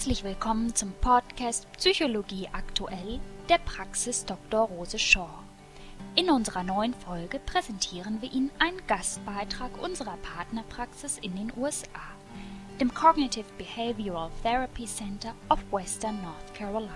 Herzlich 0.00 0.24
willkommen 0.24 0.74
zum 0.74 0.92
Podcast 1.02 1.70
Psychologie 1.72 2.48
aktuell 2.52 3.20
der 3.50 3.58
Praxis 3.58 4.24
Dr. 4.24 4.60
Rose 4.60 4.98
Shaw. 4.98 5.28
In 6.14 6.30
unserer 6.30 6.62
neuen 6.62 6.94
Folge 6.94 7.38
präsentieren 7.38 8.22
wir 8.22 8.32
Ihnen 8.32 8.50
einen 8.58 8.80
Gastbeitrag 8.86 9.70
unserer 9.82 10.16
Partnerpraxis 10.22 11.18
in 11.18 11.36
den 11.36 11.52
USA, 11.54 12.00
dem 12.80 12.94
Cognitive 12.94 13.44
Behavioral 13.58 14.30
Therapy 14.42 14.86
Center 14.86 15.34
of 15.50 15.58
Western 15.70 16.18
North 16.22 16.54
Carolina. 16.54 16.88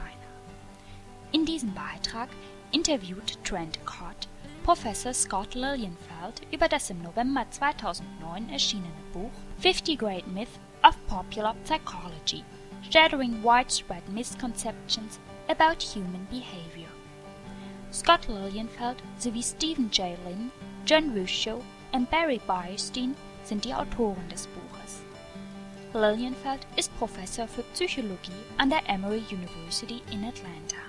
In 1.32 1.44
diesem 1.44 1.74
Beitrag 1.74 2.30
interviewt 2.72 3.36
Trent 3.44 3.84
Cott 3.84 4.28
Professor 4.62 5.12
Scott 5.12 5.54
Lilienfeld 5.54 6.40
über 6.50 6.68
das 6.68 6.88
im 6.88 7.02
November 7.02 7.44
2009 7.50 8.48
erschienene 8.48 8.88
Buch 9.12 9.30
50 9.58 9.98
Great 9.98 10.26
Myths 10.26 10.58
of 10.82 10.96
Popular 11.06 11.54
Psychology 11.64 12.42
shattering 12.90 13.42
widespread 13.42 14.08
misconceptions 14.08 15.18
about 15.48 15.82
human 15.82 16.26
behavior. 16.30 16.88
Scott 17.92 18.26
Lilienfeld 18.28 18.96
sowie 19.18 19.42
Stephen 19.42 19.90
J. 19.90 20.16
Lynn, 20.24 20.50
John 20.86 21.16
Ruscio 21.16 21.62
und 21.92 22.10
Barry 22.10 22.40
Beierstein 22.46 23.14
sind 23.44 23.64
die 23.64 23.74
Autoren 23.74 24.28
des 24.28 24.48
Buches. 24.48 25.02
Lilienfeld 25.92 26.66
ist 26.76 26.96
Professor 26.98 27.46
für 27.46 27.62
Psychologie 27.72 28.32
an 28.58 28.70
der 28.70 28.88
Emory 28.88 29.22
University 29.30 30.02
in 30.10 30.24
Atlanta. 30.24 30.82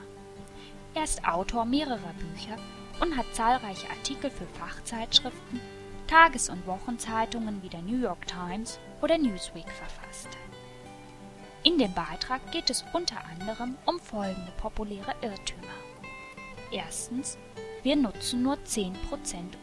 Er 0.95 1.03
ist 1.03 1.23
Autor 1.27 1.65
mehrerer 1.65 2.13
Bücher 2.17 2.57
und 3.01 3.15
hat 3.15 3.25
zahlreiche 3.33 3.89
Artikel 3.89 4.31
für 4.31 4.47
Fachzeitschriften, 4.59 5.59
Tages- 6.07 6.49
und 6.49 6.65
Wochenzeitungen 6.65 7.61
wie 7.61 7.69
der 7.69 7.81
New 7.81 7.99
York 7.99 8.25
Times 8.27 8.79
oder 9.01 9.17
Newsweek 9.17 9.69
verfasst. 9.69 10.29
In 11.65 11.79
dem 11.79 11.91
Beitrag 11.93 12.51
geht 12.51 12.69
es 12.69 12.85
unter 12.93 13.25
anderem 13.25 13.75
um 13.87 13.99
folgende 13.99 14.51
populäre 14.57 15.15
Irrtümer. 15.23 15.73
Erstens, 16.71 17.39
wir 17.81 17.95
nutzen 17.95 18.43
nur 18.43 18.57
10% 18.57 18.93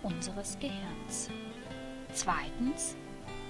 unseres 0.02 0.58
Gehirns. 0.58 1.30
Zweitens, 2.12 2.96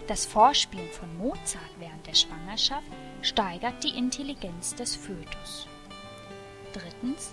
das 0.06 0.26
Vorspielen 0.26 0.90
von 0.90 1.16
Mozart 1.16 1.64
während 1.78 2.06
der 2.06 2.14
Schwangerschaft 2.14 2.86
steigert 3.22 3.82
die 3.82 3.96
Intelligenz 3.96 4.74
des 4.74 4.96
Fötus. 4.96 5.66
Drittens, 6.74 7.32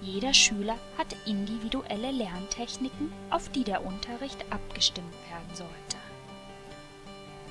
jeder 0.00 0.32
Schüler 0.32 0.78
hat 0.96 1.14
individuelle 1.26 2.10
Lerntechniken, 2.10 3.12
auf 3.28 3.50
die 3.50 3.64
der 3.64 3.84
Unterricht 3.84 4.42
abgestimmt 4.48 5.14
werden 5.28 5.54
sollte. 5.54 5.98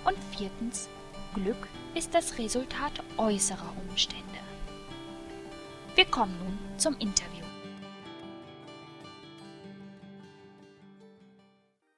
Und 0.04 0.18
viertens, 0.36 0.90
Glück 1.34 1.68
ist 1.96 2.14
das 2.14 2.38
Resultat 2.38 2.92
äußerer 3.18 3.74
Umstände. 3.90 4.24
Wir 5.96 6.06
kommen 6.06 6.36
nun 6.44 6.58
zum 6.78 6.94
Interview. 7.00 7.44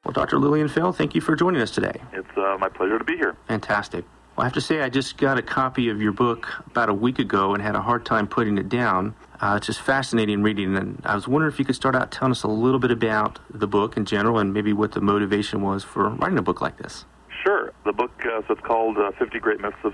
Well, 0.03 0.13
Dr. 0.13 0.39
Lilienfeld, 0.39 0.95
thank 0.95 1.16
you 1.16 1.22
for 1.22 1.36
joining 1.36 1.61
us 1.61 1.72
today. 1.72 2.00
It's 2.13 2.38
uh, 2.38 2.58
my 2.59 2.69
pleasure 2.69 3.00
to 3.00 3.03
be 3.03 3.17
here. 3.17 3.36
Fantastic. 3.47 4.06
Well, 4.36 4.44
I 4.44 4.47
have 4.47 4.53
to 4.53 4.61
say, 4.61 4.81
I 4.81 4.89
just 4.89 5.17
got 5.17 5.38
a 5.38 5.41
copy 5.41 5.89
of 5.89 6.02
your 6.02 6.11
book 6.11 6.47
about 6.67 6.89
a 6.89 6.94
week 6.94 7.19
ago 7.19 7.53
and 7.53 7.63
had 7.63 7.75
a 7.75 7.81
hard 7.81 8.06
time 8.06 8.28
putting 8.28 8.58
it 8.58 8.69
down. 8.69 9.16
Uh, 9.41 9.56
it's 9.58 9.67
just 9.67 9.81
fascinating 9.81 10.44
reading, 10.44 10.75
and 10.75 11.02
I 11.06 11.16
was 11.16 11.28
wondering 11.28 11.52
if 11.52 11.58
you 11.58 11.66
could 11.66 11.75
start 11.75 11.95
out 11.95 12.11
telling 12.11 12.31
us 12.31 12.44
a 12.44 12.47
little 12.47 12.80
bit 12.80 12.91
about 12.91 13.39
the 13.50 13.67
book 13.67 13.97
in 13.97 14.06
general 14.06 14.38
and 14.39 14.53
maybe 14.53 14.73
what 14.73 14.91
the 14.91 15.02
motivation 15.02 15.61
was 15.61 15.83
for 15.83 16.09
writing 16.09 16.38
a 16.38 16.41
book 16.41 16.61
like 16.61 16.78
this. 16.78 17.06
Sure. 17.45 17.71
The 17.85 17.93
book, 17.93 18.11
uh, 18.25 18.41
so 18.47 18.53
it's 18.53 18.61
called 18.61 18.97
uh, 18.97 19.11
50 19.19 19.39
Great 19.39 19.61
Myths 19.61 19.77
of 19.83 19.93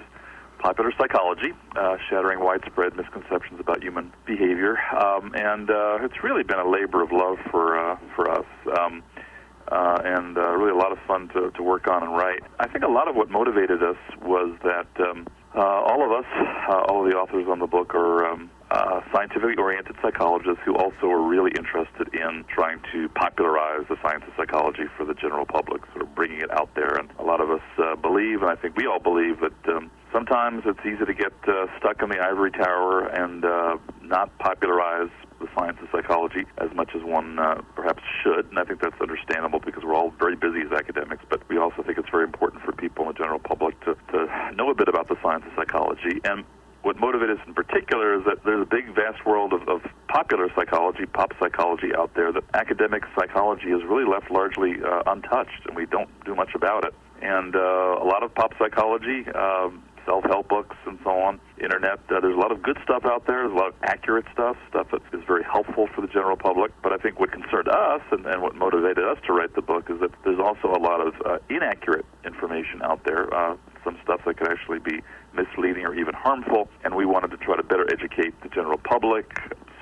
Popular 0.59 0.93
Psychology, 0.97 1.51
uh, 1.75 1.97
Shattering 2.09 2.39
Widespread 2.39 2.95
Misconceptions 2.95 3.59
About 3.59 3.83
Human 3.83 4.13
Behavior. 4.25 4.77
Um, 4.97 5.33
and 5.35 5.69
uh, 5.69 5.97
it's 6.01 6.23
really 6.23 6.43
been 6.43 6.59
a 6.59 6.69
labor 6.69 7.03
of 7.03 7.11
love 7.11 7.39
for, 7.49 7.77
uh, 7.77 7.97
for 8.15 8.31
us. 8.31 8.45
Um, 8.79 9.03
uh, 9.67 10.01
and 10.03 10.35
really 10.35 10.71
a 10.71 10.75
lot 10.75 10.91
of 10.91 10.97
fun 11.07 11.29
to, 11.29 11.51
to 11.51 11.63
work 11.63 11.87
on 11.87 12.03
and 12.03 12.13
write. 12.13 12.41
I 12.59 12.67
think 12.67 12.83
a 12.83 12.89
lot 12.89 13.07
of 13.07 13.15
what 13.15 13.29
motivated 13.29 13.81
us 13.83 13.97
was 14.21 14.57
that 14.63 14.87
um, 14.99 15.27
uh, 15.55 15.59
all 15.59 16.03
of 16.03 16.11
us, 16.11 16.25
uh, 16.69 16.83
all 16.87 17.03
of 17.05 17.11
the 17.11 17.17
authors 17.17 17.47
on 17.49 17.59
the 17.59 17.67
book, 17.67 17.93
are 17.93 18.25
um, 18.25 18.49
uh, 18.71 19.01
scientifically 19.13 19.55
oriented 19.57 19.95
psychologists 20.01 20.61
who 20.63 20.75
also 20.75 21.07
are 21.07 21.21
really 21.21 21.51
interested 21.57 22.13
in 22.13 22.45
trying 22.47 22.79
to 22.93 23.09
popularize 23.09 23.85
the 23.89 23.97
science 24.01 24.23
of 24.27 24.33
psychology 24.37 24.83
for 24.95 25.05
the 25.05 25.13
general 25.13 25.45
public, 25.45 25.81
sort 25.91 26.03
of 26.03 26.15
bringing 26.15 26.39
it 26.39 26.49
out 26.51 26.69
there. 26.75 26.95
And 26.95 27.09
a 27.19 27.23
lot 27.23 27.41
of 27.41 27.49
us 27.49 27.61
uh, 27.77 27.95
believe, 27.97 28.41
and 28.41 28.49
I 28.49 28.55
think 28.55 28.77
we 28.77 28.87
all 28.87 28.99
believe, 28.99 29.41
that 29.41 29.75
um, 29.75 29.91
sometimes 30.13 30.63
it's 30.65 30.79
easy 30.85 31.05
to 31.05 31.13
get 31.13 31.33
uh, 31.47 31.67
stuck 31.79 32.01
in 32.01 32.09
the 32.09 32.19
ivory 32.19 32.51
tower 32.51 33.07
and 33.07 33.43
uh, 33.43 33.77
not 34.03 34.37
popularize 34.39 35.11
the 35.41 35.49
science 35.55 35.77
of 35.81 35.89
psychology 35.91 36.45
as 36.57 36.73
much 36.73 36.91
as 36.95 37.03
one 37.03 37.39
uh, 37.39 37.61
perhaps 37.75 38.01
should, 38.23 38.45
and 38.49 38.59
I 38.59 38.63
think 38.63 38.81
that's 38.81 38.99
understandable 39.01 39.59
because 39.59 39.83
we're 39.83 39.95
all 39.95 40.11
very 40.11 40.35
busy 40.35 40.61
as 40.61 40.71
academics. 40.71 41.23
But 41.29 41.47
we 41.49 41.57
also 41.57 41.83
think 41.83 41.97
it's 41.97 42.09
very 42.09 42.23
important 42.23 42.63
for 42.63 42.71
people 42.71 43.05
in 43.05 43.13
the 43.13 43.17
general 43.17 43.39
public 43.39 43.79
to, 43.81 43.95
to 44.11 44.51
know 44.55 44.69
a 44.69 44.75
bit 44.75 44.87
about 44.87 45.07
the 45.07 45.17
science 45.21 45.43
of 45.45 45.53
psychology. 45.55 46.21
And 46.23 46.45
what 46.83 46.99
motivated 46.99 47.39
us 47.39 47.47
in 47.47 47.53
particular 47.53 48.17
is 48.17 48.25
that 48.25 48.43
there's 48.43 48.61
a 48.61 48.69
big, 48.69 48.95
vast 48.95 49.25
world 49.25 49.53
of, 49.53 49.67
of 49.67 49.81
popular 50.07 50.49
psychology, 50.55 51.05
pop 51.05 51.33
psychology 51.39 51.93
out 51.95 52.13
there 52.15 52.31
that 52.31 52.43
academic 52.53 53.03
psychology 53.15 53.69
is 53.69 53.83
really 53.83 54.05
left 54.05 54.31
largely 54.31 54.75
uh, 54.83 55.03
untouched, 55.05 55.65
and 55.67 55.75
we 55.75 55.85
don't 55.85 56.09
do 56.25 56.33
much 56.33 56.55
about 56.55 56.85
it. 56.85 56.93
And 57.21 57.55
uh, 57.55 57.59
a 57.59 58.05
lot 58.05 58.23
of 58.23 58.33
pop 58.33 58.53
psychology. 58.57 59.27
Um, 59.29 59.83
self-help 60.05 60.47
books 60.47 60.75
and 60.85 60.99
so 61.03 61.11
on, 61.11 61.39
internet. 61.61 61.99
Uh, 62.09 62.19
there's 62.19 62.35
a 62.35 62.39
lot 62.39 62.51
of 62.51 62.61
good 62.61 62.77
stuff 62.83 63.05
out 63.05 63.27
there. 63.27 63.47
There's 63.47 63.53
a 63.53 63.55
lot 63.55 63.69
of 63.69 63.75
accurate 63.83 64.25
stuff, 64.33 64.57
stuff 64.69 64.87
that 64.91 65.01
is 65.13 65.23
very 65.25 65.43
helpful 65.43 65.87
for 65.93 66.01
the 66.01 66.07
general 66.07 66.37
public. 66.37 66.71
But 66.81 66.93
I 66.93 66.97
think 66.97 67.19
what 67.19 67.31
concerned 67.31 67.67
us 67.67 68.01
and, 68.11 68.25
and 68.25 68.41
what 68.41 68.55
motivated 68.55 69.03
us 69.03 69.17
to 69.27 69.33
write 69.33 69.55
the 69.55 69.61
book 69.61 69.89
is 69.89 69.99
that 70.01 70.11
there's 70.23 70.39
also 70.39 70.73
a 70.73 70.81
lot 70.81 71.05
of 71.05 71.13
uh, 71.25 71.37
inaccurate 71.49 72.05
information 72.25 72.81
out 72.83 73.03
there. 73.05 73.33
Uh, 73.33 73.55
some 73.83 73.97
stuff 74.03 74.21
that 74.25 74.37
could 74.37 74.49
actually 74.49 74.79
be 74.79 75.01
misleading 75.33 75.85
or 75.85 75.95
even 75.95 76.13
harmful, 76.13 76.69
and 76.83 76.95
we 76.95 77.05
wanted 77.05 77.31
to 77.31 77.37
try 77.37 77.55
to 77.55 77.63
better 77.63 77.87
educate 77.91 78.39
the 78.43 78.49
general 78.49 78.77
public, 78.77 79.25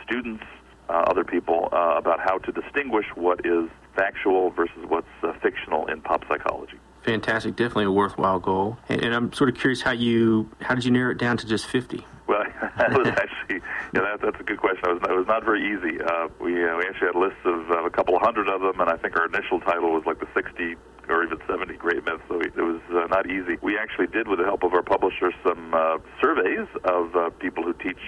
students, 0.05 0.43
uh, 0.89 1.03
other 1.07 1.23
people 1.23 1.69
uh, 1.71 1.95
about 1.97 2.19
how 2.19 2.37
to 2.37 2.51
distinguish 2.51 3.05
what 3.15 3.45
is 3.45 3.69
factual 3.95 4.49
versus 4.51 4.83
what's 4.87 5.07
uh, 5.23 5.33
fictional 5.41 5.85
in 5.87 6.01
pop 6.01 6.23
psychology 6.27 6.79
fantastic. 7.03 7.55
Definitely 7.55 7.85
a 7.85 7.91
worthwhile 7.91 8.39
goal. 8.39 8.77
And, 8.87 9.03
and, 9.03 9.15
I'm 9.15 9.33
sort 9.33 9.49
of 9.49 9.55
curious 9.57 9.81
how 9.81 9.91
you 9.91 10.49
how 10.61 10.75
did 10.75 10.85
you 10.85 10.91
narrow 10.91 11.11
it 11.11 11.17
down 11.17 11.37
to 11.37 11.47
just 11.47 11.65
50? 11.67 12.05
Well, 12.27 12.43
that 12.77 12.91
was 12.91 13.07
actually 13.07 13.61
yeah, 13.93 14.01
that, 14.01 14.21
that's 14.21 14.39
a 14.39 14.43
good 14.43 14.59
question. 14.59 14.85
It 14.85 14.93
was, 14.93 15.01
it 15.09 15.17
was 15.17 15.27
not 15.27 15.43
very 15.43 15.65
easy. 15.65 15.99
Uh, 15.99 16.27
we 16.39 16.53
uh, 16.63 16.77
we 16.77 16.85
actually 16.85 17.07
had 17.07 17.15
lists 17.15 17.41
of 17.45 17.71
uh, 17.71 17.85
a 17.85 17.89
couple 17.89 18.17
hundred 18.19 18.47
of 18.47 18.61
them, 18.61 18.79
and 18.79 18.89
I 18.89 18.97
think 18.97 19.17
our 19.17 19.25
initial 19.25 19.59
title 19.59 19.91
was 19.91 20.03
like 20.05 20.19
the 20.19 20.27
60 20.33 20.75
or 21.09 21.23
even 21.23 21.39
70 21.47 21.73
great 21.77 22.05
myths. 22.05 22.21
So 22.29 22.39
it 22.39 22.55
was 22.55 22.81
uh, 22.91 23.07
not 23.07 23.25
easy. 23.25 23.57
We 23.63 23.77
actually 23.77 24.07
did, 24.07 24.27
with 24.27 24.37
the 24.37 24.45
help 24.45 24.61
of 24.63 24.73
our 24.73 24.83
publisher, 24.83 25.31
some 25.43 25.73
uh, 25.73 25.97
surveys 26.21 26.67
of 26.83 27.15
uh, 27.15 27.29
people 27.41 27.63
who 27.63 27.73
teach 27.73 27.99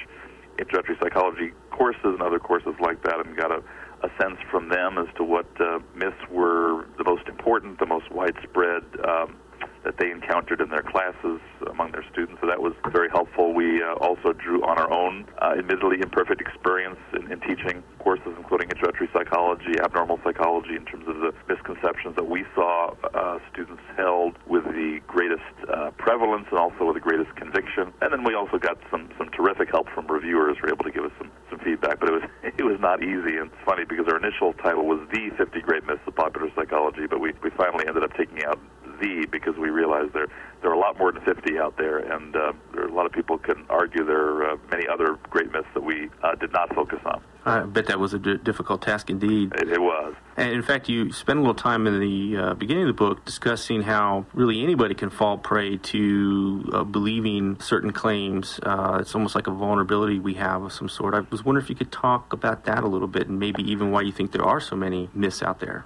introductory 0.59 0.95
psychology 1.01 1.51
courses 1.71 2.13
and 2.13 2.21
other 2.21 2.37
courses 2.37 2.75
like 2.79 3.01
that, 3.03 3.25
and 3.25 3.35
got 3.35 3.51
a 3.51 3.63
a 4.03 4.09
sense 4.21 4.37
from 4.49 4.69
them 4.69 4.97
as 4.97 5.07
to 5.15 5.23
what 5.23 5.45
myths 5.95 6.17
were 6.29 6.85
the 6.97 7.03
most 7.03 7.27
important, 7.27 7.79
the 7.79 7.85
most 7.85 8.11
widespread 8.11 8.83
um, 9.07 9.35
that 9.83 9.97
they 9.97 10.11
encountered 10.11 10.61
in 10.61 10.69
their 10.69 10.83
classes 10.83 11.39
among 11.69 11.91
their 11.91 12.05
students. 12.11 12.39
So 12.41 12.47
that 12.47 12.61
was 12.61 12.73
very 12.91 13.09
helpful. 13.09 13.53
We 13.53 13.81
uh, 13.81 13.93
also 13.95 14.33
drew 14.33 14.63
on 14.63 14.77
our 14.77 14.91
own, 14.91 15.25
uh, 15.41 15.55
admittedly 15.57 16.01
imperfect 16.01 16.41
experience 16.41 16.99
in, 17.13 17.31
in 17.31 17.39
teaching 17.41 17.83
courses, 17.99 18.33
including 18.37 18.69
introductory 18.69 19.09
psychology, 19.13 19.79
abnormal 19.81 20.19
psychology, 20.23 20.75
in 20.75 20.85
terms 20.85 21.07
of 21.07 21.15
the 21.21 21.33
misconceptions 21.47 22.15
that 22.15 22.27
we 22.27 22.45
saw 22.55 22.93
uh, 23.13 23.39
students 23.51 23.81
held 23.97 24.35
with 24.47 24.63
the 24.65 24.99
greatest 25.07 25.43
uh, 25.69 25.91
prevalence 25.97 26.45
and 26.49 26.59
also 26.59 26.85
with 26.85 26.95
the 26.95 27.01
greatest 27.01 27.33
conviction. 27.35 27.93
And 28.01 28.13
then 28.13 28.23
we 28.23 28.35
also 28.35 28.57
got 28.57 28.77
some, 28.89 29.09
some 29.17 29.29
terrific 29.29 29.69
help 29.71 29.89
from 29.89 30.07
reviewers 30.07 30.57
who 30.57 30.67
were 30.67 30.73
able 30.73 30.85
to 30.85 30.91
give 30.91 31.05
us 31.05 31.11
some, 31.17 31.31
some 31.49 31.59
feedback. 31.59 31.99
But 31.99 32.09
it 32.09 32.13
was 32.13 32.23
it 32.57 32.63
was 32.63 32.79
not 32.79 33.03
easy. 33.03 33.37
And 33.37 33.51
it's 33.51 33.63
funny 33.65 33.85
because 33.85 34.07
our 34.07 34.17
initial 34.17 34.53
title 34.53 34.85
was 34.85 34.99
the 35.11 35.31
50 35.37 35.61
Great 35.61 35.85
Myths 35.85 36.01
of 36.05 36.15
Popular 36.15 36.51
Psychology, 36.55 37.07
but 37.09 37.19
we, 37.19 37.33
we 37.43 37.49
finally 37.51 37.85
ended 37.87 38.03
up 38.03 38.13
taking 38.15 38.43
out 38.45 38.59
because 39.31 39.57
we 39.57 39.69
realize 39.69 40.09
there 40.13 40.27
there 40.61 40.69
are 40.69 40.75
a 40.75 40.79
lot 40.79 40.97
more 40.99 41.11
than 41.11 41.23
50 41.23 41.57
out 41.57 41.77
there, 41.77 41.97
and 41.97 42.35
uh, 42.35 42.53
there 42.73 42.83
are 42.83 42.87
a 42.87 42.93
lot 42.93 43.05
of 43.05 43.11
people 43.11 43.37
can 43.37 43.65
argue 43.69 44.05
there 44.05 44.21
are 44.21 44.51
uh, 44.51 44.57
many 44.69 44.87
other 44.87 45.17
great 45.29 45.51
myths 45.51 45.67
that 45.73 45.83
we 45.83 46.09
uh, 46.23 46.35
did 46.35 46.51
not 46.53 46.73
focus 46.75 46.99
on. 47.05 47.21
I 47.43 47.61
bet 47.61 47.87
that 47.87 47.99
was 47.99 48.13
a 48.13 48.19
d- 48.19 48.37
difficult 48.37 48.83
task 48.83 49.09
indeed. 49.09 49.53
It, 49.55 49.69
it, 49.69 49.81
was. 49.81 50.13
And 50.37 50.51
in 50.51 50.61
fact, 50.61 50.87
you 50.87 51.11
spend 51.11 51.39
a 51.39 51.41
little 51.41 51.55
time 51.55 51.87
in 51.87 51.99
the 51.99 52.37
uh, 52.37 52.53
beginning 52.53 52.83
of 52.83 52.89
the 52.89 52.93
book 52.93 53.25
discussing 53.25 53.81
how 53.81 54.27
really 54.33 54.61
anybody 54.61 54.93
can 54.93 55.09
fall 55.09 55.39
prey 55.39 55.77
to 55.77 56.69
uh, 56.71 56.83
believing 56.83 57.59
certain 57.59 57.91
claims. 57.91 58.59
Uh, 58.61 58.99
it's 59.01 59.15
almost 59.15 59.33
like 59.33 59.47
a 59.47 59.51
vulnerability 59.51 60.19
we 60.19 60.35
have 60.35 60.61
of 60.61 60.71
some 60.71 60.87
sort. 60.87 61.15
I 61.15 61.21
was 61.31 61.43
wondering 61.43 61.63
if 61.63 61.69
you 61.69 61.75
could 61.75 61.91
talk 61.91 62.31
about 62.31 62.65
that 62.65 62.83
a 62.83 62.87
little 62.87 63.07
bit 63.07 63.27
and 63.27 63.39
maybe 63.39 63.63
even 63.71 63.89
why 63.89 64.01
you 64.01 64.11
think 64.11 64.31
there 64.31 64.45
are 64.45 64.59
so 64.59 64.75
many 64.75 65.09
myths 65.15 65.41
out 65.41 65.59
there. 65.59 65.85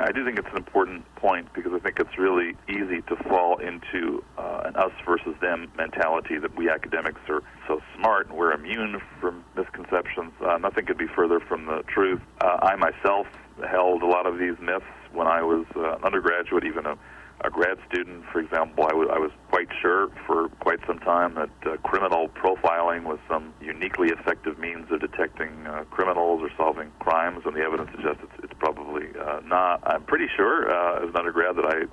I 0.00 0.12
do 0.12 0.24
think 0.24 0.38
it's 0.38 0.48
an 0.50 0.56
important 0.56 1.04
point 1.16 1.52
because 1.52 1.72
I 1.74 1.78
think 1.78 1.98
it's 1.98 2.16
really 2.18 2.56
easy 2.68 3.02
to 3.02 3.16
fall 3.28 3.58
into 3.58 4.24
uh, 4.38 4.62
an 4.64 4.76
us 4.76 4.92
versus 5.04 5.34
them 5.40 5.70
mentality 5.76 6.38
that 6.38 6.56
we 6.56 6.70
academics 6.70 7.20
are 7.28 7.42
so 7.66 7.80
smart 7.96 8.28
and 8.28 8.36
we're 8.36 8.52
immune 8.52 9.00
from 9.20 9.44
misconceptions. 9.56 10.32
Uh, 10.40 10.58
nothing 10.58 10.86
could 10.86 10.98
be 10.98 11.06
further 11.06 11.40
from 11.40 11.66
the 11.66 11.82
truth. 11.86 12.20
Uh, 12.40 12.58
I 12.62 12.76
myself 12.76 13.26
held 13.68 14.02
a 14.02 14.06
lot 14.06 14.26
of 14.26 14.38
these 14.38 14.58
myths 14.60 14.84
when 15.12 15.26
I 15.26 15.42
was 15.42 15.66
uh, 15.76 15.96
an 15.96 16.04
undergraduate, 16.04 16.64
even 16.64 16.86
a 16.86 16.96
a 17.44 17.50
grad 17.50 17.78
student, 17.88 18.24
for 18.32 18.40
example, 18.40 18.84
I, 18.84 18.90
w- 18.90 19.10
I 19.10 19.18
was 19.18 19.32
quite 19.50 19.68
sure 19.80 20.08
for 20.26 20.48
quite 20.60 20.78
some 20.86 20.98
time 21.00 21.34
that 21.34 21.50
uh, 21.66 21.76
criminal 21.78 22.28
profiling 22.28 23.04
was 23.04 23.18
some 23.28 23.52
uniquely 23.60 24.08
effective 24.08 24.58
means 24.58 24.90
of 24.90 25.00
detecting 25.00 25.66
uh, 25.66 25.84
criminals 25.90 26.40
or 26.42 26.50
solving 26.56 26.90
crimes, 27.00 27.42
and 27.44 27.54
the 27.54 27.60
evidence 27.60 27.90
suggests 27.94 28.22
it's, 28.22 28.44
it's 28.44 28.58
probably 28.58 29.06
uh, 29.20 29.40
not. 29.44 29.82
I'm 29.84 30.04
pretty 30.04 30.28
sure 30.36 30.70
uh, 30.70 31.02
as 31.02 31.10
an 31.10 31.16
undergrad 31.16 31.56
that 31.56 31.66
I 31.66 31.84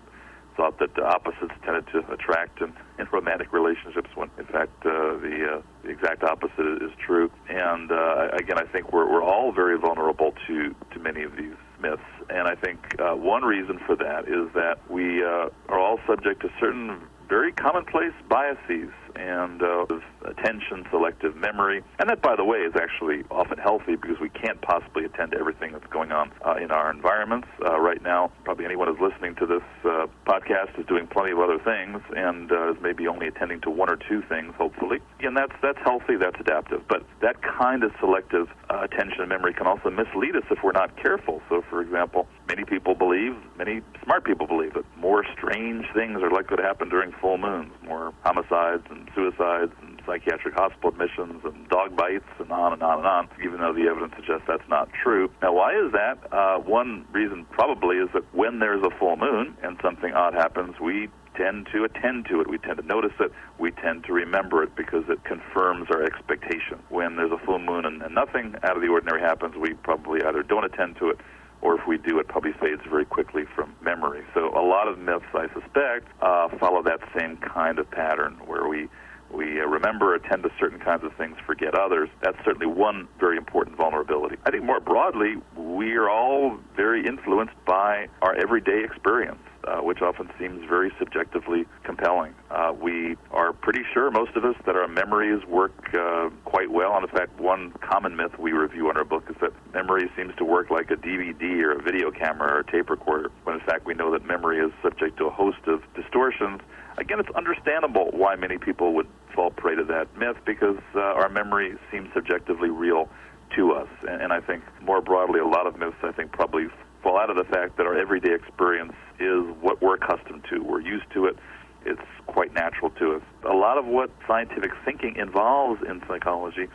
thought 0.56 0.78
that 0.80 0.94
the 0.96 1.06
opposites 1.06 1.54
tended 1.64 1.88
to 1.88 2.00
attract 2.12 2.62
in, 2.62 2.74
in 3.00 3.08
romantic 3.14 3.54
relationships 3.54 4.10
when 4.16 4.30
in 4.38 4.46
fact 4.46 4.72
uh, 4.86 5.16
the, 5.18 5.58
uh, 5.58 5.62
the 5.84 5.90
exact 5.90 6.22
opposite 6.22 6.84
is 6.84 6.92
true. 7.00 7.32
And 7.48 7.92
uh, 7.92 8.28
again, 8.34 8.60
I 8.60 8.66
think 8.66 8.92
we're, 8.92 9.10
we're 9.10 9.24
all 9.24 9.54
very 9.54 9.80
vulnerable 9.80 10.34
to, 10.48 10.76
to 10.92 11.00
many 11.00 11.24
of 11.24 11.38
these 11.38 11.56
myths. 11.82 12.02
And 12.30 12.48
I 12.48 12.56
think 12.56 12.80
uh, 13.00 13.16
one 13.16 13.44
reason 13.44 13.80
for 13.86 13.96
that 13.98 14.28
is 14.28 14.54
that 14.54 14.80
we 14.90 15.24
uh, 15.24 15.50
are 15.70 15.80
all 15.80 16.00
subject 16.08 16.42
to 16.42 16.50
certain 16.60 17.02
very 17.30 17.52
commonplace 17.52 18.14
biases 18.28 18.90
and 19.16 19.62
uh, 19.62 19.86
attention, 20.26 20.86
selective 20.90 21.36
memory. 21.36 21.84
And 22.00 22.10
that, 22.10 22.22
by 22.22 22.36
the 22.36 22.44
way, 22.44 22.60
is 22.60 22.74
actually 22.76 23.24
often 23.30 23.60
healthy 23.60 23.96
because 23.96 24.20
we 24.20 24.30
can't 24.30 24.60
possibly 24.62 25.06
attend 25.06 25.32
to 25.32 25.38
everything 25.38 25.72
that's 25.72 25.88
going 25.88 26.12
on 26.12 26.32
uh, 26.46 26.56
in 26.56 26.72
our 26.72 26.90
environments. 26.92 27.48
Uh, 27.64 27.80
right 27.80 28.02
now, 28.02 28.32
probably 28.44 28.66
anyone 28.66 28.88
who's 28.88 29.00
listening 29.00 29.36
to 29.36 29.46
this 29.46 29.62
uh, 29.86 30.08
podcast 30.26 30.78
is 30.80 30.86
doing 30.88 31.06
plenty 31.06 31.32
of 31.32 31.40
other 31.40 31.60
things 31.60 32.02
and 32.16 32.52
uh, 32.52 32.72
is 32.72 32.78
maybe 32.82 33.08
only 33.08 33.28
attending 33.28 33.62
to 33.62 33.70
one 33.70 33.90
or 33.90 33.98
two 33.98 34.24
things, 34.28 34.54
hopefully. 34.58 35.00
And 35.20 35.38
that's, 35.38 35.54
that's 35.62 35.80
healthy, 35.84 36.16
that's 36.16 36.40
adaptive. 36.40 36.82
But 36.88 37.04
that 37.22 37.42
kind 37.42 37.84
of 37.84 37.92
selective 38.00 38.48
uh, 38.70 38.82
attention 38.84 39.22
and 39.22 39.30
memory 39.30 39.54
can 39.54 39.68
also 39.68 39.90
mislead 39.90 40.36
us 40.36 40.44
if 40.52 40.60
we're 40.64 40.72
not 40.72 40.96
careful. 40.98 41.42
So, 41.50 41.64
for 41.70 41.82
example, 41.82 42.28
many 42.48 42.64
people 42.64 42.96
believe, 42.96 43.36
many 43.58 43.82
smart 44.04 44.26
people 44.26 44.48
believe, 44.48 44.74
that 44.74 44.86
more 44.98 45.26
strange 45.38 45.86
things 45.94 46.22
are 46.22 46.32
likely 46.32 46.58
to 46.58 46.64
happen 46.64 46.90
during 46.90 47.12
full 47.14 47.38
moons, 47.38 47.72
more 47.84 48.14
homicides 48.24 48.84
and 48.90 49.10
suicides 49.16 49.72
and 49.82 50.02
psychiatric 50.06 50.54
hospital 50.56 50.90
admissions 50.90 51.42
and 51.44 51.68
dog 51.70 51.96
bites 51.96 52.26
and 52.40 52.52
on 52.52 52.74
and 52.74 52.84
on 52.84 53.00
and 53.00 53.08
on, 53.08 53.30
even 53.44 53.60
though 53.60 53.74
the 53.74 53.88
evidence 53.90 54.14
suggests 54.16 54.46
that's 54.48 54.68
not 54.70 54.90
true. 55.04 55.30
Now, 55.42 55.54
why 55.54 55.74
is 55.74 55.92
that? 55.92 56.18
Uh, 56.32 56.60
one 56.60 57.06
reason 57.12 57.46
probably 57.52 57.98
is 57.98 58.10
that 58.14 58.24
when 58.34 58.60
there's 58.60 58.84
a 58.84 58.92
full 58.98 59.18
moon 59.18 59.58
and 59.64 59.78
something 59.84 60.14
odd 60.14 60.34
happens, 60.34 60.80
we 60.80 61.10
tend 61.40 61.68
to 61.72 61.86
attend 61.86 62.26
to 62.26 62.42
it. 62.42 62.50
We 62.50 62.58
tend 62.58 62.78
to 62.78 62.86
notice 62.86 63.14
it. 63.20 63.32
We 63.58 63.72
tend 63.72 64.04
to 64.06 64.14
remember 64.14 64.62
it 64.64 64.76
because 64.76 65.04
it 65.08 65.24
confirms 65.24 65.88
our 65.90 66.04
expectation. 66.04 66.80
When 66.90 67.16
there's 67.16 67.32
a 67.32 67.38
full 67.46 67.60
moon 67.60 67.86
and, 67.86 68.02
and 68.02 68.14
nothing 68.14 68.56
out 68.64 68.76
of 68.76 68.82
the 68.82 68.90
ordinary 68.90 69.22
happens, 69.22 69.56
we 69.56 69.74
probably 69.74 70.22
either 70.24 70.44
don't 70.44 70.66
attend 70.66 70.98
to 70.98 71.10
it 71.10 71.20
or 71.62 71.78
if 71.80 71.86
we 71.88 71.98
do, 71.98 72.20
it 72.20 72.28
probably 72.28 72.54
fades 72.54 72.82
very 72.90 73.06
quickly 73.06 73.44
from 73.56 73.76
memory. 73.82 74.24
So 74.34 74.48
a 74.58 74.64
lot 74.64 74.88
of 74.88 74.98
myths, 74.98 75.26
I 75.34 75.48
suspect, 75.54 76.08
uh, 76.22 76.48
follow 76.58 76.82
that 76.84 77.00
same 77.18 77.36
kind 77.38 77.80
of 77.80 77.90
pattern 77.92 78.40
where 78.46 78.68
we 78.68 78.88
we 79.32 79.62
uh, 79.62 79.66
remember, 79.66 80.16
attend 80.16 80.42
to 80.42 80.50
certain 80.60 80.80
kinds 80.80 81.04
of 81.04 81.14
things, 81.14 81.38
forget 81.46 81.76
others. 81.76 82.10
That's 82.24 82.38
certainly 82.44 82.66
one 82.66 83.08
very 83.20 83.38
important 83.38 83.78
vulnerability. 83.78 84.38
I 84.44 84.50
think 84.50 84.64
more 84.64 84.80
broadly, 84.80 85.36
we 85.56 85.92
are 85.94 86.10
all 86.10 86.58
very 86.76 87.06
influenced 87.06 87.54
by 87.66 88.08
our 88.24 88.34
everyday 88.36 88.84
experience. 88.84 89.38
Uh, 89.70 89.82
which 89.82 90.02
often 90.02 90.28
seems 90.40 90.68
very 90.68 90.92
subjectively 90.98 91.64
compelling. 91.84 92.34
Uh, 92.50 92.74
we 92.82 93.16
are 93.30 93.54
pretty 93.54 93.84
sure, 93.94 94.10
most 94.10 94.36
of 94.36 94.44
us, 94.44 94.56
that 94.66 94.76
our 94.76 94.88
memories 94.88 95.46
work 95.46 95.94
uh, 95.94 96.30
quite 96.44 96.72
well. 96.72 96.96
And 96.96 97.08
in 97.08 97.16
fact, 97.16 97.40
one 97.40 97.72
common 97.74 98.16
myth 98.16 98.32
we 98.40 98.52
review 98.52 98.90
in 98.90 98.98
our 98.98 99.04
book 99.04 99.26
is 99.30 99.36
that 99.42 99.52
memory 99.72 100.10
seems 100.18 100.34
to 100.38 100.46
work 100.46 100.72
like 100.72 100.90
a 100.90 100.96
DVD 100.96 101.62
or 101.62 101.74
a 101.74 101.82
video 101.84 102.10
camera 102.10 102.52
or 102.52 102.60
a 102.62 102.72
tape 102.72 102.90
recorder, 102.90 103.30
when 103.44 103.60
in 103.60 103.62
fact 103.62 103.86
we 103.86 103.94
know 103.94 104.10
that 104.12 104.26
memory 104.26 104.58
is 104.58 104.72
subject 104.82 105.18
to 105.18 105.26
a 105.26 105.30
host 105.30 105.60
of 105.68 105.84
distortions. 105.94 106.62
Again, 106.98 107.20
it's 107.20 107.30
understandable 107.36 108.10
why 108.12 108.36
many 108.36 108.58
people 108.58 108.94
would 108.96 109.08
fall 109.36 109.52
prey 109.52 109.76
to 109.76 109.84
that 109.84 110.08
myth 110.18 110.38
because 110.48 110.80
uh, 110.96 111.00
our 111.00 111.30
memory 111.30 111.76
seems 111.92 112.10
subjectively 112.16 112.72
real 112.72 113.08
to 113.56 113.74
us. 113.74 113.90
And, 114.08 114.20
and 114.20 114.34
I 114.34 114.40
think 114.40 114.64
more 114.82 115.00
broadly, 115.00 115.40
a 115.40 115.46
lot 115.46 115.68
of 115.68 115.78
myths, 115.78 115.98
I 116.02 116.12
think, 116.12 116.32
probably 116.32 116.70
fall 117.02 117.18
out 117.18 117.30
of 117.30 117.38
the 117.38 117.44
fact 117.44 117.78
that 117.78 117.86
our 117.86 117.98
everyday 117.98 118.34
experience 118.34 118.94
is 119.20 119.44
what 119.62 119.82
we're 119.82 119.96
accustomed 119.96 120.44
to. 120.50 120.60
We're 120.60 120.82
used 120.82 121.10
to 121.14 121.26
it. 121.26 121.38
It's 121.86 122.02
quite 122.28 122.54
natural 122.54 122.92
to 122.92 123.16
us. 123.16 123.22
A 123.50 123.54
lot 123.54 123.78
of 123.78 123.86
what 123.86 124.12
scientific 124.28 124.72
thinking 124.84 125.16
involves 125.16 125.82
in 125.88 126.02
psychology 126.08 126.68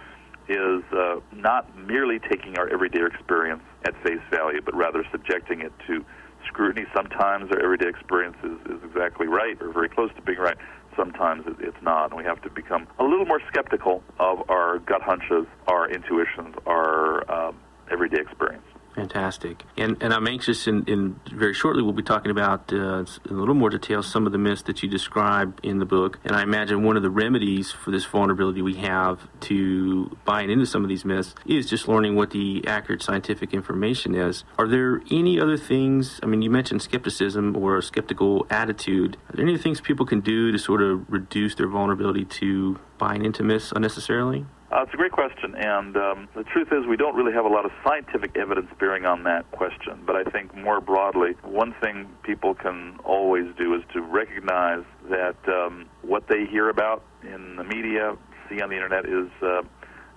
is 0.48 0.82
uh, 0.92 1.20
not 1.32 1.76
merely 1.76 2.18
taking 2.18 2.58
our 2.58 2.68
everyday 2.68 3.04
experience 3.04 3.62
at 3.84 3.94
face 4.02 4.20
value, 4.30 4.60
but 4.62 4.74
rather 4.74 5.04
subjecting 5.10 5.60
it 5.60 5.72
to 5.86 6.04
scrutiny. 6.46 6.86
Sometimes 6.94 7.50
our 7.50 7.62
everyday 7.62 7.88
experience 7.88 8.36
is, 8.42 8.76
is 8.76 8.82
exactly 8.84 9.26
right 9.26 9.60
or 9.60 9.72
very 9.72 9.88
close 9.88 10.10
to 10.16 10.22
being 10.22 10.38
right. 10.38 10.56
Sometimes 10.96 11.46
it, 11.46 11.56
it's 11.60 11.82
not. 11.82 12.10
And 12.10 12.18
we 12.18 12.24
have 12.24 12.40
to 12.42 12.50
become 12.50 12.86
a 12.98 13.04
little 13.04 13.26
more 13.26 13.40
skeptical 13.48 14.02
of 14.18 14.48
our 14.50 14.78
gut 14.80 15.02
hunches, 15.02 15.46
our 15.66 15.90
intuitions, 15.90 16.54
our 16.66 17.30
um, 17.30 17.56
everyday 17.90 18.20
experience. 18.20 18.64
Fantastic. 18.94 19.64
And 19.76 20.00
and 20.00 20.12
I'm 20.12 20.28
anxious, 20.28 20.68
in, 20.68 20.84
in 20.84 21.18
very 21.32 21.52
shortly, 21.52 21.82
we'll 21.82 21.92
be 21.92 22.02
talking 22.02 22.30
about 22.30 22.72
uh, 22.72 23.04
in 23.28 23.30
a 23.30 23.32
little 23.32 23.54
more 23.54 23.70
detail 23.70 24.02
some 24.02 24.24
of 24.24 24.32
the 24.32 24.38
myths 24.38 24.62
that 24.62 24.82
you 24.82 24.88
describe 24.88 25.58
in 25.64 25.78
the 25.80 25.84
book. 25.84 26.20
And 26.24 26.36
I 26.36 26.42
imagine 26.42 26.84
one 26.84 26.96
of 26.96 27.02
the 27.02 27.10
remedies 27.10 27.72
for 27.72 27.90
this 27.90 28.04
vulnerability 28.04 28.62
we 28.62 28.74
have 28.76 29.28
to 29.42 30.16
buying 30.24 30.48
into 30.48 30.66
some 30.66 30.84
of 30.84 30.88
these 30.88 31.04
myths 31.04 31.34
is 31.44 31.68
just 31.68 31.88
learning 31.88 32.14
what 32.14 32.30
the 32.30 32.64
accurate 32.68 33.02
scientific 33.02 33.52
information 33.52 34.14
is. 34.14 34.44
Are 34.58 34.68
there 34.68 35.02
any 35.10 35.40
other 35.40 35.56
things? 35.56 36.20
I 36.22 36.26
mean, 36.26 36.42
you 36.42 36.50
mentioned 36.50 36.82
skepticism 36.82 37.56
or 37.56 37.78
a 37.78 37.82
skeptical 37.82 38.46
attitude. 38.48 39.16
Are 39.28 39.36
there 39.36 39.44
any 39.44 39.58
things 39.58 39.80
people 39.80 40.06
can 40.06 40.20
do 40.20 40.52
to 40.52 40.58
sort 40.58 40.82
of 40.82 41.10
reduce 41.10 41.56
their 41.56 41.68
vulnerability 41.68 42.24
to 42.26 42.78
buying 42.98 43.24
into 43.24 43.42
myths 43.42 43.72
unnecessarily? 43.72 44.46
Uh, 44.72 44.82
it's 44.82 44.94
a 44.94 44.96
great 44.96 45.12
question, 45.12 45.54
and 45.54 45.96
um, 45.96 46.28
the 46.34 46.42
truth 46.42 46.68
is 46.72 46.86
we 46.86 46.96
don't 46.96 47.14
really 47.14 47.32
have 47.32 47.44
a 47.44 47.48
lot 47.48 47.64
of 47.64 47.70
scientific 47.86 48.36
evidence 48.36 48.66
bearing 48.80 49.04
on 49.04 49.22
that 49.22 49.48
question. 49.52 50.02
But 50.06 50.16
I 50.16 50.24
think 50.24 50.54
more 50.56 50.80
broadly, 50.80 51.32
one 51.42 51.74
thing 51.80 52.08
people 52.22 52.54
can 52.54 52.98
always 53.04 53.44
do 53.56 53.74
is 53.74 53.82
to 53.92 54.00
recognize 54.00 54.82
that 55.10 55.36
um, 55.46 55.86
what 56.02 56.26
they 56.28 56.46
hear 56.46 56.70
about 56.70 57.04
in 57.22 57.56
the 57.56 57.64
media, 57.64 58.16
see 58.48 58.60
on 58.62 58.70
the 58.70 58.74
internet, 58.74 59.04
is 59.04 59.28
uh, 59.42 59.62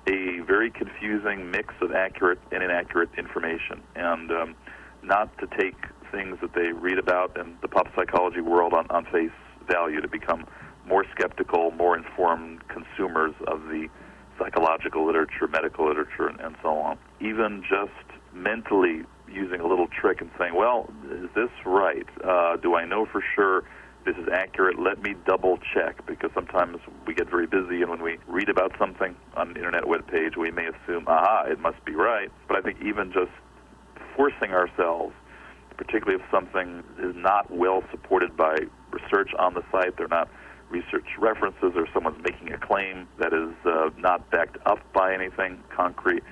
a 0.07 0.39
very 0.47 0.71
confusing 0.71 1.51
mix 1.51 1.73
of 1.81 1.91
accurate 1.91 2.39
and 2.51 2.63
inaccurate 2.63 3.09
information, 3.17 3.83
and 3.95 4.31
um, 4.31 4.55
not 5.03 5.37
to 5.39 5.47
take 5.57 5.75
things 6.11 6.37
that 6.41 6.53
they 6.53 6.71
read 6.71 6.97
about 6.97 7.37
in 7.37 7.57
the 7.61 7.67
pop 7.67 7.87
psychology 7.95 8.41
world 8.41 8.73
on, 8.73 8.87
on 8.89 9.05
face 9.11 9.29
value, 9.67 9.99
to 9.99 10.07
become 10.07 10.45
more 10.87 11.03
skeptical, 11.11 11.71
more 11.71 11.97
informed 11.97 12.65
consumers 12.69 13.33
of 13.45 13.61
the 13.63 13.89
psychological 14.39 15.05
literature, 15.05 15.47
medical 15.47 15.87
literature, 15.87 16.27
and, 16.27 16.39
and 16.39 16.55
so 16.61 16.69
on. 16.69 16.97
Even 17.19 17.63
just 17.67 17.91
mentally 18.33 19.03
using 19.31 19.59
a 19.59 19.67
little 19.67 19.87
trick 19.87 20.21
and 20.21 20.29
saying, 20.37 20.55
well, 20.55 20.89
is 21.11 21.29
this 21.35 21.49
right? 21.65 22.07
Uh, 22.23 22.57
do 22.57 22.75
I 22.75 22.85
know 22.85 23.05
for 23.05 23.23
sure 23.35 23.63
this 24.05 24.15
is 24.15 24.27
accurate? 24.31 24.79
Let 24.79 25.01
me 25.01 25.15
double 25.25 25.59
check 25.73 26.05
because 26.05 26.31
sometimes 26.33 26.77
we 27.05 27.13
get 27.13 27.29
very 27.29 27.47
busy 27.47 27.81
and 27.81 27.89
when 27.89 28.01
we 28.01 28.17
read 28.27 28.49
about 28.49 28.73
something 28.79 29.15
on 29.35 29.49
an 29.49 29.57
internet 29.57 29.87
web 29.87 30.07
page, 30.07 30.37
we 30.37 30.51
may 30.51 30.67
assume, 30.67 31.05
aha, 31.07 31.45
it 31.47 31.59
must 31.59 31.83
be 31.85 31.93
right. 31.93 32.31
But 32.47 32.57
I 32.57 32.61
think 32.61 32.81
even 32.81 33.11
just 33.11 33.31
forcing 34.15 34.51
ourselves, 34.51 35.13
particularly 35.77 36.23
if 36.23 36.31
something 36.31 36.83
is 36.99 37.15
not 37.15 37.51
well 37.51 37.83
supported 37.91 38.35
by 38.35 38.55
research 38.91 39.31
on 39.37 39.53
the 39.53 39.63
site, 39.71 39.97
they're 39.97 40.07
not 40.07 40.29
research 40.69 41.05
references 41.17 41.73
or 41.75 41.87
someone's 41.93 42.21
making 42.23 42.51
a 42.53 42.57
claim 42.57 43.07
that 43.19 43.33
is 43.33 43.53
uh, 43.65 43.89
not 43.97 44.29
backed 44.31 44.57
up 44.65 44.79
by 44.93 45.13
anything 45.13 45.63
concrete, 45.75 46.23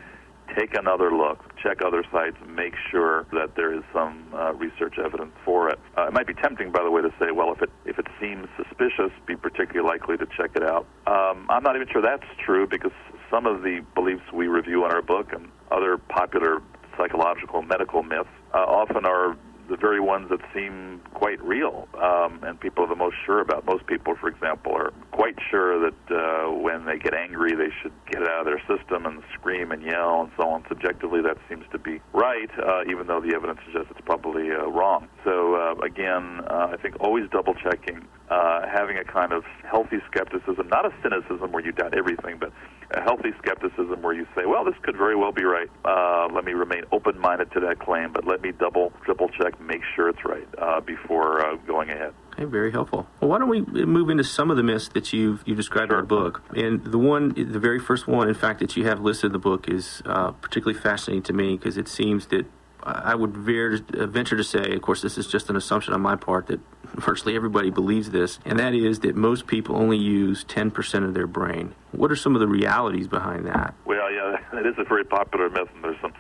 take 0.55 0.75
another 0.77 1.11
look, 1.11 1.39
check 1.61 1.79
other 1.85 2.03
sites, 2.11 2.37
make 2.47 2.73
sure 2.91 3.25
that 3.31 3.55
there 3.55 3.73
is 3.73 3.83
some 3.93 4.25
uh, 4.33 4.53
research 4.53 4.95
evidence 5.03 5.31
for 5.43 5.69
it. 5.69 5.79
Uh, 5.97 6.07
it 6.07 6.13
might 6.13 6.27
be 6.27 6.33
tempting, 6.33 6.71
by 6.71 6.83
the 6.83 6.91
way, 6.91 7.01
to 7.01 7.13
say, 7.19 7.31
well, 7.31 7.51
if 7.51 7.61
it 7.61 7.69
if 7.85 7.97
it 7.97 8.07
seems 8.19 8.47
suspicious, 8.57 9.11
be 9.25 9.35
particularly 9.35 9.87
likely 9.87 10.17
to 10.17 10.25
check 10.37 10.51
it 10.55 10.63
out. 10.63 10.85
Um, 11.07 11.45
I'm 11.49 11.63
not 11.63 11.75
even 11.75 11.87
sure 11.91 12.01
that's 12.01 12.27
true 12.43 12.67
because 12.67 12.91
some 13.31 13.45
of 13.45 13.63
the 13.63 13.83
beliefs 13.95 14.23
we 14.33 14.47
review 14.47 14.85
in 14.85 14.91
our 14.91 15.01
book 15.01 15.33
and 15.33 15.49
other 15.71 15.97
popular 15.97 16.61
psychological 16.97 17.61
medical 17.61 18.03
myths 18.03 18.29
uh, 18.53 18.59
often 18.59 19.05
are 19.05 19.35
the 19.69 19.77
very 19.77 19.99
ones 19.99 20.29
that 20.29 20.39
seem 20.53 21.01
quite 21.13 21.41
real 21.43 21.87
um, 22.01 22.39
and 22.43 22.59
people 22.59 22.83
are 22.83 22.87
the 22.87 22.95
most 22.95 23.15
sure 23.25 23.41
about. 23.41 23.65
Most 23.65 23.87
people, 23.87 24.15
for 24.19 24.27
example, 24.27 24.73
are 24.73 24.91
quite 25.11 25.35
sure 25.49 25.79
that 25.79 26.11
uh, 26.11 26.51
when 26.51 26.85
they 26.85 26.97
get 26.97 27.13
angry, 27.13 27.55
they 27.55 27.71
should 27.81 27.93
get 28.09 28.21
it 28.21 28.27
out 28.27 28.41
of 28.41 28.45
their 28.45 28.61
system 28.67 29.05
and 29.05 29.23
scream 29.33 29.71
and 29.71 29.81
yell 29.83 30.21
and 30.21 30.31
so 30.37 30.49
on. 30.49 30.63
Subjectively, 30.67 31.21
that 31.21 31.37
seems 31.49 31.65
to 31.71 31.79
be 31.79 32.01
right, 32.13 32.49
uh, 32.59 32.83
even 32.89 33.07
though 33.07 33.21
the 33.21 33.33
evidence 33.35 33.59
suggests 33.65 33.91
it's 33.91 34.05
probably 34.05 34.51
uh, 34.51 34.65
wrong. 34.67 35.07
So, 35.23 35.55
uh, 35.55 35.75
again, 35.85 36.41
uh, 36.47 36.69
I 36.71 36.77
think 36.77 36.99
always 36.99 37.29
double 37.31 37.55
checking, 37.55 38.07
uh, 38.29 38.67
having 38.67 38.97
a 38.97 39.03
kind 39.03 39.33
of 39.33 39.43
healthy 39.63 39.97
skepticism, 40.11 40.67
not 40.67 40.85
a 40.85 40.93
cynicism 41.01 41.51
where 41.51 41.63
you 41.63 41.71
doubt 41.71 41.97
everything, 41.97 42.37
but 42.39 42.51
a 42.91 43.01
healthy 43.01 43.31
skepticism 43.41 44.01
where 44.01 44.13
you 44.13 44.27
say, 44.35 44.45
well, 44.45 44.63
this 44.63 44.75
could 44.83 44.95
very 44.95 45.15
well 45.15 45.31
be 45.31 45.43
right. 45.43 45.69
Uh, 45.83 46.27
let 46.33 46.45
me 46.45 46.53
remain 46.53 46.83
open 46.91 47.19
minded 47.19 47.51
to 47.53 47.59
that 47.59 47.79
claim, 47.79 48.11
but 48.13 48.25
let 48.25 48.41
me 48.41 48.51
double, 48.51 48.91
triple 49.03 49.29
check, 49.29 49.53
make 49.59 49.81
sure 49.95 50.09
it's 50.09 50.23
right 50.25 50.47
uh, 50.57 50.81
before 50.81 51.45
uh, 51.45 51.55
going 51.67 51.89
ahead. 51.89 52.13
Okay, 52.33 52.45
very 52.45 52.71
helpful. 52.71 53.07
Well, 53.19 53.29
why 53.29 53.39
don't 53.39 53.49
we 53.49 53.61
move 53.61 54.09
into 54.09 54.23
some 54.23 54.51
of 54.51 54.57
the 54.57 54.63
myths 54.63 54.89
that 54.89 55.13
you've 55.13 55.43
you 55.45 55.55
described 55.55 55.91
sure. 55.91 55.99
in 55.99 56.03
the 56.03 56.07
book? 56.07 56.43
And 56.55 56.83
the 56.83 56.97
one, 56.97 57.29
the 57.29 57.59
very 57.59 57.79
first 57.79 58.07
one, 58.07 58.27
in 58.27 58.35
fact, 58.35 58.59
that 58.59 58.75
you 58.75 58.85
have 58.85 58.99
listed 58.99 59.27
in 59.27 59.31
the 59.31 59.39
book 59.39 59.69
is 59.69 60.01
uh, 60.05 60.31
particularly 60.31 60.79
fascinating 60.79 61.23
to 61.23 61.33
me 61.33 61.55
because 61.55 61.77
it 61.77 61.87
seems 61.87 62.27
that 62.27 62.45
I 62.85 63.15
would 63.15 63.35
venture 63.35 64.37
to 64.37 64.43
say, 64.43 64.73
of 64.73 64.81
course, 64.83 65.01
this 65.01 65.17
is 65.17 65.25
just 65.25 65.49
an 65.49 65.55
assumption 65.55 65.93
on 65.95 66.01
my 66.01 66.15
part, 66.15 66.47
that 66.47 66.59
virtually 66.93 67.35
everybody 67.35 67.71
believes 67.71 68.11
this, 68.11 68.39
and 68.45 68.59
that 68.59 68.75
is 68.75 68.99
that 68.99 69.15
most 69.15 69.47
people 69.47 69.75
only 69.75 69.97
use 69.97 70.45
10% 70.45 71.03
of 71.03 71.15
their 71.15 71.25
brain. 71.25 71.73
What 71.93 72.11
are 72.11 72.15
some 72.15 72.35
of 72.35 72.41
the 72.41 72.47
realities 72.47 73.07
behind 73.07 73.47
that? 73.47 73.73
Well, 73.85 74.11
yeah, 74.11 74.37
it 74.59 74.67
is 74.67 74.75
a 74.77 74.83
very 74.83 75.03
popular 75.03 75.49
myth, 75.49 75.67
and 75.73 75.83
there's 75.83 75.99
some 75.99 76.13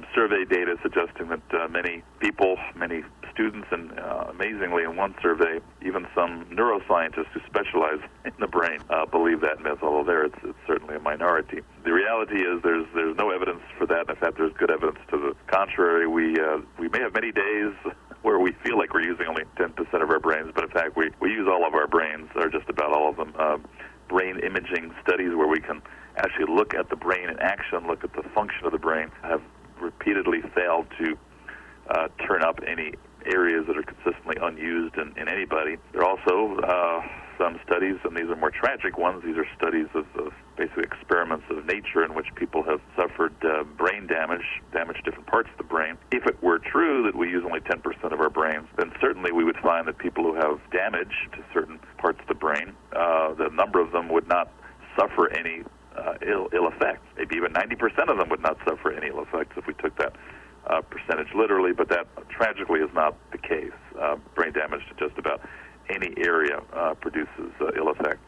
some 0.00 0.08
survey 0.14 0.44
data 0.44 0.76
suggesting 0.82 1.28
that 1.28 1.42
uh, 1.52 1.68
many 1.68 2.02
people, 2.20 2.56
many 2.76 3.02
students, 3.32 3.68
and 3.70 3.98
uh, 3.98 4.26
amazingly, 4.30 4.84
in 4.84 4.96
one 4.96 5.14
survey, 5.22 5.60
even 5.84 6.06
some 6.14 6.44
neuroscientists 6.46 7.28
who 7.32 7.40
specialize 7.46 8.00
in 8.24 8.32
the 8.38 8.46
brain 8.46 8.80
uh, 8.90 9.06
believe 9.06 9.40
that 9.40 9.60
myth. 9.60 9.78
Although 9.82 10.04
there, 10.04 10.24
it's, 10.24 10.38
it's 10.42 10.58
certainly 10.66 10.96
a 10.96 11.00
minority. 11.00 11.60
The 11.84 11.92
reality 11.92 12.36
is 12.36 12.62
there's 12.62 12.86
there's 12.94 13.16
no 13.16 13.30
evidence 13.30 13.62
for 13.78 13.86
that. 13.86 14.08
In 14.08 14.16
fact, 14.16 14.38
there's 14.38 14.52
good 14.54 14.70
evidence 14.70 14.98
to 15.10 15.16
the 15.18 15.36
contrary. 15.46 16.06
We 16.06 16.38
uh, 16.40 16.60
we 16.78 16.88
may 16.88 17.00
have 17.00 17.14
many 17.14 17.32
days 17.32 17.72
where 18.22 18.38
we 18.38 18.52
feel 18.64 18.78
like 18.78 18.92
we're 18.92 19.02
using 19.02 19.26
only 19.26 19.44
10% 19.56 20.02
of 20.02 20.10
our 20.10 20.20
brains, 20.20 20.52
but 20.54 20.64
in 20.64 20.70
fact, 20.70 20.96
we 20.96 21.10
we 21.20 21.30
use 21.30 21.48
all 21.48 21.66
of 21.66 21.74
our 21.74 21.86
brains, 21.86 22.28
or 22.36 22.48
just 22.48 22.68
about 22.68 22.92
all 22.92 23.08
of 23.10 23.16
them. 23.16 23.34
Uh, 23.38 23.58
brain 24.08 24.40
imaging 24.40 24.92
studies 25.00 25.30
where 25.36 25.46
we 25.46 25.60
can 25.60 25.80
actually 26.16 26.52
look 26.52 26.74
at 26.74 26.90
the 26.90 26.96
brain 26.96 27.28
in 27.30 27.38
action, 27.38 27.86
look 27.86 28.02
at 28.02 28.12
the 28.12 28.24
function 28.34 28.66
of 28.66 28.72
the 28.72 28.78
brain, 28.78 29.08
have 29.22 29.40
repeatedly 29.80 30.42
failed 30.54 30.86
to 30.98 31.16
uh, 31.90 32.08
turn 32.26 32.42
up 32.42 32.60
any 32.66 32.94
areas 33.26 33.66
that 33.66 33.76
are 33.76 33.82
consistently 33.82 34.36
unused 34.40 34.96
in, 34.96 35.12
in 35.16 35.28
anybody. 35.28 35.76
There 35.92 36.02
are 36.02 36.08
also 36.08 36.56
uh, 36.62 37.02
some 37.38 37.58
studies, 37.66 37.96
and 38.04 38.16
these 38.16 38.28
are 38.28 38.36
more 38.36 38.50
tragic 38.50 38.98
ones. 38.98 39.22
These 39.24 39.36
are 39.36 39.46
studies 39.56 39.86
of, 39.94 40.06
of 40.16 40.32
basically 40.56 40.84
experiments 40.84 41.44
of 41.50 41.64
nature 41.66 42.04
in 42.04 42.14
which 42.14 42.26
people 42.34 42.62
have 42.64 42.80
suffered 42.96 43.34
uh, 43.42 43.64
brain 43.64 44.06
damage, 44.06 44.44
damaged 44.72 45.04
different 45.04 45.26
parts 45.26 45.48
of 45.50 45.58
the 45.58 45.64
brain. 45.64 45.96
If 46.12 46.26
it 46.26 46.42
were 46.42 46.58
true 46.58 47.02
that 47.04 47.16
we 47.16 47.28
use 47.28 47.42
only 47.44 47.60
10% 47.60 47.80
of 48.12 48.20
our 48.20 48.30
brains, 48.30 48.68
then 48.76 48.92
certainly 49.00 49.32
we 49.32 49.44
would 49.44 49.56
find 49.58 49.88
that 49.88 49.98
people 49.98 50.24
who 50.24 50.34
have 50.34 50.60
damage 50.70 51.28
to 51.32 51.44
certain 51.52 51.78
parts 51.98 52.20
of 52.20 52.28
the 52.28 52.34
brain, 52.34 52.72
uh, 52.94 53.34
the 53.34 53.48
number 53.48 53.80
of 53.80 53.92
them 53.92 54.08
would 54.10 54.28
not 54.28 54.52
suffer 54.98 55.30
any 55.32 55.62
uh, 56.00 56.14
ill, 56.26 56.48
ill 56.52 56.68
effects. 56.68 57.04
Maybe 57.16 57.36
even 57.36 57.52
90% 57.52 58.08
of 58.08 58.18
them 58.18 58.28
would 58.28 58.42
not 58.42 58.58
suffer 58.66 58.92
any 58.92 59.08
ill 59.08 59.22
effects 59.22 59.52
if 59.56 59.66
we 59.66 59.74
took 59.74 59.96
that 59.98 60.14
uh, 60.66 60.80
percentage 60.82 61.28
literally, 61.34 61.72
but 61.72 61.88
that 61.88 62.06
tragically 62.28 62.80
is 62.80 62.90
not 62.94 63.16
the 63.32 63.38
case. 63.38 63.72
Uh, 63.98 64.16
brain 64.34 64.52
damage 64.52 64.82
to 64.88 65.08
just 65.08 65.18
about 65.18 65.40
any 65.88 66.12
area 66.18 66.60
uh, 66.72 66.94
produces 66.94 67.52
uh, 67.60 67.70
ill 67.76 67.90
effects. 67.90 68.20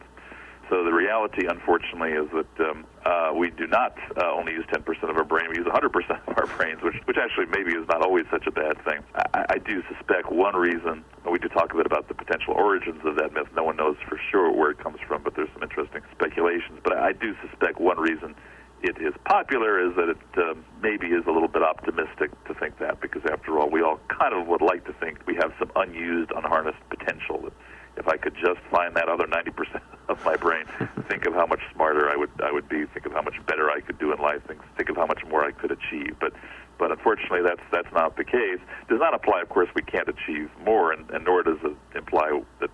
So 0.69 0.83
the 0.83 0.93
reality, 0.93 1.45
unfortunately, 1.45 2.11
is 2.11 2.29
that 2.31 2.69
um, 2.69 2.85
uh, 3.05 3.31
we 3.35 3.51
do 3.51 3.67
not 3.67 3.97
uh, 4.17 4.31
only 4.31 4.53
use 4.53 4.65
10% 4.71 4.79
of 5.09 5.17
our 5.17 5.23
brain; 5.23 5.49
we 5.49 5.57
use 5.57 5.67
100% 5.67 6.27
of 6.27 6.37
our 6.37 6.47
brains, 6.57 6.81
which, 6.81 6.95
which 7.05 7.17
actually 7.17 7.47
maybe 7.47 7.73
is 7.77 7.87
not 7.87 8.01
always 8.01 8.25
such 8.31 8.47
a 8.47 8.51
bad 8.51 8.83
thing. 8.85 9.03
I, 9.33 9.45
I 9.49 9.57
do 9.57 9.83
suspect 9.91 10.31
one 10.31 10.55
reason. 10.55 11.03
We 11.29 11.39
do 11.39 11.49
talk 11.49 11.73
a 11.73 11.77
bit 11.77 11.85
about 11.85 12.07
the 12.07 12.13
potential 12.13 12.53
origins 12.53 13.01
of 13.05 13.15
that 13.17 13.33
myth. 13.33 13.47
No 13.55 13.63
one 13.63 13.75
knows 13.75 13.97
for 14.07 14.19
sure 14.31 14.51
where 14.51 14.71
it 14.71 14.79
comes 14.79 14.99
from, 15.07 15.21
but 15.23 15.35
there's 15.35 15.49
some 15.53 15.63
interesting 15.63 16.01
speculations. 16.11 16.79
But 16.83 16.97
I 16.97 17.11
do 17.11 17.35
suspect 17.47 17.79
one 17.79 17.99
reason 17.99 18.35
it 18.83 18.97
is 19.01 19.13
popular 19.23 19.79
is 19.79 19.95
that 19.95 20.09
it 20.09 20.17
uh, 20.37 20.53
maybe 20.81 21.07
is 21.07 21.23
a 21.25 21.31
little 21.31 21.47
bit 21.47 21.63
optimistic 21.63 22.31
to 22.45 22.53
think 22.53 22.77
that 22.79 22.99
because 22.99 23.21
after 23.31 23.57
all 23.57 23.69
we 23.69 23.81
all 23.81 23.99
kind 24.09 24.33
of 24.33 24.45
would 24.47 24.61
like 24.61 24.85
to 24.85 24.93
think 24.93 25.25
we 25.25 25.35
have 25.35 25.53
some 25.57 25.71
unused 25.77 26.31
unharnessed 26.35 26.83
potential 26.89 27.39
that 27.43 27.53
if 27.97 28.07
I 28.07 28.17
could 28.17 28.35
just 28.35 28.59
find 28.71 28.95
that 28.95 29.07
other 29.07 29.25
90% 29.25 29.81
of 30.09 30.23
my 30.25 30.35
brain, 30.35 30.65
think 31.07 31.25
of 31.25 31.33
how 31.33 31.45
much 31.45 31.61
smarter 31.73 32.09
I 32.09 32.15
would 32.15 32.31
I 32.43 32.51
would 32.51 32.67
be. 32.69 32.85
Think 32.85 33.05
of 33.05 33.13
how 33.13 33.21
much 33.21 33.35
better 33.45 33.69
I 33.69 33.81
could 33.81 33.99
do 33.99 34.11
in 34.11 34.19
life. 34.19 34.41
Think, 34.47 34.61
think 34.77 34.89
of 34.89 34.95
how 34.95 35.05
much 35.05 35.21
more 35.29 35.43
I 35.45 35.51
could 35.51 35.71
achieve. 35.71 36.15
But 36.19 36.33
but 36.77 36.91
unfortunately, 36.91 37.41
that's 37.43 37.61
that's 37.71 37.91
not 37.93 38.17
the 38.17 38.23
case. 38.23 38.59
Does 38.89 38.99
not 38.99 39.13
apply, 39.13 39.41
of 39.41 39.49
course, 39.49 39.69
we 39.75 39.81
can't 39.81 40.07
achieve 40.07 40.49
more, 40.65 40.91
and, 40.91 41.09
and 41.11 41.25
nor 41.25 41.43
does 41.43 41.59
it 41.63 41.75
imply 41.95 42.41
that 42.59 42.69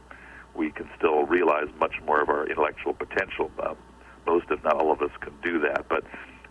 we 0.56 0.72
can 0.72 0.90
still 0.98 1.24
realize 1.24 1.68
much 1.80 1.96
more 2.06 2.22
of 2.22 2.30
our 2.30 2.48
intellectual 2.48 2.94
potential. 2.94 3.52
Um, 3.66 3.78
most, 4.26 4.46
if 4.50 4.64
not 4.64 4.76
all 4.76 4.92
of 4.92 5.02
us, 5.02 5.12
can 5.22 5.34
do 5.44 5.60
that. 5.60 5.88
But 5.90 6.04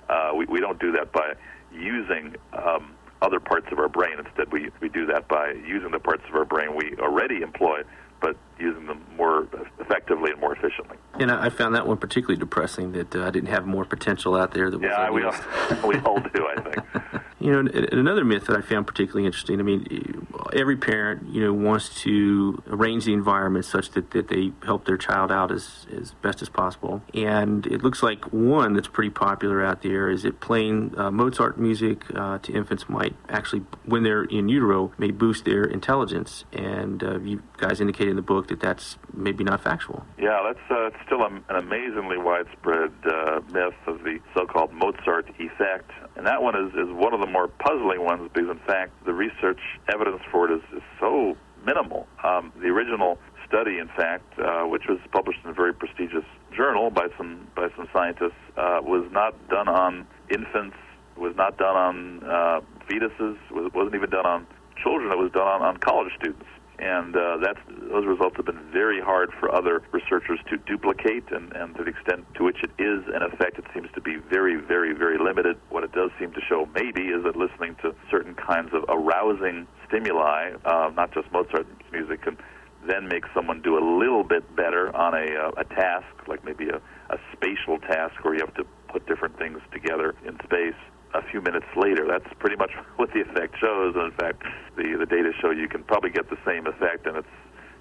uh, 0.08 0.32
we 0.36 0.46
we 0.46 0.60
don't 0.60 0.78
do 0.78 0.92
that 0.92 1.12
by 1.12 1.34
using. 1.72 2.36
Um, 2.52 2.94
other 3.20 3.40
parts 3.40 3.66
of 3.72 3.80
our 3.80 3.88
brain. 3.88 4.12
Instead, 4.16 4.52
we, 4.52 4.70
we 4.80 4.88
do 4.88 5.04
that 5.06 5.26
by 5.26 5.50
using 5.66 5.90
the 5.90 5.98
parts 5.98 6.22
of 6.28 6.36
our 6.36 6.44
brain 6.44 6.76
we 6.76 6.94
already 7.00 7.42
employ 7.42 7.82
but 8.20 8.36
using 8.58 8.86
them 8.86 9.04
more 9.16 9.46
effectively 9.80 10.30
and 10.30 10.40
more 10.40 10.54
efficiently. 10.54 10.96
And 11.14 11.30
I 11.30 11.48
found 11.48 11.74
that 11.74 11.86
one 11.86 11.96
particularly 11.96 12.38
depressing 12.38 12.92
that 12.92 13.14
uh, 13.14 13.26
I 13.26 13.30
didn't 13.30 13.48
have 13.48 13.66
more 13.66 13.84
potential 13.84 14.34
out 14.36 14.52
there. 14.52 14.70
That 14.70 14.78
was 14.78 14.90
yeah, 14.90 15.10
we 15.10 15.22
all, 15.22 15.34
we 15.88 15.98
all 16.00 16.20
do, 16.20 16.46
I 16.46 16.60
think. 16.60 17.17
you 17.40 17.50
know, 17.50 17.70
another 17.92 18.24
myth 18.24 18.46
that 18.46 18.56
I 18.56 18.62
found 18.62 18.86
particularly 18.86 19.26
interesting. 19.26 19.60
I 19.60 19.62
mean, 19.62 20.26
every 20.52 20.76
parent, 20.76 21.28
you 21.32 21.44
know, 21.44 21.52
wants 21.52 22.02
to 22.02 22.62
arrange 22.68 23.04
the 23.04 23.12
environment 23.12 23.64
such 23.64 23.90
that, 23.92 24.10
that 24.10 24.28
they 24.28 24.52
help 24.64 24.86
their 24.86 24.96
child 24.96 25.30
out 25.30 25.52
as, 25.52 25.86
as 25.96 26.12
best 26.22 26.42
as 26.42 26.48
possible. 26.48 27.02
And 27.14 27.66
it 27.66 27.82
looks 27.82 28.02
like 28.02 28.32
one 28.32 28.74
that's 28.74 28.88
pretty 28.88 29.10
popular 29.10 29.64
out 29.64 29.82
there 29.82 30.10
is 30.10 30.22
that 30.22 30.40
playing 30.40 30.94
uh, 30.98 31.10
Mozart 31.10 31.58
music 31.58 32.04
uh, 32.14 32.38
to 32.38 32.52
infants 32.52 32.88
might 32.88 33.14
actually, 33.28 33.62
when 33.84 34.02
they're 34.02 34.24
in 34.24 34.48
utero, 34.48 34.92
may 34.98 35.10
boost 35.10 35.44
their 35.44 35.64
intelligence. 35.64 36.44
And 36.52 37.02
uh, 37.02 37.20
you 37.20 37.42
guys 37.56 37.80
indicated 37.80 38.10
in 38.10 38.16
the 38.16 38.22
book 38.22 38.48
that 38.48 38.60
that's 38.60 38.96
maybe 39.12 39.44
not 39.44 39.62
factual. 39.62 40.04
Yeah, 40.18 40.42
that's 40.44 40.70
uh, 40.70 40.90
still 41.06 41.24
an 41.24 41.44
amazingly 41.48 42.18
widespread 42.18 42.92
uh, 43.04 43.40
myth 43.52 43.74
of 43.86 44.02
the 44.02 44.18
so-called 44.34 44.72
Mozart 44.72 45.28
effect, 45.38 45.90
and 46.16 46.26
that 46.26 46.42
one 46.42 46.56
is, 46.56 46.72
is 46.74 46.92
one 46.92 47.14
of 47.14 47.20
the 47.20 47.26
more 47.28 47.48
puzzling 47.48 48.04
ones 48.04 48.30
because, 48.32 48.50
in 48.50 48.60
fact, 48.66 48.92
the 49.04 49.12
research 49.12 49.60
evidence 49.92 50.22
for 50.30 50.50
it 50.50 50.56
is, 50.56 50.62
is 50.76 50.82
so 51.00 51.36
minimal. 51.64 52.06
Um, 52.24 52.52
the 52.60 52.68
original 52.68 53.18
study, 53.46 53.78
in 53.78 53.88
fact, 53.88 54.38
uh, 54.38 54.62
which 54.64 54.84
was 54.88 54.98
published 55.12 55.40
in 55.44 55.50
a 55.50 55.54
very 55.54 55.72
prestigious 55.72 56.24
journal 56.56 56.90
by 56.90 57.08
some 57.16 57.46
by 57.54 57.68
some 57.76 57.88
scientists, 57.92 58.40
uh, 58.56 58.80
was 58.82 59.08
not 59.12 59.34
done 59.48 59.68
on 59.68 60.06
infants, 60.30 60.76
was 61.16 61.34
not 61.36 61.56
done 61.58 61.76
on 61.76 62.22
uh, 62.24 62.60
fetuses, 62.88 63.36
was, 63.50 63.70
wasn't 63.74 63.94
even 63.94 64.10
done 64.10 64.26
on 64.26 64.46
children. 64.82 65.10
It 65.12 65.18
was 65.18 65.32
done 65.32 65.48
on, 65.48 65.62
on 65.62 65.76
college 65.78 66.12
students 66.18 66.46
and 66.78 67.16
uh, 67.16 67.38
that's 67.42 67.58
those 67.90 68.06
results 68.06 68.36
have 68.36 68.46
been 68.46 68.70
very 68.72 69.00
hard 69.00 69.30
for 69.40 69.52
other 69.54 69.82
researchers 69.92 70.38
to 70.50 70.56
duplicate, 70.58 71.24
and, 71.30 71.52
and 71.54 71.74
to 71.76 71.84
the 71.84 71.90
extent 71.90 72.24
to 72.34 72.44
which 72.44 72.62
it 72.62 72.70
is 72.78 73.02
an 73.14 73.22
effect, 73.22 73.58
it 73.58 73.64
seems 73.74 73.88
to 73.94 74.00
be 74.00 74.16
very, 74.30 74.56
very, 74.56 74.94
very 74.94 75.18
limited. 75.18 75.56
What 75.70 75.84
it 75.84 75.92
does 75.92 76.10
seem 76.18 76.32
to 76.32 76.40
show 76.48 76.68
maybe 76.74 77.02
is 77.02 77.24
that 77.24 77.36
listening 77.36 77.76
to 77.82 77.94
certain 78.10 78.34
kinds 78.34 78.70
of 78.72 78.84
arousing 78.88 79.66
stimuli, 79.88 80.52
uh, 80.64 80.90
not 80.94 81.12
just 81.12 81.30
Mozart's 81.32 81.68
music, 81.90 82.22
can 82.22 82.38
then 82.86 83.08
make 83.08 83.24
someone 83.34 83.60
do 83.60 83.76
a 83.76 83.84
little 83.98 84.22
bit 84.22 84.54
better 84.54 84.94
on 84.94 85.14
a, 85.14 85.34
uh, 85.34 85.50
a 85.56 85.64
task, 85.64 86.06
like 86.28 86.44
maybe 86.44 86.68
a, 86.68 86.76
a 87.12 87.18
spatial 87.32 87.78
task 87.78 88.22
where 88.22 88.34
you 88.34 88.40
have 88.40 88.54
to 88.54 88.64
put 88.88 89.06
different 89.06 89.36
things 89.36 89.58
together 89.72 90.14
in 90.24 90.38
space 90.44 90.78
a 91.14 91.22
few 91.30 91.40
minutes 91.40 91.66
later. 91.76 92.06
That's 92.06 92.28
pretty 92.38 92.56
much 92.56 92.72
what 92.96 93.12
the 93.12 93.20
effect 93.20 93.56
shows. 93.60 93.94
And 93.94 94.04
in 94.04 94.12
fact, 94.12 94.42
the 94.76 94.96
the 94.98 95.06
data 95.06 95.32
show 95.40 95.50
you 95.50 95.68
can 95.68 95.82
probably 95.84 96.10
get 96.10 96.30
the 96.30 96.38
same 96.46 96.66
effect, 96.66 97.06
and 97.06 97.16
it 97.16 97.24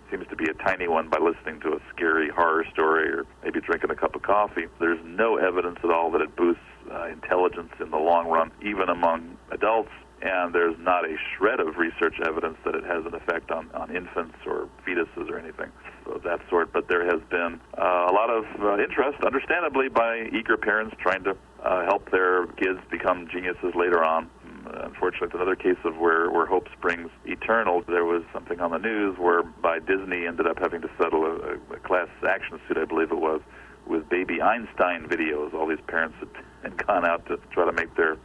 seems 0.10 0.28
to 0.28 0.36
be 0.36 0.46
a 0.46 0.54
tiny 0.64 0.88
one 0.88 1.10
by 1.10 1.18
listening 1.20 1.60
to 1.62 1.74
a 1.74 1.80
scary 1.94 2.30
horror 2.30 2.66
story 2.72 3.10
or 3.10 3.26
maybe 3.44 3.60
drinking 3.60 3.92
a 3.92 3.96
cup 3.96 4.16
of 4.16 4.22
coffee. 4.22 4.66
There's 4.80 5.04
no 5.04 5.36
evidence 5.38 5.80
at 5.84 5.92
all 5.92 6.12
that 6.12 6.22
it 6.22 6.36
boosts 6.36 6.62
uh, 6.92 7.08
intelligence 7.08 7.74
in 7.80 7.92
the 7.92 7.98
long 7.98 8.28
run, 8.28 8.52
even 8.62 8.90
among 8.90 9.38
adults. 9.52 9.92
And 10.22 10.54
there's 10.54 10.76
not 10.80 11.06
a 11.06 11.16
shred 11.36 11.60
of 11.60 11.78
research 11.78 12.16
evidence 12.26 12.58
that 12.66 12.74
it 12.74 12.84
has 12.86 13.06
an 13.06 13.14
effect 13.14 13.52
on, 13.52 13.70
on 13.74 13.96
infants 13.96 14.36
or 14.48 14.68
fetuses 14.86 15.30
or 15.30 15.38
anything 15.38 15.70
of 16.08 16.24
that 16.24 16.40
sort. 16.50 16.74
But 16.74 16.88
there 16.88 17.06
has 17.06 17.22
been 17.30 17.60
uh, 17.78 18.08
a 18.10 18.14
lot 18.14 18.30
of 18.30 18.46
uh, 18.60 18.82
interest, 18.82 19.24
understandably, 19.24 19.90
by 19.90 20.30
eager 20.34 20.58
parents 20.58 20.96
trying 21.00 21.24
to 21.26 21.38
uh, 21.64 21.86
help 21.86 22.10
their 22.10 22.48
kids 22.48 22.80
become 22.90 23.28
geniuses 23.32 23.76
later 23.76 24.04
on. 24.04 24.30
Mm, 24.46 24.86
unfortunately, 24.88 25.28
it's 25.28 25.36
another 25.36 25.56
case 25.56 25.78
of 25.86 25.98
where, 25.98 26.32
where 26.32 26.48
hope 26.48 26.68
springs 26.78 27.10
eternal. 27.26 27.84
There 27.88 28.06
was 28.06 28.24
something 28.34 28.60
on 28.60 28.72
the 28.72 28.80
news 28.80 29.18
where 29.20 29.44
by 29.44 29.80
Disney 29.80 30.26
ended 30.26 30.48
up 30.48 30.58
having 30.58 30.82
to 30.82 30.90
settle 30.98 31.26
a, 31.26 31.74
a 31.74 31.80
class 31.80 32.08
action 32.28 32.60
suit, 32.68 32.78
I 32.78 32.86
believe 32.86 33.12
it 33.12 33.20
was, 33.20 33.42
with 33.86 34.10
baby 34.10 34.42
Einstein 34.42 35.08
videos. 35.08 35.54
All 35.54 35.68
these 35.68 35.84
parents 35.88 36.16
had, 36.20 36.30
had 36.64 36.88
gone 36.88 37.06
out 37.06 37.26
to 37.28 37.38
try 37.52 37.66
to 37.66 37.72
make 37.72 37.96
their 37.96 38.18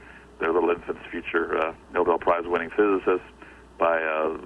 their 0.42 0.52
little 0.52 0.70
infant's 0.70 1.02
future 1.11 1.56
uh, 1.58 1.75
Nobel 1.92 2.18
Prize 2.18 2.44
winning 2.46 2.70
physicists 2.70 3.26
by 3.78 4.02
uh, 4.02 4.37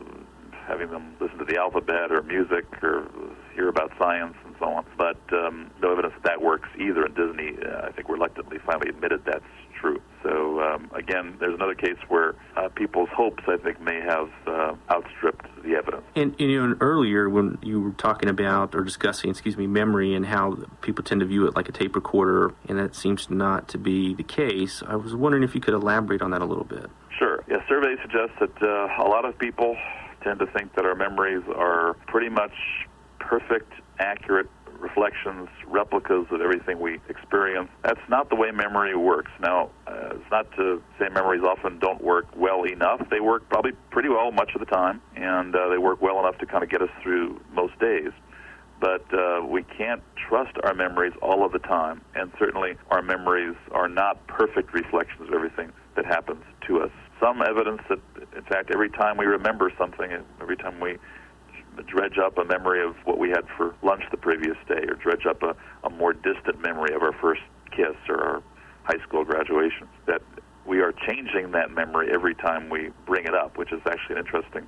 having 0.67 0.91
them 0.91 1.17
listen 1.21 1.39
to 1.39 1.45
the 1.45 1.59
alphabet 1.59 2.11
or 2.11 2.23
music 2.23 2.65
or 2.83 3.07
hear 3.55 3.69
about 3.69 3.93
science 3.99 4.35
and 4.45 4.55
so 4.59 4.67
on. 4.67 4.85
But 4.97 5.19
um, 5.33 5.71
no 5.81 5.93
evidence 5.93 6.15
that 6.15 6.25
that 6.25 6.43
works 6.43 6.69
either. 6.79 7.05
And 7.05 7.15
Disney, 7.15 7.57
uh, 7.65 7.87
I 7.87 7.93
think, 7.93 8.09
reluctantly 8.09 8.59
finally 8.65 8.89
admitted 8.89 9.25
that's 9.25 9.45
true. 9.81 10.01
So 10.23 10.61
um, 10.61 10.91
again, 10.95 11.37
there's 11.39 11.55
another 11.55 11.75
case 11.75 11.99
where 12.09 12.35
uh, 12.57 12.69
people's 12.69 13.09
hopes, 13.15 13.45
I 13.47 13.57
think, 13.57 13.81
may 13.81 14.01
have 14.01 14.31
uh, 14.47 14.75
outstripped. 14.91 15.36
And, 16.17 16.35
and, 16.41 16.51
you 16.51 16.67
know, 16.67 16.77
earlier 16.81 17.29
when 17.29 17.59
you 17.63 17.81
were 17.81 17.91
talking 17.91 18.31
about 18.31 18.75
or 18.75 18.83
discussing, 18.83 19.29
excuse 19.31 19.57
me, 19.57 19.67
memory 19.67 20.15
and 20.15 20.25
how 20.25 20.57
people 20.81 21.05
tend 21.05 21.21
to 21.21 21.27
view 21.27 21.47
it 21.47 21.55
like 21.55 21.69
a 21.69 21.73
tape 21.73 21.95
recorder, 21.95 22.55
and 22.69 22.79
that 22.79 22.95
seems 22.95 23.29
not 23.29 23.69
to 23.69 23.79
be 23.79 24.15
the 24.15 24.23
case. 24.23 24.83
I 24.87 24.97
was 24.97 25.15
wondering 25.15 25.43
if 25.43 25.55
you 25.55 25.61
could 25.61 25.75
elaborate 25.75 26.23
on 26.23 26.31
that 26.31 26.41
a 26.41 26.47
little 26.47 26.65
bit. 26.65 26.87
Sure. 27.19 27.45
Yeah, 27.49 27.59
surveys 27.69 27.99
suggest 28.01 28.33
that 28.41 28.63
uh, 28.63 29.05
a 29.05 29.09
lot 29.09 29.27
of 29.27 29.39
people 29.39 29.77
tend 30.25 30.39
to 30.39 30.47
think 30.47 30.75
that 30.75 30.87
our 30.87 30.95
memories 30.95 31.45
are 31.55 31.95
pretty 32.07 32.31
much 32.31 32.55
perfect, 33.19 33.73
accurate 33.99 34.49
reflections, 34.97 35.49
replicas 35.67 36.27
of 36.31 36.41
everything 36.41 36.81
we 36.81 36.99
experience. 37.09 37.69
That's 37.83 38.01
not 38.09 38.31
the 38.31 38.37
way 38.37 38.51
memory 38.51 38.97
works. 38.97 39.31
Now, 39.41 39.71
uh, 39.87 40.15
it's 40.15 40.31
not 40.31 40.51
to 40.57 40.83
say 40.99 41.09
memories 41.09 41.43
often 41.43 41.79
don't 41.79 42.03
work 42.03 42.27
well 42.37 42.65
enough. 42.65 43.07
They 43.11 43.21
work 43.21 43.49
probably 43.49 43.73
pretty 43.91 44.09
well 44.09 44.31
much 44.33 44.51
of 44.55 44.61
the 44.61 44.67
time, 44.67 45.01
and 45.15 45.55
uh, 45.55 45.69
they 45.69 45.79
work 45.79 46.01
well 46.01 46.19
enough 46.21 46.39
to 46.39 46.47
kind 46.47 46.65
of 46.65 46.71
get 46.71 46.83
us 46.83 46.89
through 47.03 47.41
most 47.53 47.79
days. 47.79 48.11
But 48.81 49.05
uh, 49.13 49.45
we 49.47 49.63
can't 49.63 50.03
trust 50.29 50.57
our 50.65 50.75
memories 50.75 51.13
all 51.23 51.45
of 51.45 51.53
the 51.53 51.59
time, 51.59 52.03
and 52.15 52.31
certainly 52.39 52.77
our 52.91 53.03
memories 53.03 53.57
are 53.73 53.89
not 53.89 54.27
perfect 54.27 54.73
reflections 54.73 55.29
of 55.29 55.35
everything 55.35 55.73
that 55.97 56.05
happens 56.05 56.43
to 56.67 56.83
us. 56.83 56.91
Some 57.21 57.41
evidence 57.43 57.81
that, 57.89 57.99
in 58.37 58.43
fact, 58.43 58.71
every 58.73 58.91
time 58.91 59.17
we 59.17 59.25
remember 59.25 59.73
something, 59.79 60.11
every 60.41 60.57
time 60.57 60.79
we 60.81 60.99
dredge 61.83 62.19
up 62.19 62.39
a 62.39 62.45
memory 62.45 62.85
of 62.85 62.97
what 63.05 63.19
we 63.19 63.31
had 63.31 63.45
for 63.57 63.75
lunch 63.83 64.03
the 64.11 64.17
previous 64.17 64.57
day, 64.69 64.85
or 64.89 64.95
dredge 64.95 65.27
up 65.27 65.43
a, 65.43 65.57
a 65.85 65.91
more 65.91 66.13
distant 66.13 66.61
memory 66.61 66.95
of 66.95 67.03
our 67.03 67.13
first 67.13 67.43
kiss 67.71 67.97
or 68.09 68.21
our 68.21 68.43
high 68.85 69.03
school 69.07 69.25
graduation. 69.25 69.89
That 70.07 70.23
we 70.67 70.81
are 70.81 70.93
changing 70.93 71.53
that 71.53 71.71
memory 71.71 72.11
every 72.13 72.35
time 72.35 72.69
we 72.71 72.91
bring 73.07 73.27
it 73.27 73.35
up, 73.35 73.57
which 73.57 73.73
is 73.73 73.81
actually 73.87 74.17
an 74.17 74.27
interesting 74.27 74.67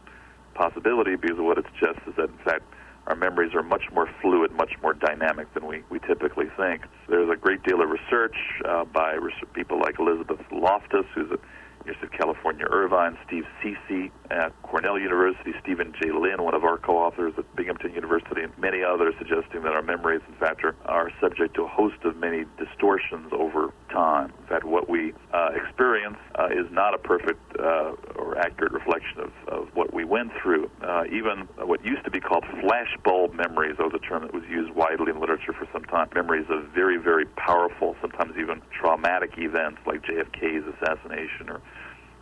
possibility 0.55 1.17
because 1.17 1.38
of 1.38 1.45
what 1.45 1.59
it 1.59 1.65
suggests 1.75 2.03
is 2.07 2.15
that, 2.17 2.31
in 2.31 2.38
fact, 2.45 2.65
our 3.07 3.17
memories 3.17 3.55
are 3.55 3.62
much 3.62 3.85
more 3.93 4.09
fluid, 4.21 4.53
much 4.53 4.73
more 4.83 4.93
dynamic 4.93 5.53
than 5.55 5.67
we, 5.67 5.83
we 5.88 5.99
typically 6.00 6.47
think. 6.57 6.83
There's 7.09 7.31
a 7.31 7.37
great 7.37 7.62
deal 7.62 7.81
of 7.81 7.88
research 7.88 8.37
uh, 8.67 8.85
by 8.85 9.17
people 9.55 9.81
like 9.81 9.99
Elizabeth 9.99 10.41
Loftus, 10.53 11.07
who's 11.15 11.33
at 11.33 11.41
University 11.88 12.07
of 12.07 12.21
California, 12.21 12.67
Irvine, 12.71 13.17
Steve 13.27 13.45
Ceci 13.62 14.12
at 14.31 14.53
Cornell 14.62 14.99
University, 14.99 15.53
Stephen 15.62 15.95
J. 16.00 16.11
Lynn, 16.12 16.43
one 16.43 16.55
of 16.55 16.65
our 16.65 16.77
co-authors 16.77 17.33
at 17.38 17.57
Binghamton 17.57 17.95
University, 17.95 18.43
and 18.43 18.53
many 18.59 18.83
others 18.83 19.15
suggesting 19.19 19.62
that 19.62 19.73
our 19.73 19.81
memories, 19.81 20.21
in 20.29 20.35
fact, 20.35 20.62
are, 20.65 20.77
are 20.85 21.11
subject 21.21 21.55
to 21.55 21.65
a 21.65 21.69
host 21.69 21.97
of 22.05 22.17
many 22.17 22.45
distortions 22.59 23.33
over 23.33 23.73
time. 23.91 24.33
In 24.41 24.47
fact, 24.47 24.65
what 24.65 24.88
we 24.88 25.15
uh, 25.33 25.50
experience 25.55 26.19
uh, 26.35 26.49
is 26.53 26.71
not 26.71 26.93
a 26.93 26.99
perfect 26.99 27.41
uh, 27.59 27.95
or 28.17 28.37
accurate 28.37 28.73
reflection 28.73 29.21
of, 29.21 29.33
of 29.49 29.69
what 29.75 29.95
we 29.95 30.05
went 30.05 30.31
through. 30.43 30.71
Uh, 30.83 31.05
even 31.07 31.49
what 31.57 31.83
used 31.85 32.05
to 32.05 32.11
be 32.11 32.21
called 32.21 32.45
flashbulb 32.61 33.33
memories, 33.33 33.77
that 33.79 33.85
was 33.85 33.95
a 33.95 34.07
term 34.07 34.23
that 34.23 34.35
was 34.35 34.45
used 34.50 34.71
widely 34.75 35.11
in 35.11 35.21
literature 35.21 35.55
for 35.55 35.67
some 35.73 35.85
time, 35.85 36.09
memories 36.15 36.47
of 36.50 36.65
very, 36.75 36.99
very 36.99 37.25
powerful, 37.25 37.97
sometimes 38.03 38.37
even 38.38 38.61
traumatic 38.79 39.33
events 39.38 39.81
like 39.87 40.03
JFK's 40.03 40.65
assassination 40.77 41.49
or 41.49 41.62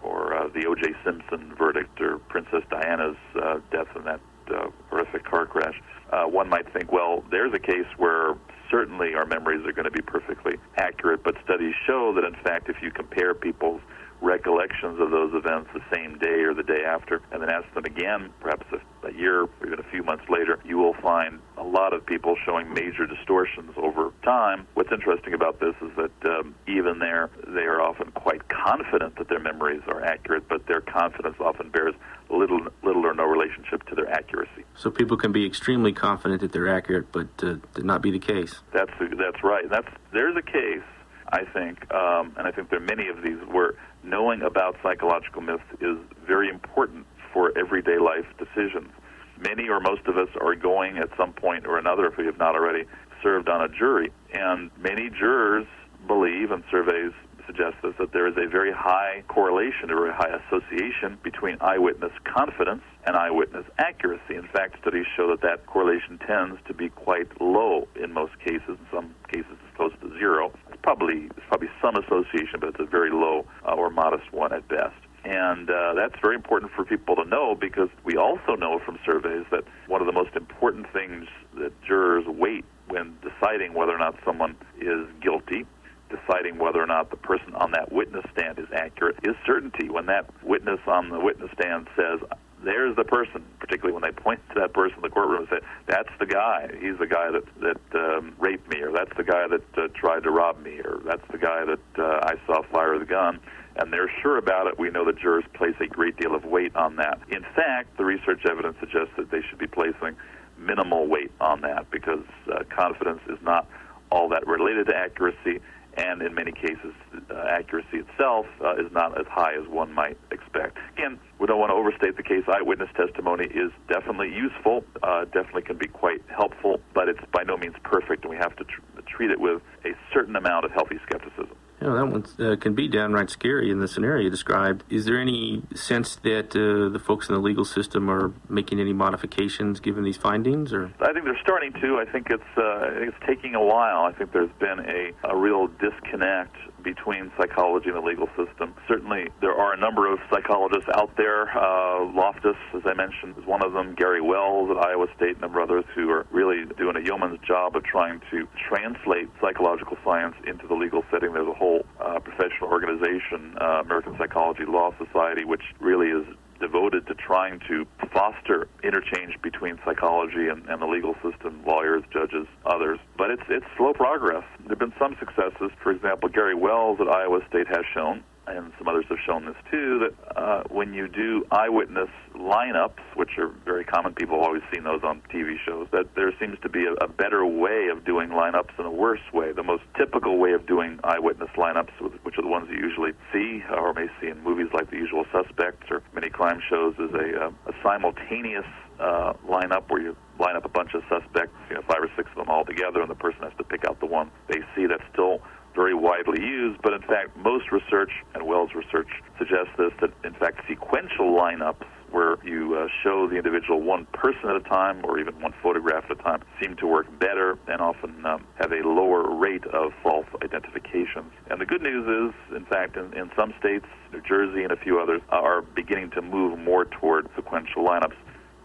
or 0.07 0.35
uh, 0.35 0.49
the 0.49 0.67
O.J. 0.67 0.93
Simpson 1.05 1.55
verdict 1.59 2.01
or 2.01 2.19
Princess 2.19 2.63
Diana's 2.71 3.17
uh, 3.35 3.59
death 3.71 3.89
in 3.97 4.05
that 4.05 4.21
uh, 4.55 4.71
horrific 4.89 5.25
car 5.25 5.47
crash, 5.47 5.81
uh, 6.13 6.25
one 6.25 6.49
might 6.49 6.73
think, 6.73 6.93
well, 6.93 7.25
there's 7.31 7.53
a 7.53 7.59
case 7.59 7.87
where 7.97 8.35
certainly 8.71 9.15
our 9.15 9.27
memories 9.27 9.67
are 9.67 9.73
going 9.73 9.85
to 9.85 9.91
be 9.91 10.03
perfectly 10.03 10.57
accurate, 10.77 11.23
but 11.25 11.35
studies 11.45 11.75
show 11.87 12.13
that, 12.15 12.25
in 12.25 12.35
fact, 12.43 12.69
if 12.69 12.77
you 12.83 12.91
compare 12.91 13.35
people's 13.35 13.81
recollections 14.21 14.99
of 15.01 15.11
those 15.11 15.33
events 15.35 15.69
the 15.75 15.83
same 15.95 16.19
day 16.19 16.41
or 16.41 16.55
the 16.55 16.63
day 16.63 16.85
after, 16.87 17.21
and 17.33 17.43
then 17.43 17.51
ask 17.51 17.73
them 17.75 17.85
again, 17.85 18.33
perhaps 18.41 18.67
a, 18.73 19.09
a 19.09 19.13
year 19.13 19.43
or 19.43 19.49
even 19.67 19.79
a 19.79 19.91
few 19.91 20.03
months 20.03 20.25
later, 20.29 20.59
you 20.65 20.79
will 20.79 20.95
find 20.95 21.39
a 21.57 21.63
lot 21.63 21.93
of 21.93 22.05
people 22.07 22.37
showing 22.45 22.73
major 22.73 23.07
distortions 23.07 23.73
over 23.77 24.13
time. 24.23 24.67
What's 24.75 24.93
interesting 24.93 25.35
about 25.35 25.61
this 25.61 25.75
is 25.83 25.91
that 25.97 26.31
um, 26.31 26.55
even 26.67 26.99
there, 26.99 27.31
they 27.47 27.63
are 27.63 27.81
often 27.81 28.11
quite 28.13 28.49
confident 28.49 29.17
that 29.17 29.29
their 29.29 29.41
memories 29.57 29.83
are 29.89 30.05
accurate, 30.05 30.49
but 30.49 30.67
their 30.67 30.81
confidence 30.81 31.37
often 31.41 31.71
bears 31.71 31.95
little, 32.31 32.61
little 32.83 33.07
or 33.07 33.15
no 33.15 33.25
relationship 33.25 33.85
to 33.87 33.95
their 33.95 34.09
accuracy. 34.09 34.65
So 34.77 34.91
people 34.91 35.17
can 35.17 35.33
be 35.33 35.47
extremely 35.47 35.93
confident 35.93 36.41
that 36.43 36.53
they're 36.53 36.69
accurate, 36.69 37.11
but 37.13 37.29
uh, 37.43 37.57
not 37.79 38.03
be 38.03 38.11
the 38.11 38.19
case. 38.19 38.57
That's 38.73 38.91
that's 39.19 39.43
right. 39.43 39.69
That's 39.69 39.89
there's 40.13 40.37
a 40.37 40.43
case 40.43 40.85
I 41.29 41.45
think, 41.45 41.93
um, 41.95 42.35
and 42.37 42.47
I 42.47 42.51
think 42.51 42.71
there 42.71 42.79
are 42.79 42.83
many 42.83 43.09
of 43.09 43.23
these 43.23 43.39
where 43.51 43.75
knowing 44.05 44.43
about 44.43 44.77
psychological 44.83 45.43
myths 45.43 45.65
is 45.81 45.97
very 46.27 46.49
important 46.49 47.07
for 47.33 47.57
everyday 47.57 47.99
life 47.99 48.27
decisions. 48.39 48.91
Many 49.39 49.69
or 49.69 49.81
most 49.81 50.07
of 50.07 50.17
us 50.17 50.29
are 50.41 50.55
going 50.55 50.99
at 50.99 51.11
some 51.17 51.33
point 51.33 51.67
or 51.67 51.79
another, 51.79 52.07
if 52.07 52.17
we 52.17 52.27
have 52.27 52.39
not 52.39 52.55
already, 52.55 52.85
served 53.23 53.49
on 53.49 53.61
a 53.63 53.69
jury. 53.69 54.11
And 54.33 54.71
many 54.79 55.11
jurors 55.11 55.67
believe, 56.07 56.53
and 56.53 56.63
surveys 56.71 57.13
suggest 57.47 57.77
this, 57.83 57.95
that 57.99 58.13
there 58.13 58.27
is 58.27 58.37
a 58.37 58.49
very 58.49 58.73
high 58.73 59.23
correlation, 59.29 59.91
a 59.91 59.95
very 59.95 60.13
high 60.13 60.39
association 60.47 61.19
between 61.23 61.57
eyewitness 61.61 62.13
confidence 62.25 62.83
and 63.05 63.17
eyewitness 63.17 63.65
accuracy. 63.79 64.35
In 64.35 64.49
fact, 64.53 64.81
studies 64.81 65.07
show 65.17 65.29
that 65.31 65.41
that 65.43 65.67
correlation 65.67 66.19
tends 66.19 66.59
to 66.67 66.75
be 66.75 66.89
quite 66.89 67.29
low 67.41 67.89
in 67.95 68.13
most 68.13 68.39
cases. 68.41 68.77
In 68.79 68.87
some 68.93 69.15
cases, 69.29 69.53
it's 69.53 69.77
close 69.77 69.93
to 70.03 70.09
zero. 70.19 70.53
It's 70.69 70.79
probably 70.83 71.29
it's 71.37 71.47
probably 71.49 71.71
some 71.81 71.97
association, 71.97 72.61
but 72.61 72.71
it's 72.71 72.81
a 72.81 72.87
very 72.87 73.11
low 73.11 73.47
uh, 73.67 73.73
or 73.73 73.91
modest 73.91 74.33
one 74.33 74.53
at 74.53 74.67
best. 74.69 74.97
And 75.25 75.69
uh, 75.69 75.95
that's 75.95 76.15
very 76.23 76.37
important 76.37 76.71
for 76.73 76.85
people 76.85 77.17
to 77.17 77.25
know 77.25 77.57
because 77.57 77.89
we 78.05 78.17
also 78.17 78.55
know 78.55 78.79
from 78.85 78.99
surveys 79.05 79.45
that 79.51 79.65
one 79.89 80.01
of 80.01 80.07
the 80.07 80.13
most 80.13 80.37
important 80.37 80.87
things 80.93 81.27
that 81.59 81.73
jurors 81.83 82.27
weight 82.27 82.65
when 82.89 83.17
deciding 83.23 83.75
whether 83.75 83.93
or 83.93 83.99
not 83.99 84.15
someone 84.25 84.55
is 84.81 85.07
guilty 85.21 85.67
deciding 86.09 86.59
whether 86.59 86.83
or 86.83 86.87
not 86.87 87.11
the 87.11 87.17
person 87.17 87.55
on 87.55 87.73
that 87.73 87.93
witness 87.93 88.25
stand 88.33 88.59
is 88.59 88.67
accurate 88.73 89.17
is 89.23 89.35
certainty. 89.45 89.89
When 89.89 90.07
that 90.07 90.29
witness 90.43 90.81
on 90.87 91.11
the 91.11 91.21
witness 91.21 91.51
stand 91.59 91.89
says, 91.97 92.21
there's 92.65 92.97
the 92.97 93.05
person, 93.05 93.45
particularly 93.61 93.93
when 93.93 94.03
they 94.03 94.21
point 94.21 94.41
to 94.55 94.61
that 94.61 94.73
person 94.73 94.97
in 94.97 95.03
the 95.03 95.11
courtroom 95.11 95.41
and 95.41 95.49
say, 95.49 95.67
that's 95.87 96.09
the 96.19 96.27
guy. 96.27 96.69
He's 96.81 96.99
the 96.99 97.07
guy 97.07 97.31
that, 97.31 97.45
that 97.61 97.99
um, 97.99 98.35
raped 98.39 98.69
me, 98.69 98.81
or 98.81 98.93
that's 98.93 99.15
the 99.17 99.25
guy 99.25 99.47
that 99.49 99.79
uh, 99.79 99.89
tried 99.95 100.23
to 100.25 100.31
rob 100.31 100.63
me, 100.63 100.81
or 100.81 101.01
that's 101.05 101.27
the 101.31 101.39
guy 101.39 101.65
that 101.65 102.03
uh, 102.03 102.21
I 102.23 102.35
saw 102.47 102.63
fire 102.73 102.99
the 102.99 103.05
gun. 103.05 103.41
And 103.77 103.93
they're 103.93 104.11
sure 104.23 104.39
about 104.39 104.69
it. 104.69 104.79
We 104.79 104.89
know 104.91 105.05
the 105.05 105.13
jurors 105.13 105.45
place 105.53 105.75
a 105.81 105.87
great 105.87 106.17
deal 106.17 106.35
of 106.35 106.45
weight 106.47 106.75
on 106.75 106.97
that. 106.97 107.21
In 107.29 107.43
fact, 107.55 107.99
the 107.99 108.07
research 108.07 108.41
evidence 108.49 108.77
suggests 108.81 109.13
that 109.19 109.31
they 109.31 109.43
should 109.49 109.59
be 109.59 109.67
placing 109.67 110.17
minimal 110.59 111.07
weight 111.07 111.31
on 111.41 111.61
that 111.61 111.91
because 111.91 112.25
uh, 112.51 112.65
confidence 112.71 113.21
is 113.29 113.39
not 113.43 113.69
all 114.11 114.31
that 114.31 114.47
related 114.47 114.87
to 114.87 114.97
accuracy 114.97 115.61
and 115.97 116.23
in 116.23 116.35
many 116.35 116.53
cases, 116.53 116.93
uh, 117.31 117.45
accuracy 117.49 117.99
itself 117.99 118.47
uh, 118.61 118.75
is 118.77 118.91
not 118.93 119.19
as 119.19 119.27
high 119.29 119.55
as 119.55 119.67
one 119.69 119.93
might 119.93 120.19
expect. 120.31 120.77
Again, 120.97 121.19
we 121.39 121.47
don't 121.47 121.59
want 121.59 121.71
to 121.71 121.75
overstate 121.75 122.17
the 122.17 122.23
case. 122.23 122.45
Eyewitness 122.49 122.91
testimony 122.97 123.47
is 123.47 123.73
definitely 123.89 124.33
useful, 124.33 124.85
uh, 125.03 125.25
definitely 125.27 125.63
can 125.63 125.79
be 125.79 125.89
quite 125.89 126.23
helpful, 126.29 126.81
but 126.95 127.09
it's 127.09 127.21
by 127.33 127.43
no 127.45 127.57
means 127.57 127.75
perfect, 127.83 128.25
and 128.25 128.31
we 128.31 128.37
have 128.37 128.55
to 128.57 128.65
tr- 128.65 128.96
treat 129.07 129.31
it 129.31 129.41
with 129.41 129.63
a 129.85 129.91
certain 130.13 130.37
amount 130.37 130.65
of 130.65 130.73
healthy 130.73 130.99
skepticism. 131.07 131.57
You 131.81 131.89
know, 131.89 131.95
that 131.95 132.07
one 132.07 132.53
uh, 132.53 132.57
can 132.57 132.75
be 132.75 132.89
downright 132.89 133.29
scary 133.29 133.71
in 133.71 133.81
the 133.81 133.89
scenario 133.89 134.25
you 134.25 134.31
described. 134.31 134.83
Is 134.89 135.05
there 135.05 135.21
any 135.21 135.63
sense 135.75 136.17
that 136.17 136.57
uh, 136.57 136.89
the 136.91 136.99
folks 136.99 137.29
in 137.29 137.35
the 137.35 137.41
legal 137.41 137.67
system 137.67 138.09
are 138.09 138.33
making 138.49 138.81
any 138.81 138.95
modifications 138.95 139.79
given 139.81 140.03
these 140.03 140.17
findings? 140.17 140.73
Or 140.73 140.91
I 141.01 141.13
think 141.13 141.27
they're 141.27 141.39
starting 141.43 141.75
to. 141.75 141.99
I 141.99 142.11
think 142.11 142.29
it's 142.31 142.43
uh, 142.57 142.63
I 142.63 142.95
think 142.95 143.15
it's 143.15 143.27
taking 143.27 143.55
a 143.55 143.63
while. 143.63 144.05
I 144.05 144.13
think 144.13 144.33
there's 144.33 144.53
been 144.59 144.81
a, 144.81 145.13
a 145.29 145.37
real 145.37 145.67
disconnect 145.67 146.57
between 146.87 147.33
psychology 147.37 147.89
and 147.89 147.97
the 147.97 148.01
legal 148.01 148.29
system. 148.39 148.73
Certainly, 148.87 149.27
there 149.41 149.53
are 149.53 149.75
a 149.75 149.77
number 149.77 150.07
of 150.07 150.21
psychologists 150.31 150.89
out 150.95 151.11
there. 151.17 151.51
Uh, 151.51 152.07
Loftus, 152.15 152.57
as 152.75 152.83
I 152.87 152.95
mentioned, 152.95 153.35
is 153.37 153.45
one 153.45 153.63
of 153.65 153.73
them. 153.73 153.97
Gary 153.97 154.21
Wells 154.21 154.71
at 154.71 154.79
Iowa 154.79 155.09
State, 155.17 155.35
and 155.35 155.39
a 155.39 155.41
number 155.43 155.61
others 155.61 155.85
who 155.97 156.09
are 156.11 156.27
really 156.31 156.65
doing 156.79 156.97
a 156.97 157.01
yeoman's 157.01 157.41
job 157.41 157.75
of 157.75 157.83
trying 157.83 158.21
to 158.31 158.47
translate 158.69 159.29
psychological 159.41 159.97
science 160.05 160.37
into 160.47 160.67
the 160.69 160.75
legal 160.75 161.05
setting. 161.11 161.33
There's 161.33 161.49
a 161.49 161.59
whole 161.59 161.85
uh, 162.01 162.21
professional 162.21 162.71
organization, 162.71 163.59
uh, 163.61 163.83
American 163.83 164.17
Psychology 164.17 164.65
Law 164.65 164.95
Society, 164.97 165.45
which 165.45 165.63
really 165.81 166.09
is 166.09 166.25
devoted 166.59 167.07
to 167.07 167.15
trying 167.15 167.61
to 167.69 167.87
foster 168.13 168.69
interchange 168.83 169.41
between 169.43 169.79
psychology 169.85 170.49
and, 170.49 170.67
and, 170.69 170.81
the 170.81 170.87
legal 170.87 171.15
system, 171.23 171.63
lawyers, 171.67 172.03
judges, 172.13 172.47
others. 172.65 172.99
But 173.17 173.31
it's 173.31 173.43
it's 173.49 173.67
slow 173.77 173.93
progress. 173.93 174.45
There 174.61 174.71
have 174.71 174.79
been 174.79 174.95
some 174.99 175.17
successes. 175.19 175.71
For 175.83 175.91
example, 175.91 176.29
Gary 176.29 176.55
Wells 176.55 177.01
at 177.01 177.09
Iowa 177.09 177.41
State 177.49 177.69
has 177.69 177.85
shown 177.93 178.23
and 178.47 178.73
some 178.79 178.89
others 178.89 179.05
have 179.09 179.19
shown 179.27 179.45
this 179.47 179.57
too, 179.71 179.99
that 180.01 180.37
uh, 180.37 180.63
when 180.69 180.95
you 180.95 181.09
do 181.09 181.45
eyewitness 181.51 182.09
lineups, 182.35 183.03
which 183.15 183.39
are 183.39 183.49
very 183.65 183.85
common, 183.85 184.15
people 184.15 184.37
have 184.37 184.45
always 184.45 184.63
seen 184.73 184.85
those 184.85 185.03
on 185.03 185.21
TV 185.33 185.57
shows, 185.65 185.89
that 185.93 186.15
there 186.15 186.33
seems 186.39 186.59
to 186.61 186.69
be 186.69 186.85
a, 186.85 186.93
a 187.05 187.09
better 187.09 187.45
way 187.45 187.89
of 187.91 188.05
doing 188.05 188.31
lineups 188.31 188.71
and 188.79 188.87
a 188.87 188.91
worse 188.91 189.21
way. 189.33 189.53
The 189.53 189.63
most 189.63 189.83
typical 189.97 190.39
way 190.39 190.53
of 190.53 190.67
doing 190.67 191.01
eyewitness 191.03 191.51
lineups, 191.57 191.91
which 192.23 192.39
are 192.39 192.43
the 192.43 192.49
ones 192.49 192.69
you 192.71 192.79
usually 192.79 193.13
see 193.33 193.63
or 193.71 193.93
may 193.95 194.07
see 194.21 194.29
in 194.29 194.43
movies 194.43 194.69
like 194.73 194.91
The 194.91 194.97
Usual 194.97 195.25
Suspects 195.33 195.87
or 195.91 196.03
many 196.15 196.31
crime 196.31 196.61
shows, 196.69 196.95
is 196.95 197.13
a, 197.15 197.47
uh, 197.47 197.51
a 197.67 197.73
simultaneous 197.83 198.67
uh, 199.01 199.35
lineup 199.49 199.89
where 199.89 200.01
you 200.01 200.17
line 200.39 200.57
up 200.57 200.65
a 200.65 200.69
bunch 200.69 200.95
of 200.95 201.03
suspects, 201.09 201.55
you 201.69 201.75
know, 201.75 201.83
five 201.83 202.03
or 202.03 202.11
six 202.17 202.29
of 202.31 202.37
them 202.37 202.49
all 202.49 202.65
together, 202.65 203.01
and 203.01 203.11
the 203.11 203.15
person 203.15 203.43
has 203.43 203.53
to 203.59 203.65
pick 203.65 203.85
out 203.85 203.99
the 204.01 204.07
one 204.07 204.31
they 204.49 204.61
see 204.75 204.87
that's 204.87 205.05
still 205.13 205.41
very 205.77 205.95
widely 205.95 206.41
used, 206.41 206.81
but 206.83 206.95
in 206.95 207.03
fact, 207.03 207.37
most 207.37 207.71
research, 207.71 208.11
and 208.35 208.47
Wells 208.47 208.71
research 208.75 209.11
suggests 209.39 209.71
this, 209.79 209.93
that 210.01 210.11
in 210.25 210.33
fact, 210.35 210.63
sequential 210.67 211.39
lineups 211.39 211.85
where 212.11 212.39
you 212.45 212.77
uh, 212.77 212.89
show 213.03 213.29
the 213.29 213.37
individual 213.37 213.83
one 213.83 214.07
person 214.13 214.49
at 214.49 214.57
a 214.57 214.61
time 214.61 215.05
or 215.05 215.19
even 215.19 215.39
one 215.41 215.53
photograph 215.63 216.05
at 216.09 216.19
a 216.19 216.23
time 216.23 216.41
seem 216.61 216.75
to 216.77 216.87
work 216.87 217.07
better 217.19 217.59
and 217.69 217.81
often 217.81 218.25
um, 218.25 218.47
have 218.55 218.73
a 218.73 218.89
lower 218.89 219.37
rate 219.37 219.67
of 219.67 219.93
false 220.03 220.27
identifications. 220.43 221.31
And 221.51 221.61
the 221.61 221.67
good 221.67 221.83
news 221.83 222.33
is, 222.33 222.57
in 222.57 222.65
fact, 222.65 222.97
in, 222.97 223.13
in 223.13 223.31
some 223.37 223.53
states, 223.59 223.87
New 224.13 224.23
Jersey 224.23 224.63
and 224.63 224.73
a 224.73 224.77
few 224.77 224.99
others, 225.01 225.21
are 225.29 225.63
beginning 225.63 226.11
to 226.11 226.23
move 226.23 226.59
more 226.59 226.87
toward 226.87 227.29
sequential 227.37 227.85
lineups 227.85 228.17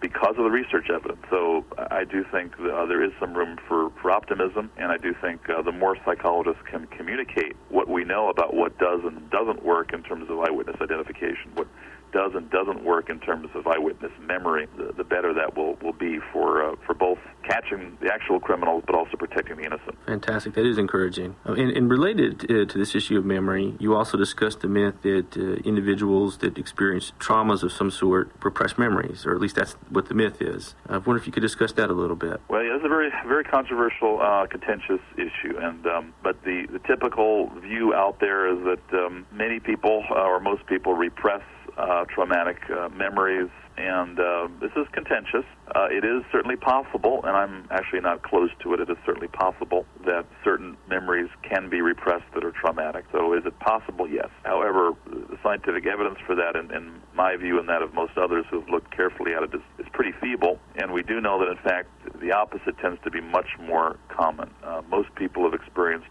because 0.02 0.36
of 0.38 0.44
the 0.44 0.50
research 0.50 0.90
evidence. 0.90 1.22
So 1.30 1.64
I 1.78 2.04
do 2.04 2.26
think 2.32 2.54
uh, 2.60 2.86
there 2.88 3.04
is 3.04 3.12
some 3.20 3.34
room 3.34 3.58
for, 3.68 3.92
for 4.02 4.12
optimism, 4.12 4.72
and 4.78 4.92
I 4.92 4.98
do 4.98 5.14
think 5.22 5.48
uh, 5.50 5.62
the 5.62 5.72
more 5.72 5.96
psychologists 6.04 6.62
can 6.66 6.88
communicate 6.88 7.56
what 7.70 7.88
we 7.88 8.04
know 8.04 8.30
about 8.30 8.54
what 8.54 8.78
does 8.80 9.02
and 9.04 9.30
doesn't 9.30 9.64
work 9.64 9.94
in 9.94 10.02
terms 10.04 10.30
of 10.30 10.40
eyewitness 10.40 10.78
identification, 10.82 11.52
what 11.54 11.68
does 12.12 12.32
and 12.36 12.50
doesn't 12.50 12.84
work 12.84 13.10
in 13.10 13.20
terms 13.20 13.50
of 13.56 13.66
eyewitness 13.68 14.12
memory, 14.22 14.68
the, 14.78 14.94
the 14.94 15.04
better 15.04 15.34
that 15.34 15.56
will, 15.56 15.76
will 15.82 15.94
be 15.94 16.20
for 16.32 16.64
uh, 16.64 16.76
for 16.86 16.94
both 16.94 17.20
catching 17.44 17.98
the 18.02 18.14
actual 18.14 18.40
criminals 18.40 18.84
but 18.86 18.96
also 18.96 19.18
protecting 19.18 19.58
the 19.58 19.64
innocent. 19.64 19.98
Fantastic. 20.06 20.54
That 20.54 20.66
is 20.66 20.78
encouraging. 20.78 21.36
Uh, 21.46 21.54
and, 21.54 21.72
and 21.72 21.90
related 21.90 22.44
uh, 22.44 22.66
to 22.66 22.78
this 22.78 22.96
issue 22.96 23.18
of 23.18 23.26
memory, 23.26 23.76
you 23.80 23.96
also 23.96 24.18
discussed 24.18 24.62
the 24.62 24.68
myth 24.68 24.96
that 25.02 25.36
uh, 25.38 25.68
individuals 25.68 26.38
that 26.40 26.58
experience 26.58 27.14
traumas 27.20 27.64
of 27.64 27.72
some 27.72 27.92
sort 27.92 28.32
repress 28.44 28.78
memories, 28.78 29.26
or 29.26 29.34
at 29.34 29.42
least 29.42 29.56
that's 29.56 29.74
what 29.90 30.08
the 30.08 30.14
myth 30.14 30.42
is. 30.42 30.76
I 30.88 30.98
wonder 30.98 31.18
if 31.18 31.26
you 31.26 31.34
could 31.34 31.42
discuss 31.42 31.72
that 31.74 31.90
a 31.90 31.94
little 31.94 32.16
bit. 32.16 32.42
Well, 32.50 32.64
yeah, 32.64 32.76
it's 32.76 32.86
a 32.86 32.90
very 32.90 33.12
very 33.28 33.44
controversial, 33.44 34.22
uh, 34.22 34.48
contentious 34.48 35.02
issue, 35.16 35.58
and 35.58 35.86
um, 35.88 36.14
but 36.24 36.42
the 36.44 36.68
the 36.72 36.80
typical 36.80 37.50
view 37.60 37.94
out 37.94 38.20
there 38.20 38.48
is 38.48 38.64
that 38.64 38.98
um, 38.98 39.26
many 39.32 39.60
people 39.60 40.04
uh, 40.10 40.14
or 40.14 40.40
most 40.40 40.66
people 40.68 40.94
repress 40.94 41.42
uh, 41.82 42.06
traumatic 42.06 42.58
uh, 42.70 42.90
memories, 42.90 43.50
and 43.78 44.20
uh, 44.20 44.48
this 44.60 44.72
is 44.76 44.86
contentious. 44.92 45.46
Uh, 45.74 45.88
it 45.90 46.06
is 46.06 46.24
certainly 46.32 46.56
possible, 46.56 47.22
and 47.24 47.36
I'm 47.36 47.68
actually 47.72 48.02
not 48.02 48.22
close 48.22 48.52
to 48.62 48.74
it. 48.74 48.80
It 48.80 48.90
is 48.90 48.98
certainly 49.06 49.30
possible 49.30 49.86
that 50.06 50.26
certain 50.44 50.78
memories 50.88 51.30
can 51.42 51.70
be 51.70 51.82
repressed 51.82 52.26
that 52.36 52.44
are 52.44 52.52
traumatic. 52.52 53.06
So, 53.12 53.34
is 53.34 53.46
it 53.46 53.58
possible? 53.60 54.08
Yes. 54.08 54.30
However, 54.44 54.92
the 55.06 55.38
scientific 55.42 55.88
evidence 55.88 56.20
for 56.28 56.36
that, 56.36 56.56
in, 56.56 56.72
in 56.72 57.02
my 57.16 57.36
view 57.36 57.60
and 57.60 57.68
that 57.70 57.82
of 57.82 57.94
most 57.94 58.18
others 58.18 58.46
who 58.52 58.60
have 58.60 58.70
looked 58.70 58.96
carefully 58.96 59.34
at 59.34 59.44
it, 59.44 59.56
is, 59.56 59.62
is 59.80 59.88
pretty 59.94 60.12
feeble. 60.22 60.60
And 60.76 60.92
we 60.94 61.02
do 61.02 61.20
know 61.20 61.40
that, 61.40 61.50
in 61.50 61.58
fact, 61.58 61.90
the 62.20 62.32
opposite 62.34 62.78
tends 62.78 63.02
to 63.04 63.10
be 63.10 63.22
much 63.22 63.58
more 63.60 63.98
common. 64.10 64.52
Uh, 64.64 64.82
most 64.90 65.14
people 65.16 65.44
have 65.44 65.54
experienced 65.54 66.10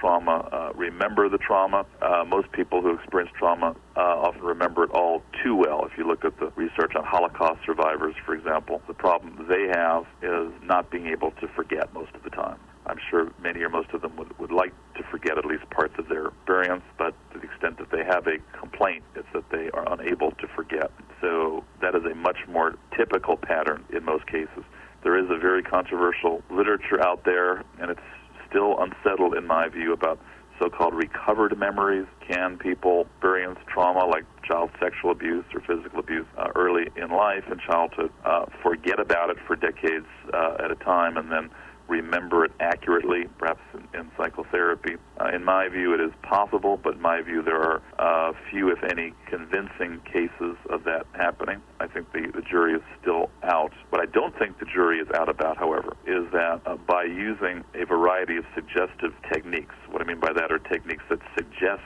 trauma 0.00 0.48
uh, 0.52 0.72
remember 0.74 1.28
the 1.28 1.38
trauma. 1.38 1.84
Uh, 2.00 2.24
most 2.26 2.50
people 2.52 2.80
who 2.80 2.94
experience 2.94 3.30
trauma 3.38 3.76
uh, 3.96 4.00
often 4.00 4.42
remember 4.42 4.84
it 4.84 4.90
all 4.90 5.22
too 5.44 5.54
well. 5.54 5.84
If 5.84 5.98
you 5.98 6.06
look 6.06 6.24
at 6.24 6.38
the 6.40 6.50
research 6.56 6.94
on 6.96 7.04
Holocaust 7.04 7.60
survivors, 7.66 8.14
for 8.24 8.34
example, 8.34 8.80
the 8.88 8.94
problem 8.94 9.46
they 9.48 9.68
have 9.68 10.06
is 10.22 10.52
not 10.62 10.90
being 10.90 11.06
able 11.06 11.32
to 11.32 11.48
forget 11.48 11.92
most 11.92 12.14
of 12.14 12.22
the 12.22 12.30
time. 12.30 12.58
I'm 12.86 12.98
sure 13.10 13.30
many 13.42 13.60
or 13.60 13.68
most 13.68 13.90
of 13.92 14.00
them 14.00 14.16
would, 14.16 14.36
would 14.38 14.50
like 14.50 14.72
to 14.96 15.02
forget 15.10 15.36
at 15.36 15.44
least 15.44 15.68
parts 15.70 15.94
of 15.98 16.08
their 16.08 16.28
experience, 16.28 16.82
but 16.98 17.14
to 17.32 17.38
the 17.38 17.44
extent 17.44 17.78
that 17.78 17.90
they 17.90 18.04
have 18.04 18.26
a 18.26 18.38
complaint, 18.58 19.04
it's 19.14 19.28
that 19.34 19.48
they 19.50 19.70
are 19.70 19.92
unable 19.92 20.32
to 20.32 20.48
forget. 20.48 20.90
So 21.20 21.62
that 21.82 21.94
is 21.94 22.04
a 22.10 22.14
much 22.14 22.38
more 22.48 22.76
typical 22.96 23.36
pattern 23.36 23.84
in 23.90 24.04
most 24.04 24.26
cases. 24.26 24.64
There 25.02 25.16
is 25.18 25.30
a 25.30 25.38
very 25.38 25.62
controversial 25.62 26.42
literature 26.50 27.02
out 27.02 27.24
there, 27.24 27.62
and 27.78 27.90
it's 27.90 28.00
still 28.50 28.76
unsettled, 28.78 29.34
in 29.34 29.46
my 29.46 29.68
view, 29.68 29.92
about 29.92 30.18
so-called 30.60 30.94
recovered 30.94 31.56
memories. 31.58 32.06
Can 32.28 32.58
people 32.58 33.06
experience 33.12 33.58
trauma 33.66 34.04
like 34.04 34.24
child 34.44 34.70
sexual 34.78 35.10
abuse 35.10 35.44
or 35.54 35.60
physical 35.60 36.00
abuse 36.00 36.26
uh, 36.36 36.48
early 36.54 36.88
in 36.96 37.10
life 37.10 37.44
and 37.50 37.60
childhood, 37.60 38.12
uh, 38.24 38.46
forget 38.62 39.00
about 39.00 39.30
it 39.30 39.38
for 39.46 39.56
decades 39.56 40.06
uh, 40.34 40.56
at 40.62 40.70
a 40.70 40.74
time, 40.76 41.16
and 41.16 41.30
then 41.30 41.50
remember 41.88 42.44
it 42.44 42.52
accurately, 42.60 43.24
perhaps 43.38 43.62
in, 43.74 44.00
in 44.00 44.10
psychotherapy. 44.16 44.96
Uh, 45.20 45.34
in 45.34 45.44
my 45.44 45.68
view, 45.68 45.94
it 45.94 46.00
is 46.00 46.12
possible, 46.22 46.78
but 46.82 46.94
in 46.94 47.00
my 47.00 47.20
view, 47.22 47.42
there 47.42 47.60
are 47.60 47.82
uh, 47.98 48.32
few, 48.50 48.70
if 48.70 48.82
any, 48.84 49.12
convincing 49.26 50.00
cases 50.04 50.56
of 50.80 50.84
that 50.84 51.06
happening. 51.18 51.60
I 51.78 51.86
think 51.86 52.12
the, 52.12 52.30
the 52.34 52.42
jury 52.42 52.74
is 52.74 52.82
still 53.00 53.30
out. 53.42 53.72
What 53.90 54.00
I 54.00 54.06
don't 54.06 54.36
think 54.38 54.58
the 54.58 54.66
jury 54.66 54.98
is 54.98 55.08
out 55.14 55.28
about, 55.28 55.56
however, 55.56 55.96
is 56.06 56.30
that 56.32 56.60
uh, 56.66 56.76
by 56.76 57.04
using 57.04 57.64
a 57.74 57.84
variety 57.84 58.36
of 58.36 58.44
suggestive 58.54 59.12
techniques, 59.32 59.74
what 59.90 60.02
I 60.02 60.04
mean 60.04 60.20
by 60.20 60.32
that 60.32 60.50
are 60.50 60.58
techniques 60.58 61.04
that 61.10 61.20
suggest 61.36 61.82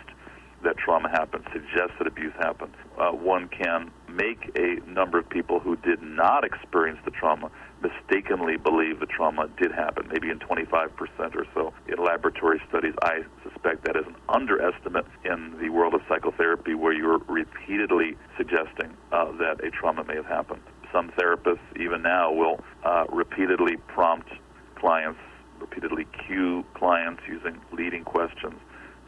that 0.63 0.77
trauma 0.79 1.11
happened, 1.11 1.45
suggest 1.53 1.93
that 1.99 2.07
abuse 2.07 2.33
happened, 2.39 2.73
uh, 2.99 3.11
one 3.11 3.49
can 3.49 3.91
make 4.09 4.51
a 4.57 4.77
number 4.89 5.19
of 5.19 5.29
people 5.29 5.61
who 5.61 5.77
did 5.77 6.01
not 6.03 6.45
experience 6.45 6.99
the 7.05 7.11
trauma 7.11 7.51
mistakenly 7.85 8.57
believe 8.57 9.01
the 9.01 9.07
trauma 9.07 9.49
did 9.61 9.73
happen, 9.73 10.09
maybe 10.11 10.31
in 10.31 10.39
25% 10.39 10.91
or 11.35 11.47
so. 11.55 11.73
In 11.87 12.03
laboratory 12.03 12.61
studies, 12.69 12.95
I 13.03 13.21
suspect 13.43 13.85
that 13.85 13.97
is 13.97 14.07
an 14.07 14.17
underestimate 14.29 15.07
in 15.25 15.57
the 15.61 15.69
world 15.69 15.95
of 15.95 16.01
psychotherapy 16.09 16.75
where 16.75 16.93
you're 16.93 17.19
repeatedly 17.29 18.17
suggesting 18.37 18.97
uh, 19.13 19.33
that 19.33 19.63
a 19.65 19.71
trauma 19.71 20.05
may 20.05 20.17
have 20.17 20.27
happened. 20.27 20.63
Some 20.93 21.11
therapists, 21.19 21.59
even 21.79 22.03
now, 22.03 22.33
will 22.33 22.61
uh, 22.85 23.05
repeatedly 23.11 23.77
prompt 23.89 24.29
clients, 24.77 25.21
repeatedly 25.61 26.07
cue 26.27 26.65
clients 26.75 27.23
using 27.29 27.61
leading 27.73 28.05
questions, 28.05 28.55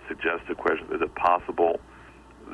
suggestive 0.08 0.56
questions. 0.56 0.90
Is 0.92 1.02
it 1.02 1.14
possible 1.14 1.80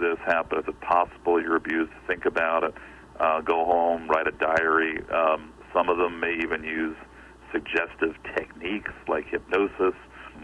this 0.01 0.19
happened? 0.25 0.63
Is 0.63 0.69
it 0.69 0.81
possible 0.81 1.41
you're 1.41 1.57
abused? 1.57 1.93
Think 2.07 2.27
about 2.27 2.65
it. 2.65 2.75
Uh, 3.19 3.41
go 3.41 3.65
home, 3.65 4.09
write 4.09 4.27
a 4.27 4.33
diary. 4.33 4.99
Um, 5.11 5.53
some 5.73 5.89
of 5.89 5.99
them 5.99 6.21
may 6.21 6.35
even 6.43 6.65
use 6.65 6.97
suggestive 7.53 8.17
techniques 8.37 8.93
like 9.09 9.27
hypnosis, 9.29 9.95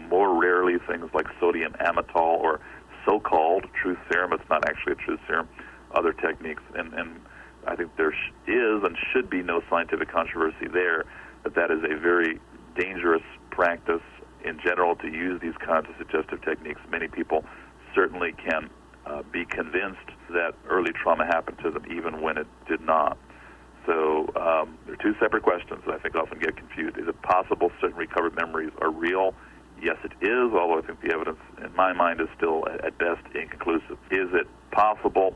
more 0.09 0.39
rarely 0.39 0.77
things 0.87 1.09
like 1.13 1.27
sodium 1.39 1.73
amytal 1.73 2.39
or 2.39 2.59
so-called 3.05 3.65
truth 3.81 3.97
serum. 4.11 4.33
It's 4.33 4.49
not 4.49 4.67
actually 4.67 4.93
a 4.93 4.95
truth 4.95 5.19
serum. 5.27 5.49
Other 5.95 6.13
techniques, 6.13 6.61
and, 6.75 6.93
and 6.93 7.19
I 7.67 7.75
think 7.75 7.95
there 7.97 8.11
is 8.11 8.83
and 8.83 8.95
should 9.11 9.29
be 9.29 9.41
no 9.41 9.61
scientific 9.69 10.09
controversy 10.09 10.67
there. 10.71 11.05
That 11.43 11.55
that 11.55 11.71
is 11.71 11.79
a 11.83 11.97
very 11.99 12.39
dangerous 12.77 13.23
practice 13.49 14.01
in 14.45 14.59
general 14.63 14.95
to 14.97 15.07
use 15.07 15.41
these 15.41 15.55
kinds 15.65 15.87
of 15.89 15.95
suggestive 15.97 16.41
techniques. 16.43 16.79
Many 16.91 17.07
people 17.07 17.43
certainly 17.95 18.33
can 18.33 18.69
uh, 19.05 19.23
be 19.31 19.45
convinced 19.45 20.11
that 20.29 20.53
early 20.69 20.91
trauma 20.91 21.25
happened 21.25 21.57
to 21.63 21.71
them, 21.71 21.85
even 21.89 22.21
when 22.21 22.37
it 22.37 22.47
did 22.67 22.81
not. 22.81 23.17
So 23.89 24.29
um, 24.35 24.77
they're 24.85 24.95
two 24.97 25.15
separate 25.19 25.41
questions 25.41 25.81
that 25.87 25.95
I 25.95 25.97
think 25.97 26.15
often 26.15 26.37
get 26.37 26.55
confused. 26.55 26.97
Is 26.99 27.07
it 27.07 27.19
possible 27.23 27.71
certain 27.81 27.97
recovered 27.97 28.35
memories 28.35 28.71
are 28.81 28.91
real? 28.91 29.33
Yes, 29.81 29.97
it 30.03 30.11
is, 30.21 30.53
although 30.53 30.77
I 30.77 30.81
think 30.81 31.01
the 31.01 31.11
evidence, 31.11 31.39
in 31.57 31.75
my 31.75 31.91
mind, 31.93 32.21
is 32.21 32.27
still 32.37 32.67
at 32.67 32.95
best 32.99 33.25
inconclusive. 33.33 33.97
Is 34.11 34.29
it 34.33 34.45
possible 34.71 35.35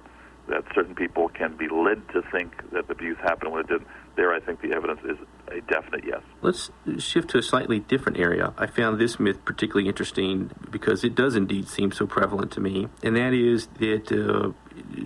that 0.49 0.63
certain 0.75 0.93
people 0.93 1.29
can 1.29 1.55
be 1.57 1.67
led 1.67 2.07
to 2.09 2.21
think 2.31 2.69
that 2.71 2.87
abuse 2.91 3.17
happened 3.23 3.53
when 3.53 3.61
it 3.61 3.67
didn't? 3.67 3.87
There, 4.15 4.31
I 4.31 4.39
think 4.39 4.61
the 4.61 4.73
evidence 4.73 4.99
is 5.03 5.17
a 5.47 5.61
definite 5.61 6.03
yes. 6.05 6.21
Let's 6.43 6.69
shift 6.99 7.31
to 7.31 7.39
a 7.39 7.41
slightly 7.41 7.79
different 7.79 8.19
area. 8.19 8.53
I 8.59 8.67
found 8.67 8.99
this 8.99 9.19
myth 9.19 9.43
particularly 9.45 9.87
interesting 9.87 10.51
because 10.69 11.03
it 11.03 11.15
does 11.15 11.35
indeed 11.35 11.67
seem 11.67 11.91
so 11.91 12.05
prevalent 12.05 12.51
to 12.51 12.59
me, 12.59 12.89
and 13.01 13.15
that 13.15 13.33
is 13.33 13.67
that 13.79 14.11
uh, 14.11 14.51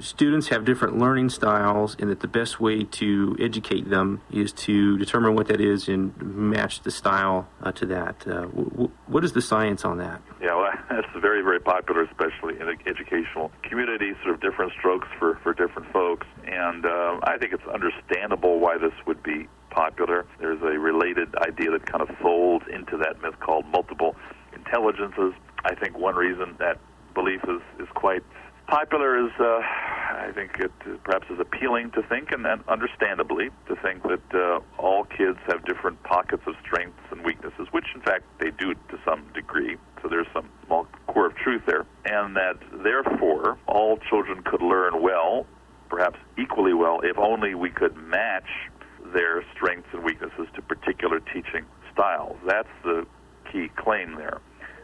students 0.02 0.50
have 0.50 0.66
different 0.66 0.98
learning 0.98 1.30
styles, 1.30 1.96
and 2.00 2.10
that 2.10 2.20
the 2.20 2.28
best 2.28 2.60
way 2.60 2.84
to 2.84 3.36
educate 3.40 3.90
them 3.90 4.22
is 4.32 4.52
to 4.54 4.98
determine 4.98 5.36
what 5.36 5.48
that 5.48 5.62
is 5.62 5.88
and 5.88 6.16
match 6.22 6.82
the 6.82 6.92
style 6.92 7.48
uh, 7.62 7.72
to 7.74 7.86
that. 7.88 8.16
Uh, 8.28 8.42
w- 8.42 8.70
w- 8.70 8.92
what 9.08 9.24
is 9.24 9.34
the 9.34 9.42
science 9.42 9.86
on 9.86 9.98
that? 9.98 10.22
Yeah, 10.42 10.56
well, 10.56 10.72
that's 10.90 11.08
very, 11.20 11.42
very 11.42 11.60
popular, 11.60 12.04
especially 12.04 12.60
in 12.60 12.68
the 12.68 12.78
educational 12.86 13.52
community, 13.64 14.14
sort 14.24 14.36
of 14.36 14.42
different 14.42 14.72
strokes 14.74 15.08
for, 15.20 15.40
for 15.44 15.54
different 15.54 15.92
folks. 15.92 16.28
And 16.46 16.86
uh, 16.86 17.20
I 17.24 17.38
think 17.40 17.54
it's 17.54 17.68
understandable 17.68 18.60
why 18.60 18.78
this 18.78 18.94
would 19.06 19.22
be 19.24 19.48
popular. 19.70 20.26
There's 20.40 20.62
a 20.62 20.80
related 20.80 21.36
idea 21.36 21.72
that 21.72 21.86
kind 21.86 22.02
of 22.02 22.10
folds 22.18 22.66
into 22.72 22.98
that 22.98 23.22
myth 23.22 23.40
called 23.40 23.66
multiple 23.68 24.16
intelligences. 24.54 25.34
I 25.64 25.76
think 25.76 25.98
one 25.98 26.16
reason 26.16 26.56
that 26.60 26.80
belief 27.14 27.42
is, 27.48 27.62
is 27.80 27.88
quite 27.96 28.24
popular 28.68 29.26
is, 29.26 29.32
uh, 29.40 29.60
I 29.62 30.32
think 30.36 30.60
it 30.60 30.72
perhaps 31.04 31.28
is 31.30 31.40
appealing 31.40 31.92
to 31.92 32.04
think, 32.04 32.32
and, 32.32 32.46
and 32.46 32.62
understandably 32.68 33.50
to 33.68 33.76
think 33.78 34.04
that 34.04 34.34
uh, 34.34 34.60
all 34.78 35.06
kids 35.06 35.40
have 35.48 35.66
different 35.66 36.04
pockets 36.04 36.44
of 36.46 36.56
strengths 36.62 37.00
and 37.12 37.24
weaknesses, 37.24 37.68
which 37.72 37.86
in 37.96 38.02
fact 38.02 38.26
they 38.40 38.52
do 38.52 38.74
to 38.74 39.00
some 39.06 39.26
degree. 39.34 39.78
So 40.02 40.10
there's 40.10 40.28
some 40.34 40.50
small 40.66 40.88
core 41.08 41.28
of 41.28 41.36
truth 41.36 41.64
there, 41.66 41.86
and 42.06 42.36
that 42.36 42.58
therefore 42.84 43.58
all 43.68 43.98
children 44.10 44.44
could 44.44 44.62
learn 44.62 45.02
well, 45.02 45.46
perhaps 45.90 46.20
equally 46.38 46.74
well, 46.74 47.00
if 47.02 47.18
only 47.18 47.56
we 47.56 47.70
could 47.70 47.96
match 47.96 48.70
their 49.14 49.44
strengths 49.56 49.88
and 49.94 50.04
weaknesses 50.04 50.48
to 50.56 50.62
particular 50.62 51.22
teaching 51.22 51.66
styles. 51.94 52.38
That's 52.46 52.68
the 52.84 53.08
key 53.52 53.70
claim 53.78 54.16
there 54.16 54.42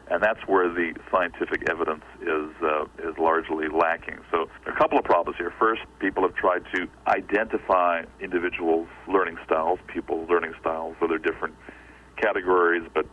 and 0.09 0.21
that's 0.21 0.41
where 0.47 0.69
the 0.69 0.93
scientific 1.11 1.69
evidence 1.69 2.03
is 2.21 2.49
uh, 2.61 2.85
is 2.99 3.17
largely 3.17 3.67
lacking. 3.67 4.19
So 4.31 4.49
there 4.63 4.73
are 4.73 4.75
a 4.75 4.79
couple 4.79 4.97
of 4.97 5.05
problems 5.05 5.37
here. 5.37 5.53
First, 5.57 5.81
people 5.99 6.23
have 6.23 6.35
tried 6.35 6.63
to 6.75 6.87
identify 7.07 8.03
individuals' 8.19 8.87
learning 9.07 9.37
styles, 9.45 9.79
people's 9.87 10.29
learning 10.29 10.53
styles, 10.59 10.95
so 10.99 11.07
they're 11.07 11.17
different 11.17 11.55
categories, 12.17 12.83
but 12.93 13.05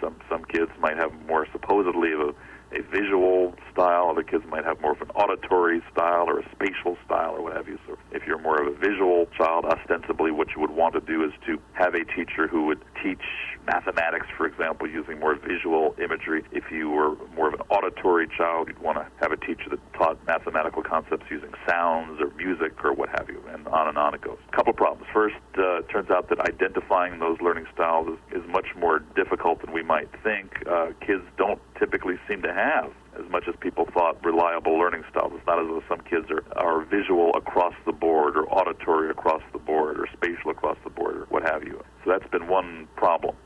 some 0.00 0.16
some 0.28 0.44
kids 0.44 0.70
might 0.80 0.96
have 0.96 1.12
more 1.26 1.46
supposedly 1.52 2.12
of 2.12 2.20
a 2.20 2.34
a 2.72 2.82
visual 2.82 3.54
style. 3.72 4.08
Other 4.10 4.22
kids 4.22 4.44
might 4.48 4.64
have 4.64 4.80
more 4.80 4.92
of 4.92 5.00
an 5.00 5.10
auditory 5.10 5.82
style 5.92 6.28
or 6.28 6.40
a 6.40 6.50
spatial 6.52 6.96
style 7.04 7.36
or 7.36 7.42
what 7.42 7.56
have 7.56 7.68
you. 7.68 7.78
So 7.86 7.96
if 8.12 8.26
you're 8.26 8.38
more 8.38 8.60
of 8.60 8.68
a 8.68 8.76
visual 8.78 9.26
child, 9.36 9.64
ostensibly 9.64 10.30
what 10.30 10.48
you 10.54 10.60
would 10.60 10.70
want 10.70 10.94
to 10.94 11.00
do 11.00 11.24
is 11.24 11.32
to 11.46 11.58
have 11.72 11.94
a 11.94 12.04
teacher 12.04 12.46
who 12.46 12.66
would 12.66 12.82
teach 13.02 13.22
mathematics, 13.66 14.26
for 14.36 14.46
example, 14.46 14.88
using 14.88 15.18
more 15.18 15.34
visual 15.34 15.94
imagery. 16.02 16.42
If 16.52 16.70
you 16.70 16.90
were 16.90 17.16
more 17.34 17.48
of 17.48 17.54
an 17.54 17.60
auditory 17.70 18.28
child, 18.36 18.68
you'd 18.68 18.78
want 18.78 18.98
to 18.98 19.06
have 19.20 19.32
a 19.32 19.36
teacher 19.36 19.68
that 19.70 19.80
taught 19.92 20.18
mathematical 20.26 20.82
concepts 20.82 21.26
using 21.30 21.52
sounds 21.68 22.20
or 22.20 22.30
music 22.36 22.72
or 22.84 22.92
what 22.92 23.08
have 23.10 23.28
you, 23.28 23.42
and 23.52 23.66
on 23.68 23.88
and 23.88 23.98
on 23.98 24.14
it 24.14 24.20
goes. 24.20 24.38
A 24.52 24.56
couple 24.56 24.72
problems. 24.72 25.06
First, 25.12 25.36
uh, 25.56 25.80
it 25.80 25.88
turns 25.88 26.10
out 26.10 26.28
that 26.30 26.40
identifying 26.40 27.18
those 27.18 27.40
learning 27.40 27.66
styles 27.74 28.08
is, 28.32 28.42
is 28.42 28.48
much 28.48 28.66
more 28.76 29.00
difficult 29.14 29.60
than 29.60 29.72
we 29.72 29.82
might 29.82 30.08
think. 30.22 30.62
Uh, 30.66 30.92
kids 31.00 31.24
don't 31.36 31.60
typically 31.78 32.16
seem 32.28 32.42
to 32.42 32.52
have 32.52 32.92
as 33.18 33.30
much 33.30 33.44
as 33.48 33.54
people 33.60 33.86
thought 33.92 34.22
reliable 34.24 34.78
learning 34.78 35.04
styles. 35.10 35.32
It's 35.34 35.46
not 35.46 35.60
as 35.60 35.66
though 35.66 35.82
some 35.88 36.00
kids 36.00 36.26
are, 36.30 36.44
are 36.56 36.84
visual 36.84 37.32
across 37.36 37.74
the 37.86 37.92
board 37.92 38.36
or 38.36 38.48
auditory 38.52 39.10
across 39.10 39.42
the 39.52 39.58
board 39.58 39.98
or 39.98 40.06
spatial 40.12 40.50
across 40.50 40.76
the 40.84 40.90
board 40.90 41.16
or 41.16 41.26
what 41.28 41.42
have 41.48 41.64
you. 41.64 41.82
So 42.04 42.10
that's 42.10 42.30
been 42.30 42.48
one 42.48 42.88
problem. 42.96 43.36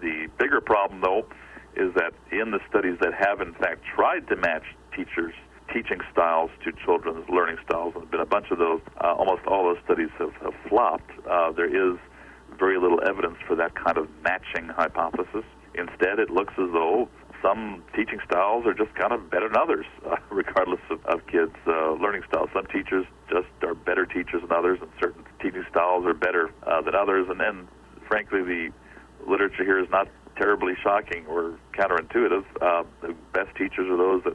The 0.00 0.28
bigger 0.38 0.60
problem, 0.60 1.00
though, 1.00 1.26
is 1.76 1.94
that 1.94 2.12
in 2.30 2.50
the 2.50 2.60
studies 2.68 2.98
that 3.00 3.14
have 3.14 3.40
in 3.40 3.54
fact 3.54 3.82
tried 3.94 4.28
to 4.28 4.36
match 4.36 4.64
teachers' 4.94 5.34
teaching 5.72 6.00
styles 6.12 6.50
to 6.64 6.72
children's 6.84 7.28
learning 7.28 7.56
styles, 7.64 7.94
there 7.94 8.02
have 8.02 8.10
been 8.10 8.20
a 8.20 8.26
bunch 8.26 8.50
of 8.50 8.58
those, 8.58 8.80
uh, 9.00 9.14
almost 9.14 9.46
all 9.46 9.64
those 9.64 9.82
studies 9.84 10.10
have, 10.18 10.34
have 10.42 10.54
flopped. 10.68 11.10
Uh, 11.28 11.52
there 11.52 11.70
is 11.70 11.98
very 12.58 12.78
little 12.78 13.00
evidence 13.06 13.36
for 13.46 13.56
that 13.56 13.74
kind 13.74 13.96
of 13.96 14.08
matching 14.22 14.68
hypothesis. 14.68 15.44
Instead, 15.74 16.18
it 16.18 16.28
looks 16.28 16.52
as 16.58 16.68
though 16.72 17.08
some 17.42 17.82
teaching 17.94 18.20
styles 18.24 18.64
are 18.66 18.74
just 18.74 18.94
kind 18.94 19.12
of 19.12 19.28
better 19.28 19.48
than 19.48 19.58
others, 19.58 19.86
uh, 20.06 20.16
regardless 20.30 20.80
of, 20.90 21.04
of 21.06 21.26
kids' 21.26 21.54
uh, 21.66 21.92
learning 21.92 22.22
styles. 22.28 22.48
Some 22.54 22.66
teachers 22.66 23.04
just 23.28 23.48
are 23.62 23.74
better 23.74 24.06
teachers 24.06 24.42
than 24.42 24.52
others, 24.52 24.78
and 24.80 24.90
certain 25.00 25.24
teaching 25.40 25.64
styles 25.70 26.06
are 26.06 26.14
better 26.14 26.50
uh, 26.66 26.80
than 26.82 26.94
others. 26.94 27.26
And 27.28 27.40
then, 27.40 27.68
frankly, 28.08 28.42
the 28.42 28.70
literature 29.26 29.64
here 29.64 29.80
is 29.80 29.90
not 29.90 30.08
terribly 30.36 30.74
shocking 30.82 31.26
or 31.26 31.58
counterintuitive. 31.74 32.44
Uh, 32.60 32.84
the 33.02 33.14
best 33.32 33.54
teachers 33.56 33.88
are 33.90 33.96
those 33.96 34.22
that 34.24 34.34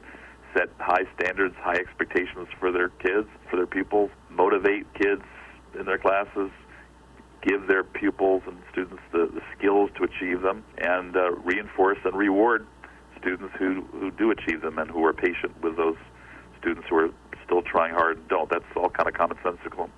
set 0.54 0.68
high 0.78 1.04
standards, 1.18 1.54
high 1.60 1.76
expectations 1.76 2.48
for 2.58 2.70
their 2.70 2.88
kids, 2.88 3.28
for 3.50 3.56
their 3.56 3.66
pupils, 3.66 4.10
motivate 4.30 4.86
kids 4.94 5.22
in 5.78 5.84
their 5.84 5.98
classes, 5.98 6.50
give 7.42 7.66
their 7.68 7.84
pupils 7.84 8.42
and 8.46 8.56
students 8.72 9.02
the, 9.12 9.30
the 9.34 9.42
skills 9.56 9.90
to 9.96 10.04
achieve 10.04 10.42
them, 10.42 10.64
and 10.78 11.16
uh, 11.16 11.30
reinforce 11.44 11.98
and 12.04 12.16
reward 12.16 12.66
students 13.28 13.54
who, 13.58 13.82
who 13.92 14.10
do 14.12 14.30
achieve 14.30 14.62
them 14.62 14.78
and 14.78 14.90
who 14.90 15.04
are 15.04 15.12
patient 15.12 15.52
with 15.62 15.76
those 15.76 15.96
students 16.58 16.86
who 16.88 16.96
are 16.96 17.10
still 17.44 17.62
trying 17.62 17.92
hard 17.92 18.18
and 18.18 18.28
don't. 18.28 18.50
That's 18.50 18.64
all 18.76 18.88
kind 18.88 19.08
of 19.08 19.14
commonsensical. 19.14 19.90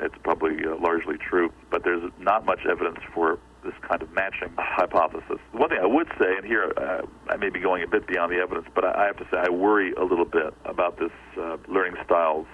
It's 0.00 0.14
probably 0.22 0.64
uh, 0.64 0.76
largely 0.80 1.16
true, 1.16 1.52
but 1.70 1.84
there's 1.84 2.10
not 2.18 2.44
much 2.44 2.60
evidence 2.70 2.98
for 3.14 3.38
this 3.64 3.74
kind 3.88 4.02
of 4.02 4.12
matching 4.12 4.52
hypothesis. 4.58 5.38
One 5.52 5.70
thing 5.70 5.78
I 5.80 5.86
would 5.86 6.08
say, 6.18 6.36
and 6.36 6.44
here 6.44 6.72
uh, 6.76 7.02
I 7.30 7.36
may 7.36 7.48
be 7.48 7.60
going 7.60 7.82
a 7.82 7.86
bit 7.86 8.06
beyond 8.06 8.32
the 8.32 8.36
evidence, 8.36 8.66
but 8.74 8.84
I, 8.84 9.04
I 9.04 9.06
have 9.06 9.16
to 9.18 9.24
say 9.30 9.38
I 9.38 9.48
worry 9.48 9.92
a 9.92 10.04
little 10.04 10.24
bit 10.26 10.52
about 10.64 10.98
this 10.98 11.12
uh, 11.38 11.56
learning 11.68 11.94
styles 12.04 12.46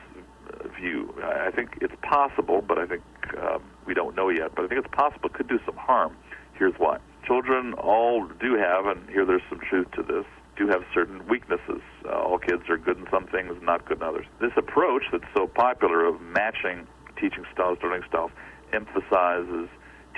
view. 0.79 1.15
I 1.25 1.51
think 1.51 1.79
it's 1.81 1.95
possible, 2.03 2.63
but 2.63 2.79
I 2.79 2.87
think 2.87 3.03
um, 3.39 3.63
we 3.87 3.95
don't 3.95 4.15
know 4.15 4.29
yet. 4.29 4.55
But 4.55 4.67
I 4.67 4.69
think 4.69 4.85
it's 4.85 4.95
possible 4.95 5.31
it 5.31 5.35
could 5.35 5.49
do 5.49 5.59
some 5.65 5.77
harm. 5.77 6.17
Here's 6.55 6.75
why 6.79 6.99
children 7.31 7.75
all 7.75 8.27
do 8.41 8.57
have, 8.57 8.87
and 8.87 9.09
here 9.09 9.25
there's 9.25 9.43
some 9.49 9.61
truth 9.61 9.87
to 9.93 10.03
this, 10.03 10.25
do 10.57 10.67
have 10.67 10.83
certain 10.93 11.25
weaknesses. 11.29 11.81
Uh, 12.05 12.11
all 12.11 12.39
kids 12.39 12.63
are 12.69 12.77
good 12.77 12.99
in 12.99 13.07
some 13.09 13.25
things, 13.29 13.55
not 13.63 13.87
good 13.87 13.99
in 13.99 14.03
others. 14.03 14.27
This 14.41 14.51
approach 14.57 15.05
that's 15.13 15.31
so 15.37 15.47
popular 15.47 16.05
of 16.05 16.21
matching 16.21 16.89
teaching 17.17 17.45
styles, 17.53 17.79
learning 17.85 18.03
styles, 18.09 18.33
emphasizes 18.73 19.69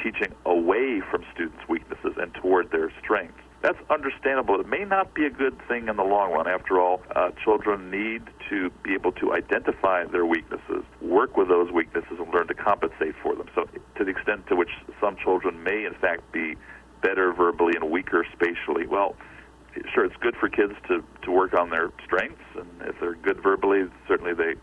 teaching 0.03 0.33
away 0.46 1.03
from 1.11 1.22
students' 1.35 1.68
weaknesses 1.68 2.14
and 2.16 2.33
toward 2.35 2.70
their 2.70 2.90
strengths. 3.03 3.38
That's 3.61 3.79
understandable. 3.90 4.59
It 4.59 4.66
may 4.66 4.85
not 4.85 5.14
be 5.14 5.27
a 5.27 5.31
good 5.31 5.57
thing 5.68 5.88
in 5.88 5.96
the 5.96 6.03
long 6.03 6.33
run. 6.33 6.48
After 6.48 6.81
all, 6.81 7.03
uh, 7.14 7.31
children 7.44 7.90
need 7.90 8.22
to 8.48 8.70
be 8.83 8.94
able 8.94 9.12
to 9.12 9.35
identify 9.35 10.05
their 10.07 10.27
weaknesses, 10.27 10.83
work 11.01 11.37
with 11.37 11.48
those 11.48 11.70
weaknesses, 11.70 12.18
and 12.18 12.33
learn 12.33 12.48
to 12.48 12.55
compensate 12.55 13.14
for 13.22 13.37
them. 13.37 13.48
So, 13.55 13.68
to 13.96 14.05
the 14.05 14.11
extent 14.11 14.46
to 14.48 14.57
which 14.57 14.70
some 15.01 15.16
children 15.22 15.62
may, 15.62 15.85
in 15.85 15.94
fact, 15.94 16.33
be 16.33 16.57
better 17.03 17.33
verbally 17.33 17.75
and 17.75 17.91
weaker 17.91 18.25
spatially. 18.33 18.87
Well, 18.87 19.17
sure, 19.93 20.05
it's 20.05 20.17
good 20.21 20.37
for 20.37 20.49
kids 20.49 20.75
to, 20.88 21.05
to 21.23 21.31
work 21.31 21.55
on 21.55 21.71
their 21.71 21.91
strengths, 22.05 22.45
and 22.55 22.69
if 22.83 22.99
they're 23.01 23.15
good 23.15 23.43
verbally, 23.43 23.85
certainly 24.09 24.35
they 24.35 24.55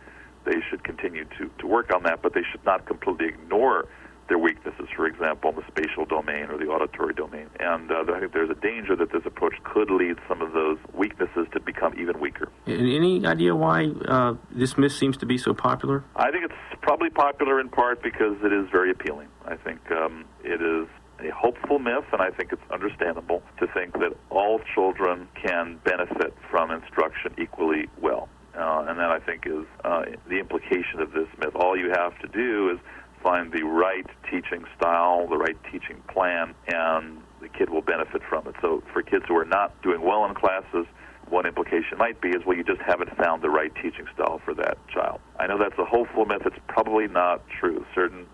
they 0.46 0.62
should 0.70 0.84
continue 0.84 1.26
to, 1.38 1.52
to 1.60 1.68
work 1.68 1.94
on 1.94 2.04
that, 2.04 2.22
but 2.22 2.34
they 2.34 2.44
should 2.50 2.64
not 2.66 2.86
completely 2.86 3.28
ignore 3.28 3.88
their 4.30 4.38
weaknesses, 4.38 4.88
for 4.96 5.06
example, 5.06 5.50
in 5.50 5.56
the 5.58 5.64
spatial 5.68 6.06
domain 6.06 6.46
or 6.46 6.58
the 6.58 6.66
auditory 6.66 7.14
domain. 7.14 7.48
And 7.60 7.92
uh, 7.92 8.06
I 8.14 8.20
think 8.20 8.32
there's 8.32 8.50
a 8.50 8.62
danger 8.62 8.96
that 8.96 9.12
this 9.12 9.24
approach 9.26 9.56
could 9.64 9.90
lead 9.92 10.18
some 10.28 10.42
of 10.42 10.54
those 10.54 10.78
weaknesses 10.94 11.48
to 11.52 11.60
become 11.60 12.00
even 12.00 12.20
weaker. 12.20 12.50
Any 12.68 13.26
idea 13.26 13.56
why 13.56 13.88
uh, 14.08 14.36
this 14.52 14.78
myth 14.78 14.94
seems 14.94 15.18
to 15.18 15.26
be 15.26 15.38
so 15.38 15.54
popular? 15.54 16.04
I 16.16 16.32
think 16.32 16.46
it's 16.46 16.82
probably 16.82 17.10
popular 17.10 17.60
in 17.60 17.70
part 17.70 18.02
because 18.02 18.38
it 18.44 18.54
is 18.54 18.70
very 18.72 18.92
appealing. 18.92 19.28
I 19.46 19.56
think 19.56 19.80
um, 19.92 20.26
it 20.44 20.62
is 20.62 20.88
a 21.22 21.32
hopeful 21.32 21.80
myth, 21.80 22.06
and 22.12 22.22
I 22.22 22.30
think 22.32 22.52
it's 22.52 22.72
understandable 22.72 23.42
to 23.60 23.68
think 23.68 23.94
that 23.94 24.16
all 24.30 24.60
children 24.74 25.28
can 25.36 25.80
benefit 25.84 26.34
from 26.50 26.72
instruction 26.72 27.34
equally 27.38 27.88
well. 28.02 28.30
Uh, 28.56 28.86
and 28.90 29.00
that 29.00 29.12
I 29.12 29.20
think 29.20 29.46
is 29.46 29.66
uh, 29.86 30.04
the 30.28 30.40
implication 30.40 31.00
of 31.00 31.12
this 31.12 31.28
myth. 31.40 31.56
All 31.56 31.78
you 31.78 31.92
have 31.92 32.18
to 32.20 32.28
do 32.28 32.72
is 32.72 32.80
find 33.24 33.52
the 33.52 33.64
right 33.64 34.06
teaching 34.30 34.66
style, 34.78 35.28
the 35.28 35.38
right 35.38 35.58
teaching 35.72 36.02
plan, 36.08 36.54
and 36.68 37.22
the 37.42 37.50
kid 37.50 37.70
will 37.70 37.82
benefit 37.82 38.22
from 38.28 38.48
it. 38.48 38.56
So 38.62 38.84
for 38.92 39.02
kids 39.02 39.26
who 39.28 39.38
are 39.38 39.46
not 39.46 39.82
doing 39.82 40.02
well 40.02 40.26
in 40.26 40.34
classes, 40.36 40.86
one 41.30 41.46
implication 41.46 41.98
might 41.98 42.20
be 42.22 42.30
is 42.30 42.44
well 42.46 42.58
you 42.58 42.64
just 42.64 42.82
haven't 42.82 43.16
found 43.16 43.44
the 43.44 43.50
right 43.50 43.74
teaching 43.76 44.08
style 44.14 44.42
for 44.44 44.54
that 44.56 44.78
child. 44.88 45.20
I 45.40 45.48
know 45.48 45.58
that's 45.58 45.78
a 45.78 45.86
hopeful 45.86 46.26
myth. 46.26 46.42
It's 46.46 46.60
probably 46.68 47.08
not 47.08 47.42
true. 47.60 47.86
Certain 47.94 48.26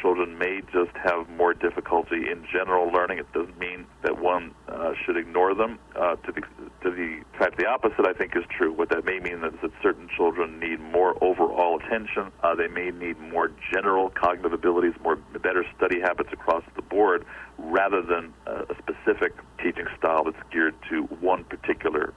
children 0.00 0.38
may 0.38 0.60
just 0.72 0.96
have 0.96 1.28
more 1.30 1.54
difficulty 1.54 2.30
in 2.30 2.44
general 2.50 2.90
learning. 2.92 3.18
It 3.18 3.32
doesn't 3.32 3.58
mean 3.58 3.86
that 4.02 4.20
one 4.20 4.54
uh, 4.68 4.92
should 5.04 5.16
ignore 5.16 5.54
them. 5.54 5.78
Uh, 5.94 6.16
to 6.16 6.32
the 6.32 6.42
to 6.82 6.90
the 6.90 7.20
fact, 7.38 7.58
the 7.58 7.66
opposite 7.66 8.06
I 8.06 8.12
think 8.12 8.36
is 8.36 8.44
true. 8.56 8.72
What 8.72 8.88
that 8.90 9.04
may 9.04 9.18
mean 9.20 9.44
is 9.44 9.52
that 9.62 9.70
certain 9.82 10.08
children 10.16 10.58
need 10.58 10.80
more 10.80 11.22
overall 11.22 11.78
attention. 11.78 12.32
Uh, 12.42 12.54
they 12.54 12.68
may 12.68 12.90
need 12.90 13.18
more 13.20 13.50
general 13.72 14.10
cognitive 14.10 14.52
abilities, 14.52 14.94
more 15.02 15.16
better 15.16 15.64
study 15.76 16.00
habits 16.00 16.30
across 16.32 16.64
the 16.76 16.82
board, 16.82 17.24
rather 17.58 18.02
than 18.02 18.32
a 18.46 18.74
specific 18.78 19.32
teaching 19.62 19.86
style 19.98 20.24
that's 20.24 20.42
geared 20.50 20.74
to 20.88 21.02
one 21.20 21.44
particular. 21.44 22.14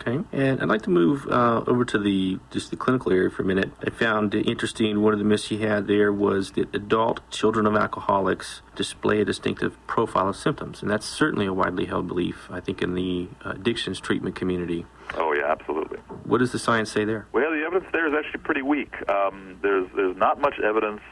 Okay, 0.00 0.24
and 0.32 0.62
I'd 0.62 0.68
like 0.68 0.80
to 0.82 0.90
move 0.90 1.26
uh, 1.28 1.62
over 1.66 1.84
to 1.84 1.98
the 1.98 2.38
just 2.50 2.70
the 2.70 2.76
clinical 2.76 3.12
area 3.12 3.28
for 3.28 3.42
a 3.42 3.44
minute. 3.44 3.70
I 3.86 3.90
found 3.90 4.34
it 4.34 4.48
interesting. 4.48 5.02
One 5.02 5.12
of 5.12 5.18
the 5.18 5.26
myths 5.26 5.50
you 5.50 5.58
had 5.58 5.88
there 5.88 6.10
was 6.10 6.52
that 6.52 6.74
adult 6.74 7.20
children 7.30 7.66
of 7.66 7.76
alcoholics 7.76 8.62
display 8.74 9.20
a 9.20 9.26
distinctive 9.26 9.76
profile 9.86 10.28
of 10.28 10.36
symptoms, 10.36 10.80
and 10.80 10.90
that's 10.90 11.06
certainly 11.06 11.44
a 11.44 11.52
widely 11.52 11.84
held 11.84 12.08
belief. 12.08 12.48
I 12.50 12.60
think 12.60 12.80
in 12.80 12.94
the 12.94 13.28
uh, 13.44 13.50
addictions 13.50 14.00
treatment 14.00 14.36
community. 14.36 14.86
Oh 15.16 15.34
yeah, 15.34 15.52
absolutely. 15.52 15.98
What 16.24 16.38
does 16.38 16.52
the 16.52 16.58
science 16.58 16.90
say 16.90 17.04
there? 17.04 17.26
Well, 17.32 17.50
the 17.50 17.62
evidence 17.66 17.90
there 17.92 18.06
is 18.06 18.14
actually 18.14 18.40
pretty 18.40 18.62
weak. 18.62 18.94
Um, 19.10 19.58
there's 19.60 19.86
there's 19.94 20.16
not 20.16 20.40
much 20.40 20.58
evidence 20.60 21.02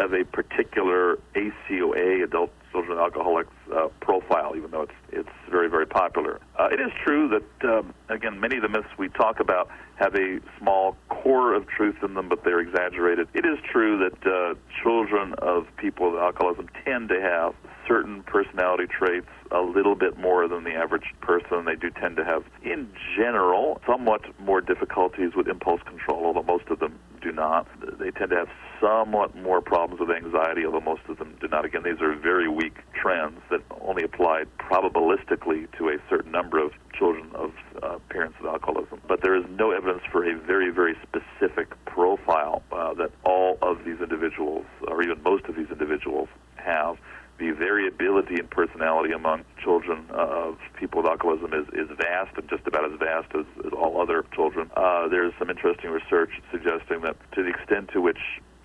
of 0.00 0.14
a 0.14 0.24
particular 0.24 1.20
ACOA, 1.36 2.24
adult 2.24 2.50
children 2.72 2.98
of 2.98 2.98
alcoholics 2.98 3.52
uh, 3.72 3.88
profile, 4.00 4.54
even 4.56 4.70
though 4.70 4.82
it's 4.82 4.92
it's 5.12 5.28
very 5.50 5.68
very 5.68 5.86
popular. 5.86 6.40
Uh, 6.58 6.68
it 6.72 6.80
is 6.80 6.90
true 7.04 7.28
that 7.28 7.68
um, 7.70 7.94
again 8.08 8.40
many 8.40 8.56
of 8.56 8.62
the 8.62 8.68
myths 8.68 8.88
we 8.98 9.08
talk 9.10 9.38
about 9.38 9.68
have 9.96 10.14
a 10.14 10.40
small 10.58 10.96
core 11.08 11.54
of 11.54 11.68
truth 11.68 11.96
in 12.02 12.14
them, 12.14 12.28
but 12.28 12.42
they're 12.44 12.60
exaggerated. 12.60 13.28
It 13.34 13.44
is 13.44 13.58
true 13.70 13.98
that 13.98 14.26
uh, 14.26 14.54
children 14.82 15.34
of 15.38 15.66
people 15.76 16.10
with 16.10 16.20
alcoholism 16.20 16.68
tend 16.84 17.10
to 17.10 17.20
have 17.20 17.54
certain 17.86 18.22
personality 18.22 18.86
traits 18.86 19.28
a 19.50 19.60
little 19.60 19.94
bit 19.94 20.18
more 20.18 20.48
than 20.48 20.64
the 20.64 20.72
average 20.72 21.14
person. 21.20 21.64
They 21.66 21.76
do 21.76 21.90
tend 21.90 22.16
to 22.16 22.24
have, 22.24 22.44
in 22.62 22.88
general, 23.16 23.80
somewhat 23.86 24.22
more 24.40 24.60
difficulties 24.60 25.32
with 25.36 25.46
impulse 25.46 25.82
control, 25.82 26.24
although 26.26 26.42
most 26.42 26.68
of 26.68 26.78
them 26.78 26.98
do 27.22 27.32
not. 27.32 27.66
They 27.98 28.10
tend 28.10 28.30
to 28.30 28.36
have 28.36 28.48
somewhat 28.80 29.36
more 29.36 29.60
problems 29.60 30.00
with 30.00 30.10
anxiety, 30.10 30.66
although 30.66 30.80
most 30.80 31.02
of 31.08 31.18
them 31.18 31.36
do 31.40 31.48
not. 31.48 31.64
Again, 31.64 31.82
these 31.84 32.00
are 32.00 32.14
very 32.14 32.48
weak 32.48 32.76
trends 33.00 33.40
that 33.50 33.60
only 33.80 34.02
apply 34.02 34.44
probabilistically 34.58 35.70
to 35.78 35.88
a 35.88 35.96
certain 36.10 36.32
number 36.32 36.58
of 36.58 36.72
children 36.98 37.30
of 37.34 37.52
uh, 37.82 37.98
parents 38.10 38.36
with 38.40 38.50
alcoholism. 38.50 39.00
But 39.06 39.22
there 39.22 39.36
is 39.36 39.44
no 39.50 39.70
evidence 39.70 40.02
for 40.10 40.24
a 40.24 40.36
very, 40.38 40.70
very 40.70 40.96
specific 41.02 41.68
profile 41.86 42.62
uh, 42.72 42.94
that 42.94 43.12
all 43.24 43.58
of 43.62 43.84
these 43.84 44.00
individuals, 44.00 44.66
or 44.88 45.02
even 45.02 45.22
most 45.22 45.46
of 45.46 45.56
these 45.56 45.70
individuals, 45.70 46.28
have 46.56 46.96
the 47.42 47.50
variability 47.50 48.38
in 48.38 48.46
personality 48.46 49.12
among 49.12 49.44
children 49.62 50.06
of 50.10 50.58
people 50.78 51.02
with 51.02 51.10
alcoholism 51.10 51.52
is, 51.52 51.66
is 51.74 51.88
vast 51.98 52.36
and 52.36 52.48
just 52.48 52.64
about 52.68 52.84
as 52.84 52.96
vast 53.00 53.34
as, 53.34 53.44
as 53.66 53.72
all 53.72 54.00
other 54.00 54.24
children. 54.32 54.70
Uh, 54.76 55.08
there's 55.08 55.32
some 55.40 55.50
interesting 55.50 55.90
research 55.90 56.30
suggesting 56.52 57.00
that 57.00 57.16
to 57.32 57.42
the 57.42 57.48
extent 57.48 57.90
to 57.92 58.00
which 58.00 58.20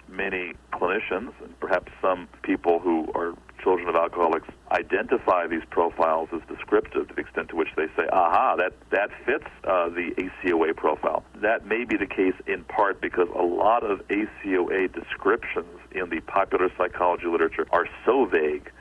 many 0.08 0.54
clinicians 0.72 1.34
and 1.44 1.60
perhaps 1.60 1.92
some 2.02 2.28
people 2.44 2.78
who 2.80 3.12
are 3.16 3.34
children 3.62 3.88
of 3.88 3.96
alcoholics 3.96 4.48
identify 4.72 5.48
these 5.48 5.64
profiles 5.70 6.30
as 6.34 6.42
descriptive 6.48 7.08
to 7.08 7.14
the 7.14 7.22
extent 7.22 7.50
to 7.50 7.56
which 7.56 7.70
they 7.76 7.88
say, 7.96 8.08
aha, 8.12 8.56
that, 8.56 8.74
that 8.92 9.10
fits 9.26 9.46
uh, 9.64 9.90
the 9.90 10.12
ACOA 10.18 10.76
profile. 10.76 11.24
That 11.42 11.66
may 11.66 11.86
be 11.86 11.98
the 11.98 12.08
case 12.08 12.36
in 12.46 12.64
part 12.66 13.02
because 13.02 13.28
a 13.36 13.42
lot 13.42 13.84
of 13.84 14.08
ACOA 14.08 14.94
descriptions 14.94 15.80
in 15.92 16.10
the 16.10 16.20
popular 16.22 16.70
psychology 16.78 17.28
literature 17.28 17.66
are 17.72 17.88
so 18.06 18.26
vague, 18.26 18.72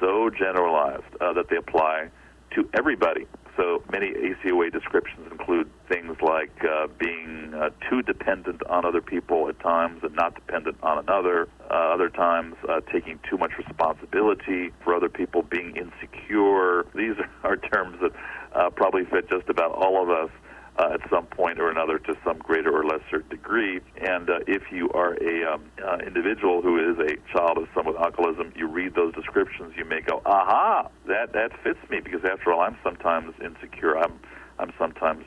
so 0.00 0.30
generalized, 0.30 1.04
uh, 1.20 1.32
that 1.32 1.48
they 1.48 1.56
apply 1.56 2.08
to 2.54 2.68
everybody. 2.74 3.26
So 3.56 3.82
many 3.90 4.12
ACOA 4.12 4.72
descriptions 4.72 5.30
include 5.30 5.70
things 5.88 6.16
like 6.22 6.52
uh, 6.64 6.86
being 6.98 7.52
uh, 7.54 7.70
too 7.90 8.02
dependent 8.02 8.62
on 8.66 8.86
other 8.86 9.02
people 9.02 9.48
at 9.48 9.60
times 9.60 10.00
and 10.02 10.14
not 10.14 10.34
dependent 10.34 10.76
on 10.82 10.98
another. 10.98 11.48
Uh, 11.70 11.74
other 11.92 12.08
times, 12.08 12.54
uh, 12.68 12.80
taking 12.92 13.18
too 13.28 13.36
much 13.36 13.52
responsibility 13.58 14.70
for 14.82 14.94
other 14.94 15.10
people, 15.10 15.42
being 15.42 15.76
insecure. 15.76 16.86
These 16.94 17.16
are 17.44 17.56
terms 17.56 17.98
that 18.00 18.12
uh, 18.54 18.70
probably 18.70 19.04
fit 19.04 19.28
just 19.28 19.48
about 19.48 19.72
all 19.72 20.02
of 20.02 20.08
us 20.08 20.30
uh, 20.78 20.90
at 20.94 21.00
some 21.10 21.26
point 21.26 21.60
or 21.60 21.70
another 21.70 21.98
to 21.98 22.14
some 22.24 22.38
greater 22.38 22.70
or 22.70 22.84
lesser 22.84 23.20
degree. 23.28 23.80
And 24.00 24.30
uh, 24.30 24.40
if 24.46 24.62
you 24.70 24.90
are 24.92 25.14
a 25.14 25.54
um, 25.54 25.64
uh, 25.84 25.98
individual 26.06 26.62
who 26.62 26.78
is 26.78 26.98
a 26.98 27.16
child 27.32 27.58
of 27.58 27.68
someone 27.74 27.94
with 27.94 28.02
alcoholism, 28.02 28.52
you 28.56 28.66
read 28.66 28.94
those 28.94 29.14
descriptions, 29.14 29.74
you 29.76 29.84
may 29.84 30.00
go, 30.00 30.22
"Aha, 30.24 30.88
that 31.06 31.32
that 31.32 31.50
fits 31.62 31.78
me," 31.90 32.00
because 32.00 32.24
after 32.24 32.52
all, 32.52 32.60
I'm 32.60 32.78
sometimes 32.82 33.34
insecure. 33.44 33.98
I'm 33.98 34.18
I'm 34.58 34.72
sometimes 34.78 35.24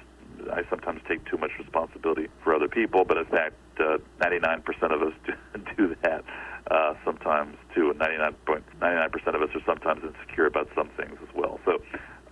I 0.52 0.64
sometimes 0.70 1.02
take 1.08 1.26
too 1.26 1.38
much 1.38 1.52
responsibility 1.58 2.28
for 2.44 2.54
other 2.54 2.68
people, 2.68 3.06
but 3.06 3.18
in 3.18 3.26
fact, 3.26 3.56
uh, 3.80 3.98
99% 4.20 4.62
of 4.94 5.02
us 5.02 5.14
do, 5.26 5.34
do 5.76 5.96
that 6.04 6.24
uh, 6.72 6.94
sometimes 7.04 7.58
too, 7.74 7.92
and 7.92 8.00
99.99% 8.00 9.36
of 9.36 9.42
us 9.42 9.50
are 9.56 9.62
sometimes 9.66 10.02
insecure 10.04 10.48
about 10.48 10.68
some 10.76 10.90
things 10.98 11.18
as 11.22 11.36
well. 11.36 11.60
So 11.66 11.82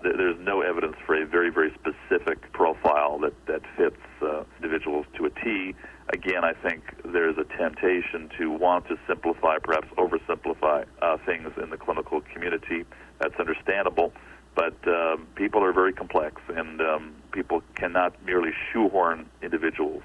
there's 0.04 0.40
no 0.40 0.62
evidence 0.62 0.96
for 1.06 1.16
a 1.16 1.26
very, 1.26 1.50
very 1.50 1.74
specific 1.74 2.52
profile 2.52 3.18
that, 3.20 3.34
that 3.48 3.62
fits 3.78 3.98
uh, 4.22 4.44
individuals 4.58 5.06
to 5.18 5.26
a 5.26 5.30
T. 5.30 5.74
Again, 6.10 6.44
I 6.44 6.54
think 6.54 6.84
there's 7.06 7.38
a 7.38 7.46
temptation 7.58 8.30
to 8.38 8.52
want 8.52 8.88
to 8.90 8.98
simplify, 9.08 9.58
perhaps 9.58 9.88
oversimplify 9.98 10.86
uh, 11.02 11.18
things 11.26 11.52
in 11.62 11.70
the 11.70 11.78
clinical 11.78 12.22
community. 12.34 12.86
That's 13.20 13.40
understandable, 13.40 14.14
but 14.56 14.76
um, 14.88 15.28
people 15.36 15.64
are 15.64 15.72
very 15.72 15.94
complex, 15.94 16.42
and 16.50 16.82
um, 16.82 17.16
people 17.32 17.64
cannot 17.76 18.14
merely 18.26 18.52
shoehorn 18.72 19.30
individuals 19.42 20.04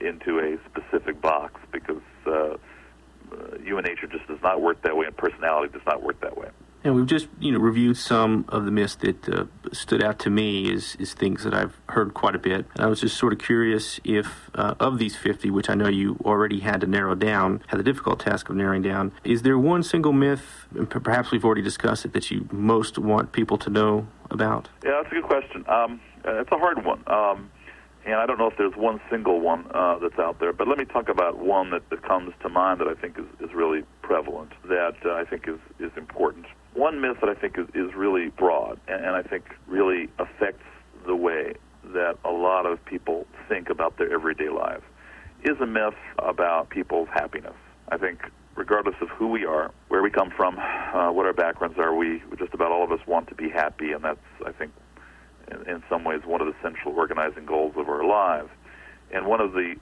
into 0.00 0.38
a 0.38 0.56
specific 0.70 1.20
box 1.20 1.60
because 1.72 2.02
uh, 2.26 2.56
human 3.62 3.84
nature 3.84 4.06
just 4.06 4.26
does 4.28 4.40
not 4.42 4.62
work 4.62 4.80
that 4.82 4.96
way, 4.96 5.06
and 5.06 5.16
personality 5.16 5.72
does 5.72 5.86
not 5.86 6.02
work 6.02 6.20
that 6.20 6.36
way. 6.36 6.48
And 6.82 6.94
we've 6.94 7.06
just, 7.06 7.28
you 7.38 7.52
know, 7.52 7.58
reviewed 7.58 7.96
some 7.98 8.46
of 8.48 8.64
the 8.64 8.70
myths 8.70 8.94
that 8.96 9.28
uh, 9.28 9.44
stood 9.72 10.02
out 10.02 10.18
to 10.20 10.30
me 10.30 10.72
as, 10.72 10.96
as 10.98 11.12
things 11.12 11.44
that 11.44 11.52
I've 11.52 11.76
heard 11.90 12.14
quite 12.14 12.34
a 12.34 12.38
bit. 12.38 12.66
And 12.74 12.82
I 12.82 12.86
was 12.86 13.00
just 13.00 13.18
sort 13.18 13.34
of 13.34 13.38
curious 13.38 14.00
if, 14.02 14.50
uh, 14.54 14.74
of 14.80 14.98
these 14.98 15.14
50, 15.14 15.50
which 15.50 15.68
I 15.68 15.74
know 15.74 15.88
you 15.88 16.16
already 16.24 16.60
had 16.60 16.80
to 16.80 16.86
narrow 16.86 17.14
down, 17.14 17.62
had 17.66 17.78
the 17.78 17.82
difficult 17.82 18.20
task 18.20 18.48
of 18.48 18.56
narrowing 18.56 18.82
down, 18.82 19.12
is 19.24 19.42
there 19.42 19.58
one 19.58 19.82
single 19.82 20.14
myth, 20.14 20.66
and 20.74 20.88
perhaps 20.88 21.30
we've 21.30 21.44
already 21.44 21.62
discussed 21.62 22.06
it, 22.06 22.14
that 22.14 22.30
you 22.30 22.48
most 22.50 22.98
want 22.98 23.32
people 23.32 23.58
to 23.58 23.68
know 23.68 24.06
about? 24.30 24.70
Yeah, 24.82 25.02
that's 25.02 25.12
a 25.12 25.16
good 25.16 25.24
question. 25.24 25.64
Um, 25.68 26.00
it's 26.24 26.50
a 26.50 26.58
hard 26.58 26.82
one. 26.84 27.02
Um, 27.06 27.50
and 28.06 28.14
I 28.14 28.24
don't 28.24 28.38
know 28.38 28.46
if 28.46 28.56
there's 28.56 28.74
one 28.76 29.02
single 29.10 29.40
one 29.40 29.66
uh, 29.74 29.98
that's 29.98 30.18
out 30.18 30.40
there, 30.40 30.54
but 30.54 30.66
let 30.66 30.78
me 30.78 30.86
talk 30.86 31.10
about 31.10 31.38
one 31.38 31.70
that, 31.70 31.90
that 31.90 32.02
comes 32.02 32.32
to 32.40 32.48
mind 32.48 32.80
that 32.80 32.88
I 32.88 32.94
think 32.94 33.18
is, 33.18 33.26
is 33.46 33.54
really 33.54 33.82
prevalent, 34.00 34.52
that 34.68 34.96
uh, 35.04 35.12
I 35.12 35.24
think 35.24 35.46
is, 35.46 35.58
is 35.78 35.90
important 35.98 36.46
one 36.74 37.00
myth 37.00 37.18
that 37.20 37.28
I 37.28 37.34
think 37.34 37.58
is, 37.58 37.66
is 37.74 37.94
really 37.94 38.28
broad 38.28 38.78
and, 38.88 39.04
and 39.04 39.16
I 39.16 39.22
think 39.22 39.44
really 39.66 40.08
affects 40.18 40.64
the 41.06 41.16
way 41.16 41.54
that 41.92 42.18
a 42.24 42.30
lot 42.30 42.66
of 42.66 42.84
people 42.84 43.26
think 43.48 43.70
about 43.70 43.96
their 43.98 44.12
everyday 44.12 44.48
lives 44.48 44.84
is 45.42 45.58
a 45.60 45.66
myth 45.66 45.94
about 46.18 46.68
people's 46.68 47.08
happiness. 47.12 47.54
I 47.88 47.96
think 47.96 48.20
regardless 48.54 48.96
of 49.00 49.08
who 49.08 49.28
we 49.28 49.44
are, 49.44 49.72
where 49.88 50.02
we 50.02 50.10
come 50.10 50.30
from, 50.30 50.58
uh, 50.58 51.10
what 51.10 51.26
our 51.26 51.32
backgrounds 51.32 51.78
are, 51.78 51.94
we 51.94 52.22
just 52.38 52.52
about 52.52 52.70
all 52.70 52.84
of 52.84 52.92
us 52.92 53.00
want 53.06 53.28
to 53.28 53.34
be 53.34 53.48
happy, 53.48 53.92
and 53.92 54.04
that's 54.04 54.20
I 54.44 54.52
think 54.52 54.72
in, 55.50 55.68
in 55.68 55.82
some 55.88 56.04
ways 56.04 56.20
one 56.24 56.40
of 56.40 56.46
the 56.46 56.54
central 56.62 56.94
organizing 56.94 57.46
goals 57.46 57.74
of 57.76 57.88
our 57.88 58.04
lives. 58.04 58.50
And 59.12 59.26
one 59.26 59.40
of 59.40 59.52
the 59.52 59.74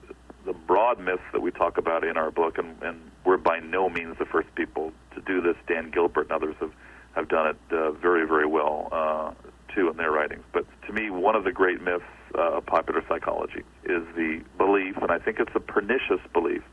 the 0.45 0.53
broad 0.53 0.99
myths 0.99 1.23
that 1.33 1.41
we 1.41 1.51
talk 1.51 1.77
about 1.77 2.03
in 2.03 2.17
our 2.17 2.31
book, 2.31 2.57
and, 2.57 2.81
and 2.81 2.99
we're 3.25 3.37
by 3.37 3.59
no 3.59 3.89
means 3.89 4.17
the 4.17 4.25
first 4.25 4.53
people 4.55 4.91
to 5.15 5.21
do 5.21 5.41
this. 5.41 5.55
Dan 5.67 5.91
Gilbert 5.91 6.23
and 6.23 6.31
others 6.31 6.55
have, 6.59 6.71
have 7.13 7.27
done 7.27 7.47
it 7.47 7.57
uh, 7.71 7.91
very, 7.91 8.27
very 8.27 8.47
well, 8.47 8.89
uh, 8.91 9.31
too, 9.73 9.89
in 9.89 9.97
their 9.97 10.11
writings. 10.11 10.43
But 10.53 10.65
to 10.87 10.93
me, 10.93 11.09
one 11.09 11.35
of 11.35 11.43
the 11.43 11.51
great 11.51 11.81
myths 11.81 12.03
uh, 12.37 12.57
of 12.57 12.65
popular 12.65 13.03
psychology 13.07 13.63
is 13.83 14.03
the 14.15 14.41
belief, 14.57 14.97
and 14.97 15.11
I 15.11 15.19
think 15.19 15.39
it's 15.39 15.55
a 15.55 15.59
pernicious 15.59 16.21
belief, 16.33 16.63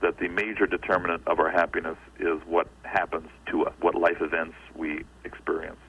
that 0.00 0.18
the 0.18 0.28
major 0.28 0.66
determinant 0.66 1.26
of 1.26 1.40
our 1.40 1.50
happiness 1.50 1.96
is 2.20 2.40
what 2.46 2.68
happens 2.82 3.28
to 3.50 3.64
us, 3.64 3.72
what 3.80 3.94
life 3.94 4.20
events 4.20 4.54
we 4.76 5.04
experience. 5.24 5.80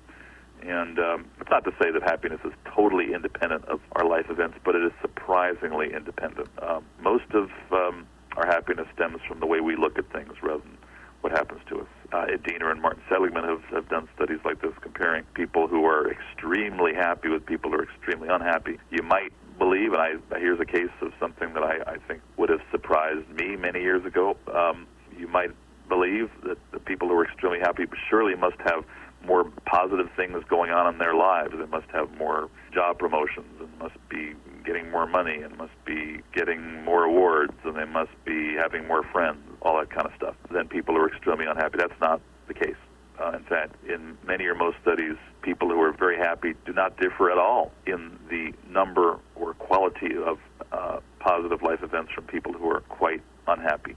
And 0.62 1.00
um, 1.00 1.26
it's 1.40 1.50
not 1.50 1.64
to 1.66 1.72
say 1.82 1.92
that 1.92 2.04
happiness 2.04 2.40
is 2.44 2.54
totally 2.66 3.14
independent 3.14 3.66
of 3.66 3.80
our 3.94 4.06
life 4.06 4.30
events, 4.30 4.58
but 4.64 4.76
it 4.76 4.84
is 4.84 4.92
surprisingly 5.02 5.94
independent. 5.94 6.50
Um, 6.62 6.86
most 7.02 7.32
of 7.34 7.50
um, 7.72 8.08
our 8.38 8.46
happiness 8.46 8.88
stems 8.94 9.20
from 9.28 9.40
the 9.40 9.46
way 9.46 9.60
we 9.60 9.76
look 9.76 9.98
at 9.98 10.12
things 10.12 10.34
rather 10.42 10.64
than 10.64 10.78
what 11.22 11.32
happens 11.32 11.62
to 11.70 11.82
us. 11.82 11.88
Uh, 12.14 12.26
Ed 12.34 12.44
Diener 12.44 12.72
and 12.72 12.82
Martin 12.82 13.02
Seligman 13.10 13.44
have, 13.44 13.64
have 13.72 13.90
done 13.90 14.08
studies 14.16 14.40
like 14.46 14.62
this 14.62 14.74
comparing 14.82 15.24
people 15.34 15.68
who 15.68 15.86
are 15.86 16.10
extremely 16.10 16.94
happy 16.94 17.30
with 17.30 17.46
people 17.46 17.72
who 17.72 17.78
are 17.78 17.84
extremely 17.84 18.30
unhappy. 18.30 18.80
You 18.90 19.04
might 19.04 19.34
believe, 19.58 19.94
and 19.94 20.02
I, 20.02 20.40
here's 20.40 20.60
a 20.60 20.66
case 20.66 20.90
of 21.02 21.12
something 21.20 21.54
that 21.54 21.64
I, 21.64 21.80
I 21.86 21.98
think 22.08 22.22
would 22.38 22.50
have 22.50 22.62
surprised 22.72 23.30
me 23.30 23.58
many 23.58 23.82
years 23.82 24.06
ago. 24.06 24.38
Um, 24.54 24.88
you 25.18 25.28
might 25.28 25.52
believe 25.90 26.30
that 26.44 26.58
the 26.72 26.80
people 26.80 27.10
who 27.10 27.16
are 27.16 27.26
extremely 27.26 27.60
happy 27.60 27.86
surely 28.10 28.36
must 28.36 28.58
have 28.60 28.86
more 29.26 29.46
positive 29.66 30.10
things 30.16 30.44
going 30.50 30.72
on 30.72 30.94
in 30.94 31.00
their 31.00 31.16
lives. 31.16 31.52
They 31.58 31.66
must 31.66 31.90
have 31.92 32.12
more 32.18 32.50
job 32.74 33.00
promotions 33.00 33.60
and 33.60 33.70
must 33.80 33.98
be 34.10 34.34
getting 34.66 34.90
more 34.92 35.08
money 35.08 35.42
and 35.42 35.58
must 35.58 35.74
be 35.86 36.22
getting 36.34 36.84
more 36.84 37.04
awards 37.04 37.54
and 37.64 37.76
they 37.76 37.86
must 37.86 38.12
be 38.26 38.56
having 38.56 38.88
more 38.88 39.04
friends, 39.04 39.40
all 39.62 39.80
that 39.80 39.90
kind 39.90 40.06
of 40.06 40.14
stuff, 40.16 40.36
than 40.52 40.68
people 40.68 40.96
are 40.98 41.08
extremely 41.08 41.46
unhappy. 41.46 41.78
That's 41.78 42.00
not 42.00 42.22
the 42.48 42.54
case. 42.54 42.76
Uh, 43.20 43.32
in 43.32 43.44
fact, 43.44 43.76
in 43.88 44.18
many 44.26 44.46
or 44.46 44.56
most 44.56 44.78
studies, 44.82 45.16
people 45.42 45.68
who 45.70 45.82
are 45.82 45.92
very 45.92 46.18
happy 46.18 46.54
do 46.66 46.72
not 46.72 46.98
differ 46.98 47.30
at 47.30 47.38
all 47.38 47.72
in 47.86 48.18
the 48.30 48.54
number 48.70 49.20
or 49.36 49.54
quality 49.56 50.16
of 50.16 50.40
uh, 50.72 51.00
positive 51.20 51.62
life 51.62 51.84
events 51.84 52.12
from 52.14 52.24
people 52.26 52.54
who 52.54 52.70
are 52.70 52.82
quite 52.82 53.22
unhappy. 53.48 53.96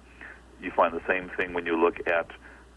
You 0.60 0.72
find 0.72 0.92
the 0.92 1.02
same 1.06 1.30
thing 1.36 1.54
when 1.54 1.66
you 1.66 1.80
look 1.80 1.98
at 2.08 2.26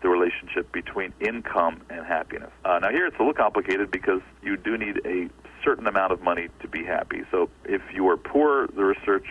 the 0.01 0.09
relationship 0.09 0.71
between 0.71 1.13
income 1.19 1.81
and 1.89 2.05
happiness. 2.05 2.51
Uh, 2.63 2.79
now, 2.79 2.89
here 2.89 3.07
it's 3.07 3.15
a 3.15 3.19
little 3.19 3.33
complicated 3.33 3.91
because 3.91 4.21
you 4.43 4.57
do 4.57 4.77
need 4.77 5.01
a 5.05 5.29
certain 5.63 5.87
amount 5.87 6.11
of 6.11 6.21
money 6.21 6.49
to 6.61 6.67
be 6.67 6.83
happy. 6.83 7.23
So, 7.31 7.49
if 7.65 7.81
you 7.93 8.07
are 8.09 8.17
poor, 8.17 8.67
the 8.67 8.83
research 8.83 9.27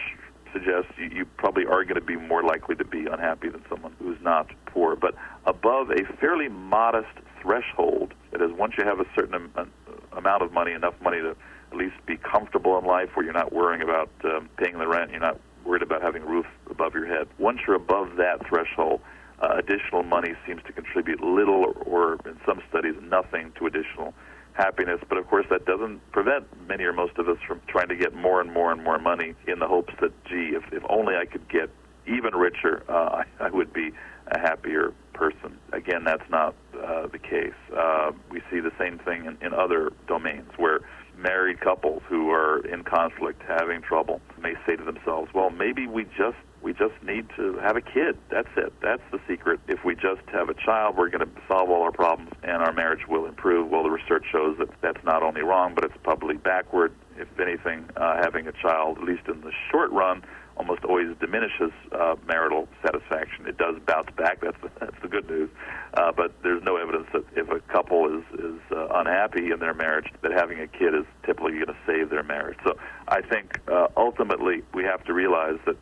suggests 0.52 0.92
you, 0.96 1.10
you 1.12 1.24
probably 1.24 1.66
are 1.66 1.84
going 1.84 1.96
to 1.96 2.00
be 2.00 2.16
more 2.16 2.42
likely 2.42 2.76
to 2.76 2.84
be 2.84 3.06
unhappy 3.06 3.48
than 3.48 3.62
someone 3.68 3.94
who's 3.98 4.20
not 4.22 4.48
poor. 4.66 4.96
But 4.96 5.14
above 5.46 5.90
a 5.90 6.04
fairly 6.20 6.48
modest 6.48 7.12
threshold, 7.42 8.14
that 8.30 8.40
is, 8.40 8.50
once 8.52 8.74
you 8.78 8.84
have 8.84 9.00
a 9.00 9.06
certain 9.14 9.34
am- 9.34 9.72
amount 10.12 10.42
of 10.42 10.52
money, 10.52 10.72
enough 10.72 10.94
money 11.02 11.20
to 11.20 11.36
at 11.72 11.76
least 11.76 11.96
be 12.06 12.16
comfortable 12.16 12.78
in 12.78 12.84
life, 12.84 13.10
where 13.14 13.24
you're 13.24 13.34
not 13.34 13.52
worrying 13.52 13.82
about 13.82 14.10
um, 14.24 14.48
paying 14.56 14.78
the 14.78 14.86
rent, 14.86 15.10
you're 15.10 15.20
not 15.20 15.40
worried 15.64 15.82
about 15.82 16.02
having 16.02 16.22
a 16.22 16.26
roof 16.26 16.46
above 16.70 16.94
your 16.94 17.06
head. 17.06 17.26
Once 17.38 17.60
you're 17.66 17.76
above 17.76 18.16
that 18.16 18.46
threshold, 18.46 19.00
uh, 19.40 19.56
additional 19.56 20.02
money 20.02 20.34
seems 20.46 20.62
to 20.66 20.72
contribute 20.72 21.20
little 21.22 21.74
or, 21.86 22.14
in 22.26 22.38
some 22.46 22.62
studies, 22.68 22.94
nothing 23.02 23.52
to 23.58 23.66
additional 23.66 24.14
happiness. 24.52 25.00
But 25.08 25.18
of 25.18 25.26
course, 25.28 25.46
that 25.50 25.64
doesn't 25.66 26.00
prevent 26.12 26.46
many 26.68 26.84
or 26.84 26.92
most 26.92 27.18
of 27.18 27.28
us 27.28 27.38
from 27.46 27.60
trying 27.66 27.88
to 27.88 27.96
get 27.96 28.14
more 28.14 28.40
and 28.40 28.52
more 28.52 28.72
and 28.72 28.82
more 28.82 28.98
money 28.98 29.34
in 29.46 29.58
the 29.58 29.66
hopes 29.66 29.94
that, 30.00 30.12
gee, 30.24 30.52
if, 30.54 30.62
if 30.72 30.82
only 30.88 31.16
I 31.16 31.26
could 31.26 31.48
get 31.48 31.70
even 32.06 32.34
richer, 32.34 32.82
uh, 32.88 33.22
I, 33.40 33.46
I 33.46 33.50
would 33.50 33.72
be 33.72 33.92
a 34.28 34.38
happier 34.38 34.92
person. 35.12 35.58
Again, 35.72 36.04
that's 36.04 36.28
not 36.30 36.54
uh, 36.82 37.06
the 37.08 37.18
case. 37.18 37.54
Uh, 37.76 38.12
we 38.30 38.40
see 38.50 38.60
the 38.60 38.72
same 38.78 38.98
thing 38.98 39.26
in, 39.26 39.36
in 39.44 39.54
other 39.54 39.92
domains 40.06 40.50
where 40.56 40.80
married 41.16 41.60
couples 41.60 42.02
who 42.08 42.30
are 42.30 42.64
in 42.66 42.82
conflict, 42.84 43.42
having 43.46 43.80
trouble, 43.82 44.20
may 44.40 44.54
say 44.66 44.76
to 44.76 44.84
themselves, 44.84 45.32
well, 45.34 45.50
maybe 45.50 45.86
we 45.86 46.04
just 46.04 46.36
we 46.64 46.72
just 46.72 46.94
need 47.06 47.28
to 47.36 47.58
have 47.58 47.76
a 47.76 47.82
kid. 47.82 48.16
That's 48.30 48.48
it. 48.56 48.72
That's 48.80 49.02
the 49.12 49.20
secret. 49.28 49.60
If 49.68 49.84
we 49.84 49.94
just 49.94 50.22
have 50.32 50.48
a 50.48 50.54
child, 50.54 50.96
we're 50.96 51.10
going 51.10 51.28
to 51.28 51.40
solve 51.46 51.68
all 51.68 51.82
our 51.82 51.92
problems 51.92 52.32
and 52.42 52.62
our 52.62 52.72
marriage 52.72 53.06
will 53.06 53.26
improve. 53.26 53.68
Well, 53.70 53.82
the 53.82 53.90
research 53.90 54.24
shows 54.32 54.56
that 54.58 54.70
that's 54.80 55.04
not 55.04 55.22
only 55.22 55.42
wrong, 55.42 55.74
but 55.74 55.84
it's 55.84 55.96
probably 56.02 56.36
backward. 56.36 56.94
If 57.18 57.28
anything, 57.38 57.84
uh, 57.96 58.16
having 58.22 58.48
a 58.48 58.52
child, 58.52 58.98
at 58.98 59.04
least 59.04 59.28
in 59.28 59.42
the 59.42 59.52
short 59.70 59.92
run, 59.92 60.24
almost 60.56 60.84
always 60.84 61.08
diminishes 61.20 61.70
uh, 61.92 62.16
marital 62.26 62.66
satisfaction. 62.82 63.46
It 63.46 63.58
does 63.58 63.76
bounce 63.86 64.08
back. 64.16 64.40
That's 64.40 64.56
the, 64.62 64.70
that's 64.80 64.96
the 65.02 65.08
good 65.08 65.28
news. 65.28 65.50
Uh, 65.94 66.12
but 66.12 66.32
there's 66.42 66.62
no 66.62 66.76
evidence 66.76 67.06
that 67.12 67.24
if 67.36 67.50
a 67.50 67.60
couple 67.72 68.06
is 68.18 68.40
is 68.40 68.60
uh, 68.72 68.88
unhappy 68.94 69.50
in 69.50 69.60
their 69.60 69.74
marriage, 69.74 70.06
that 70.22 70.32
having 70.32 70.60
a 70.60 70.66
kid 70.66 70.94
is 70.94 71.04
typically 71.26 71.52
going 71.52 71.66
to 71.66 71.76
save 71.86 72.10
their 72.10 72.22
marriage. 72.22 72.58
So 72.64 72.76
I 73.08 73.20
think 73.20 73.60
uh, 73.68 73.88
ultimately 73.96 74.62
we 74.72 74.84
have 74.84 75.04
to 75.04 75.12
realize 75.12 75.58
that 75.66 75.76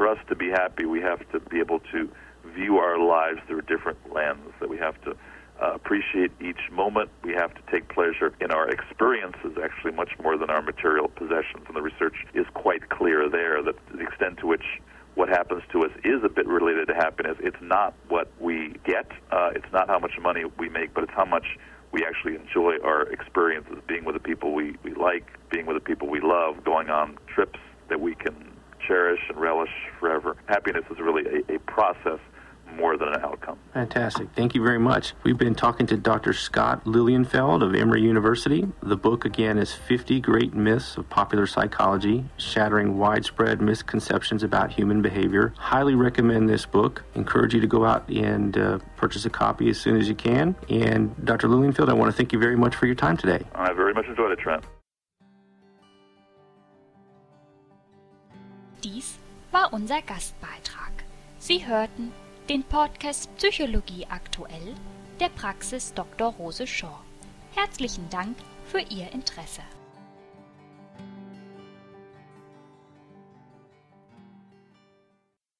for 0.00 0.08
us 0.08 0.18
to 0.30 0.34
be 0.34 0.48
happy, 0.48 0.86
we 0.86 1.02
have 1.02 1.30
to 1.30 1.38
be 1.50 1.58
able 1.58 1.78
to 1.92 2.08
view 2.54 2.78
our 2.78 2.98
lives 2.98 3.38
through 3.46 3.58
a 3.58 3.62
different 3.62 3.98
lens. 4.10 4.50
That 4.58 4.70
we 4.70 4.78
have 4.78 4.98
to 5.02 5.10
uh, 5.10 5.74
appreciate 5.74 6.32
each 6.40 6.70
moment. 6.72 7.10
We 7.22 7.34
have 7.34 7.52
to 7.52 7.60
take 7.70 7.86
pleasure 7.90 8.32
in 8.40 8.50
our 8.50 8.66
experiences, 8.70 9.58
actually, 9.62 9.92
much 9.92 10.12
more 10.22 10.38
than 10.38 10.48
our 10.48 10.62
material 10.62 11.08
possessions. 11.08 11.64
And 11.66 11.76
the 11.76 11.82
research 11.82 12.14
is 12.32 12.46
quite 12.54 12.88
clear 12.88 13.28
there 13.28 13.62
that 13.62 13.74
the 13.92 14.00
extent 14.00 14.38
to 14.38 14.46
which 14.46 14.64
what 15.16 15.28
happens 15.28 15.64
to 15.72 15.84
us 15.84 15.90
is 16.02 16.24
a 16.24 16.30
bit 16.30 16.46
related 16.46 16.88
to 16.88 16.94
happiness. 16.94 17.36
It's 17.38 17.60
not 17.60 17.92
what 18.08 18.30
we 18.40 18.76
get, 18.86 19.12
uh, 19.30 19.50
it's 19.54 19.70
not 19.70 19.88
how 19.88 19.98
much 19.98 20.12
money 20.18 20.44
we 20.58 20.70
make, 20.70 20.94
but 20.94 21.04
it's 21.04 21.12
how 21.14 21.26
much 21.26 21.58
we 21.92 22.06
actually 22.06 22.36
enjoy 22.36 22.76
our 22.82 23.02
experiences, 23.12 23.76
being 23.86 24.06
with 24.06 24.14
the 24.14 24.20
people 24.20 24.54
we, 24.54 24.76
we 24.82 24.94
like, 24.94 25.26
being 25.50 25.66
with 25.66 25.76
the 25.76 25.84
people 25.84 26.08
we 26.08 26.20
love, 26.20 26.64
going 26.64 26.88
on 26.88 27.18
trips 27.26 27.58
that 27.90 28.00
we 28.00 28.14
can 28.14 28.49
cherish 28.90 29.20
and 29.28 29.38
relish 29.38 29.70
forever. 30.00 30.36
Happiness 30.46 30.84
is 30.90 30.98
really 30.98 31.22
a, 31.26 31.54
a 31.54 31.58
process 31.60 32.18
more 32.76 32.96
than 32.96 33.08
an 33.08 33.20
outcome. 33.22 33.58
Fantastic. 33.72 34.28
Thank 34.34 34.54
you 34.54 34.62
very 34.62 34.78
much. 34.78 35.14
We've 35.24 35.38
been 35.38 35.54
talking 35.54 35.86
to 35.88 35.96
Dr. 35.96 36.32
Scott 36.32 36.84
Lilienfeld 36.84 37.62
of 37.62 37.74
Emory 37.74 38.02
University. 38.02 38.66
The 38.82 38.96
book, 38.96 39.24
again, 39.24 39.58
is 39.58 39.72
50 39.72 40.20
Great 40.20 40.54
Myths 40.54 40.96
of 40.96 41.08
Popular 41.08 41.46
Psychology, 41.46 42.24
Shattering 42.36 42.96
Widespread 42.96 43.60
Misconceptions 43.60 44.42
About 44.42 44.72
Human 44.72 45.02
Behavior. 45.02 45.52
Highly 45.56 45.94
recommend 45.94 46.48
this 46.48 46.64
book. 46.64 47.02
Encourage 47.14 47.54
you 47.54 47.60
to 47.60 47.66
go 47.66 47.84
out 47.84 48.08
and 48.08 48.56
uh, 48.56 48.78
purchase 48.96 49.24
a 49.24 49.30
copy 49.30 49.68
as 49.68 49.80
soon 49.80 49.96
as 49.96 50.08
you 50.08 50.14
can. 50.14 50.54
And 50.68 51.14
Dr. 51.24 51.48
Lilienfeld, 51.48 51.88
I 51.88 51.92
want 51.92 52.10
to 52.10 52.16
thank 52.16 52.32
you 52.32 52.38
very 52.38 52.56
much 52.56 52.76
for 52.76 52.86
your 52.86 52.96
time 52.96 53.16
today. 53.16 53.44
I 53.54 53.72
very 53.72 53.94
much 53.94 54.06
enjoyed 54.06 54.32
it, 54.32 54.38
Trent. 54.38 54.64
Dies 58.82 59.18
war 59.50 59.74
unser 59.74 60.00
Gastbeitrag. 60.00 60.92
Sie 61.38 61.66
hörten 61.66 62.12
den 62.48 62.64
Podcast 62.64 63.34
Psychologie 63.36 64.06
aktuell 64.08 64.74
der 65.20 65.28
Praxis 65.28 65.92
Dr. 65.92 66.32
Rose 66.34 66.66
Shaw. 66.66 66.98
Herzlichen 67.54 68.08
Dank 68.08 68.36
für 68.64 68.80
Ihr 68.80 69.12
Interesse. 69.12 69.60